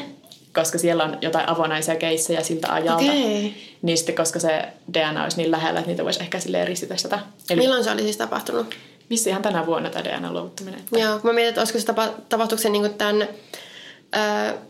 koska 0.54 0.78
siellä 0.78 1.04
on 1.04 1.18
jotain 1.20 1.48
avonaisia 1.48 1.96
keissejä 1.96 2.42
siltä 2.42 2.72
ajalta. 2.72 3.04
Okei. 3.04 3.54
Niin 3.82 3.98
sitten, 3.98 4.14
koska 4.14 4.40
se 4.40 4.68
DNA 4.94 5.22
olisi 5.22 5.36
niin 5.36 5.50
lähellä, 5.50 5.80
että 5.80 5.90
niitä 5.90 6.04
voisi 6.04 6.22
ehkä 6.22 6.40
silleen 6.40 6.68
ristitestä. 6.68 7.18
Eli 7.50 7.60
Milloin 7.60 7.84
se 7.84 7.90
oli 7.90 8.02
siis 8.02 8.16
tapahtunut? 8.16 8.74
missä 9.12 9.30
ihan 9.30 9.42
tänä 9.42 9.66
vuonna 9.66 9.90
tämä 9.90 10.04
DNA-luovuttaminen. 10.04 10.80
Joo, 10.92 11.18
kun 11.18 11.30
mä 11.30 11.32
mietin, 11.32 11.48
että 11.48 11.60
olisiko 11.60 11.78
se 11.78 11.86
tapa, 11.86 12.08
tapahtuiko 12.28 12.62
se 12.62 12.68
niin 12.68 12.94
tämän 12.94 13.28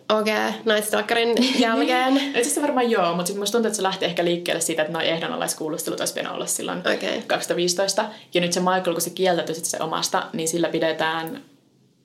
OG 0.09 0.27
Night 0.65 0.85
Stalkerin 0.85 1.37
jälkeen. 1.59 2.17
Itse 2.17 2.41
asiassa 2.41 2.63
varmaan 2.63 2.91
joo, 2.91 3.15
mutta 3.15 3.27
sitten 3.27 3.41
musta 3.41 3.53
tuntuu, 3.53 3.67
että 3.67 3.77
se 3.77 3.83
lähti 3.83 4.05
ehkä 4.05 4.25
liikkeelle 4.25 4.61
siitä, 4.61 4.83
että 4.83 4.93
noin 4.93 5.07
ehdonalaiskuulustelut 5.07 6.01
olisi 6.01 6.15
pitänyt 6.15 6.33
olla 6.33 6.47
silloin 6.47 6.79
Okei. 6.79 7.23
2015. 7.27 8.05
Ja 8.35 8.41
nyt 8.41 8.53
se 8.53 8.61
Michael, 8.61 8.93
kun 8.93 9.01
se 9.01 9.11
kieltäytyi 9.11 9.55
se 9.55 9.79
omasta, 9.81 10.27
niin 10.33 10.49
sillä 10.49 10.69
pidetään 10.69 11.43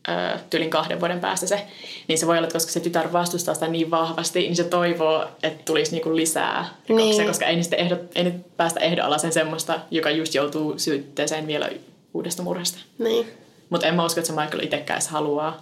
ö, 0.10 0.40
tyylin 0.50 0.70
kahden 0.70 1.00
vuoden 1.00 1.20
päästä 1.20 1.48
se. 1.48 1.68
Niin 2.08 2.18
se 2.20 2.28
voi 2.28 2.38
olla, 2.38 2.48
että 2.48 2.56
koska 2.56 2.72
se 2.72 2.80
tytär 2.80 3.14
vastustaa 3.14 3.54
sitä 3.54 3.68
niin 3.68 3.92
vahvasti, 3.92 4.40
niin 4.40 4.56
se 4.56 4.64
toivoo, 4.64 5.26
että 5.44 5.64
tulisi 5.66 5.92
niinku 5.92 6.16
lisää 6.16 6.66
rikoksia, 6.90 7.18
Niin. 7.18 7.28
koska 7.28 7.46
ei, 7.46 7.56
niistä 7.56 7.76
ehdot, 7.76 8.00
ei 8.16 8.24
nyt 8.24 8.58
päästä 8.58 8.80
ehdonalaisen 8.80 9.34
semmoista, 9.34 9.80
joka 9.92 10.10
just 10.10 10.34
joutuu 10.36 10.80
syytteeseen 10.80 11.48
vielä 11.48 11.70
uudesta 12.14 12.44
murhasta. 12.44 12.78
Niin. 13.00 13.28
Mutta 13.70 13.88
en 13.88 13.96
mä 13.96 14.06
usko, 14.06 14.20
että 14.20 14.34
se 14.34 14.42
Michael 14.42 14.64
itsekään 14.64 15.02
haluaa 15.10 15.62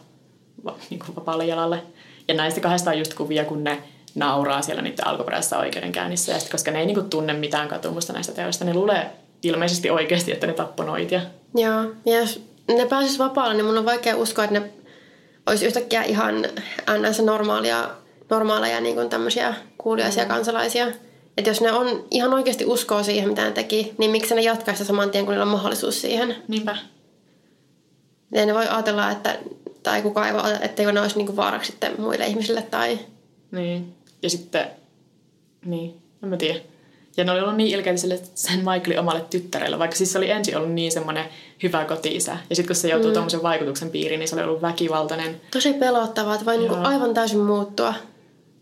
va, 0.66 0.76
niin 0.90 1.00
kuin 1.00 1.16
vapaalle 1.16 1.46
jalalle. 1.46 1.82
Ja 2.28 2.34
näistä 2.34 2.60
kahdesta 2.62 2.90
on 2.90 2.98
just 3.00 3.14
kuvia, 3.14 3.46
kun 3.46 3.64
ne 3.64 3.84
nauraa 4.16 4.62
siellä 4.62 4.82
niiden 4.82 5.08
alkuperäisessä 5.08 5.58
oikeudenkäynnissä. 5.58 6.32
Ja 6.32 6.40
sit, 6.40 6.50
koska 6.52 6.72
ne 6.72 6.80
ei 6.80 6.86
niin 6.86 6.96
kuin, 6.96 7.10
tunne 7.10 7.34
mitään 7.34 7.68
katumusta 7.68 8.14
näistä 8.14 8.34
teoista, 8.34 8.66
ne 8.66 8.74
luulee 8.74 9.10
ilmeisesti 9.44 9.90
oikeasti, 9.90 10.32
että 10.32 10.48
ne 10.48 10.54
tappoi 10.54 10.86
noitia. 10.86 11.22
Joo, 11.56 11.82
ja 12.06 12.28
ne 12.68 12.86
pääsis 12.86 13.20
vapaalle, 13.20 13.54
niin 13.54 13.66
mun 13.66 13.78
on 13.78 13.86
vaikea 13.86 14.16
uskoa, 14.16 14.44
että 14.46 14.60
ne 14.60 14.72
olisi 15.46 15.66
yhtäkkiä 15.66 16.04
ihan 16.04 16.42
ns. 17.10 17.20
normaalia, 17.20 17.90
normaaleja 18.30 18.82
niin 18.82 18.96
kuin 18.96 19.10
tämmöisiä 19.10 19.54
kuuliaisia 19.78 20.24
mm. 20.24 20.30
kansalaisia. 20.30 20.88
Että 21.38 21.50
jos 21.50 21.62
ne 21.62 21.72
on 21.72 22.06
ihan 22.12 22.34
oikeasti 22.34 22.66
uskoo 22.66 23.04
siihen, 23.04 23.30
mitä 23.30 23.44
ne 23.44 23.52
teki, 23.52 23.94
niin 23.98 24.12
miksi 24.12 24.36
ne 24.36 24.42
jatkaisi 24.42 24.86
saman 24.86 25.12
tien, 25.12 25.26
kun 25.26 25.32
niillä 25.32 25.46
on 25.46 25.52
mahdollisuus 25.52 26.02
siihen? 26.02 26.36
Niinpä. 26.48 26.78
Ja 28.32 28.46
ne 28.46 28.54
voi 28.54 28.68
ajatella, 28.68 29.12
että, 29.12 29.40
tai 29.84 30.02
kukaan 30.02 30.28
ei 30.28 30.34
voi 30.34 30.42
ajatella, 30.42 30.66
etteikö 30.66 30.92
ne 30.92 31.02
olisi 31.02 31.18
niin 31.18 31.26
kuin 31.26 31.36
vaaraksi 31.36 31.72
sitten 31.72 32.02
muille 32.02 32.28
ihmisille 32.28 32.62
tai... 32.62 33.00
Niin. 33.52 33.96
Ja 34.22 34.30
sitten, 34.30 34.68
niin, 35.66 36.02
en 36.24 36.30
mä 36.30 36.38
tiedä. 36.38 36.60
Ja 37.18 37.24
ne 37.24 37.32
oli 37.32 37.40
ollut 37.40 37.56
niin 37.56 37.76
ilkeitä 37.76 38.00
sille 38.00 38.20
sen 38.36 38.58
Michaelin 38.58 39.00
omalle 39.00 39.26
tyttärelle, 39.30 39.80
vaikka 39.80 39.96
siis 39.96 40.12
se 40.12 40.18
oli 40.18 40.30
ensin 40.30 40.58
ollut 40.58 40.72
niin 40.72 40.92
semmoinen 40.92 41.26
hyvä 41.64 41.86
koti-isä. 41.86 42.38
Ja 42.50 42.56
sitten 42.56 42.68
kun 42.68 42.76
se 42.76 42.90
joutuu 42.90 43.08
mm. 43.10 43.14
tuommoisen 43.14 43.44
vaikutuksen 43.44 43.90
piiriin, 43.90 44.20
niin 44.20 44.28
se 44.28 44.36
oli 44.36 44.44
ollut 44.44 44.62
väkivaltainen. 44.62 45.42
Tosi 45.52 45.74
pelottavaa, 45.74 46.34
että 46.34 46.46
voi 46.46 46.58
niin 46.58 46.68
kuin 46.68 46.80
Joo. 46.80 46.88
aivan 46.88 47.14
täysin 47.14 47.40
muuttua. 47.40 47.94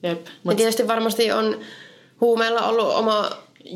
Jep. 0.04 0.26
Ja 0.26 0.32
Mut, 0.44 0.58
tietysti 0.58 0.88
varmasti 0.88 1.32
on 1.32 1.60
huumeilla 2.22 2.68
ollut 2.68 2.96
oma 2.96 3.30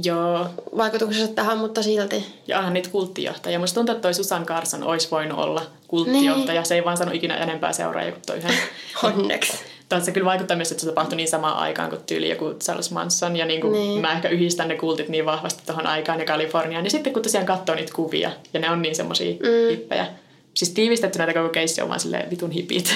joo, 0.03 0.49
vaikutuksensa 0.78 1.34
tähän, 1.34 1.57
mutta 1.57 1.84
silti. 1.84 2.25
Ja 2.47 2.57
onhan 2.57 2.73
niitä 2.73 2.89
kulttijohtajia. 2.89 3.59
Musta 3.59 3.75
tuntuu, 3.75 3.95
että 3.95 4.01
toi 4.01 4.13
Susan 4.13 4.45
Carson 4.45 4.84
olisi 4.84 5.11
voinut 5.11 5.39
olla 5.39 5.61
kulttijohtaja. 5.88 6.61
Niin. 6.61 6.65
Se 6.65 6.75
ei 6.75 6.86
vaan 6.86 6.97
saanut 6.97 7.15
ikinä 7.15 7.38
enempää 7.38 7.73
seuraajia 7.73 8.11
kuin 8.11 8.23
toi 8.25 8.38
yhden. 8.38 8.57
Onneksi. 9.03 9.57
Tai 9.89 10.01
se 10.01 10.11
kyllä 10.11 10.25
vaikuttaa 10.25 10.57
myös, 10.57 10.71
että 10.71 10.81
se 10.81 10.88
tapahtui 10.88 11.15
niin 11.15 11.27
samaan 11.27 11.57
aikaan 11.57 11.89
kuin 11.89 12.01
tyyli 12.05 12.29
joku 12.29 12.53
Charles 12.63 12.91
Manson. 12.91 13.35
Ja 13.35 13.45
niin 13.45 13.61
kuin 13.61 13.73
Niin. 13.73 14.01
mä 14.01 14.13
ehkä 14.13 14.29
yhdistän 14.29 14.67
ne 14.67 14.75
kultit 14.75 15.09
niin 15.09 15.25
vahvasti 15.25 15.63
tuohon 15.65 15.88
aikaan 15.88 16.19
ja 16.19 16.25
Kaliforniaan. 16.25 16.85
Ja 16.85 16.91
sitten 16.91 17.13
kun 17.13 17.21
tosiaan 17.21 17.45
katsoo 17.45 17.75
niitä 17.75 17.93
kuvia, 17.93 18.31
ja 18.53 18.59
ne 18.59 18.69
on 18.69 18.81
niin 18.81 18.95
semmosia 18.95 19.31
mm. 19.31 19.69
hippejä. 19.71 20.07
Siis 20.53 20.71
tiivistetty 20.71 21.17
näitä 21.17 21.33
koko 21.33 21.49
keissi 21.49 21.81
on 21.81 21.89
vaan 21.89 21.99
silleen 21.99 22.29
vitun 22.29 22.51
hipit. 22.51 22.95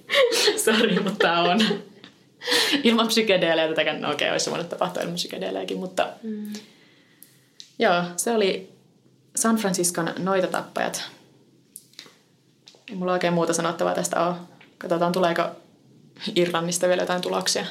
Sori, 0.64 1.00
mutta 1.00 1.32
on. 1.40 1.60
Ilman 2.82 3.08
psykedeelejä 3.08 3.68
tätäkään, 3.68 4.00
no 4.00 4.10
okei, 4.10 4.30
olisi 4.30 4.44
se 4.44 4.50
voinut 4.50 4.68
tapahtua 4.68 5.02
ilman 5.02 5.14
psykedeelejäkin, 5.14 5.78
mutta 5.78 6.08
mm. 6.22 6.52
joo, 7.78 8.02
se 8.16 8.30
oli 8.30 8.72
San 9.36 9.56
Franciscon 9.56 10.10
noitatappajat. 10.18 11.02
Ei 12.88 12.94
mulla 12.96 13.12
oikein 13.12 13.32
muuta 13.32 13.52
sanottavaa 13.52 13.94
tästä 13.94 14.26
ole. 14.26 14.34
Katsotaan, 14.78 15.12
tuleeko 15.12 15.42
Irlannista 16.36 16.88
vielä 16.88 17.02
jotain 17.02 17.22
tuloksia. 17.22 17.66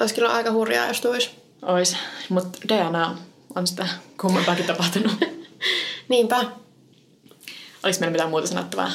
Olisi 0.00 0.14
kyllä 0.14 0.32
aika 0.32 0.52
hurjaa, 0.52 0.86
jos 0.86 1.00
tuisi. 1.00 1.30
Ois, 1.62 1.96
mutta 2.28 2.58
DNA 2.68 3.16
on 3.54 3.66
sitä 3.66 3.88
kummempaakin 4.20 4.64
tapahtunut. 4.64 5.12
Niinpä. 6.08 6.36
Oliko 7.82 7.98
meillä 8.00 8.12
mitään 8.12 8.30
muuta 8.30 8.46
sanottavaa? 8.46 8.90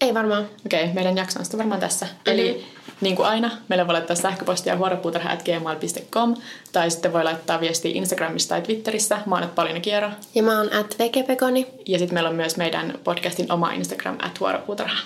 Ei 0.00 0.14
varmaan. 0.14 0.48
Okei, 0.66 0.92
meidän 0.92 1.16
jakso 1.16 1.38
on 1.38 1.44
sitten 1.44 1.58
varmaan 1.58 1.80
tässä. 1.80 2.06
Eli 2.26 2.66
niin 3.00 3.16
kuin 3.16 3.26
aina, 3.26 3.50
meille 3.68 3.86
voi 3.86 3.92
laittaa 3.92 4.16
sähköpostia 4.16 4.76
huorepuutarha.gmail.com 4.76 6.36
tai 6.72 6.90
sitten 6.90 7.12
voi 7.12 7.24
laittaa 7.24 7.60
viestiä 7.60 7.92
Instagramissa 7.94 8.48
tai 8.48 8.62
Twitterissä. 8.62 9.18
Mä 9.26 9.34
oon 9.34 9.48
Pauliina 9.54 9.80
Kiero. 9.80 10.10
Ja 10.34 10.42
mä 10.42 10.58
oon 10.58 10.72
at 10.72 10.96
vekepekoni. 10.98 11.66
Ja 11.86 11.98
sitten 11.98 12.14
meillä 12.14 12.30
on 12.30 12.36
myös 12.36 12.56
meidän 12.56 12.98
podcastin 13.04 13.52
oma 13.52 13.72
Instagram, 13.72 14.18
at 14.22 14.40
huorepuutarha. 14.40 14.98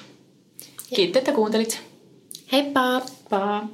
Kiitti, 0.95 1.19
että 1.19 1.33
kuuntelit. 1.33 1.88
Hey 2.51 2.73
Baba. 2.73 3.69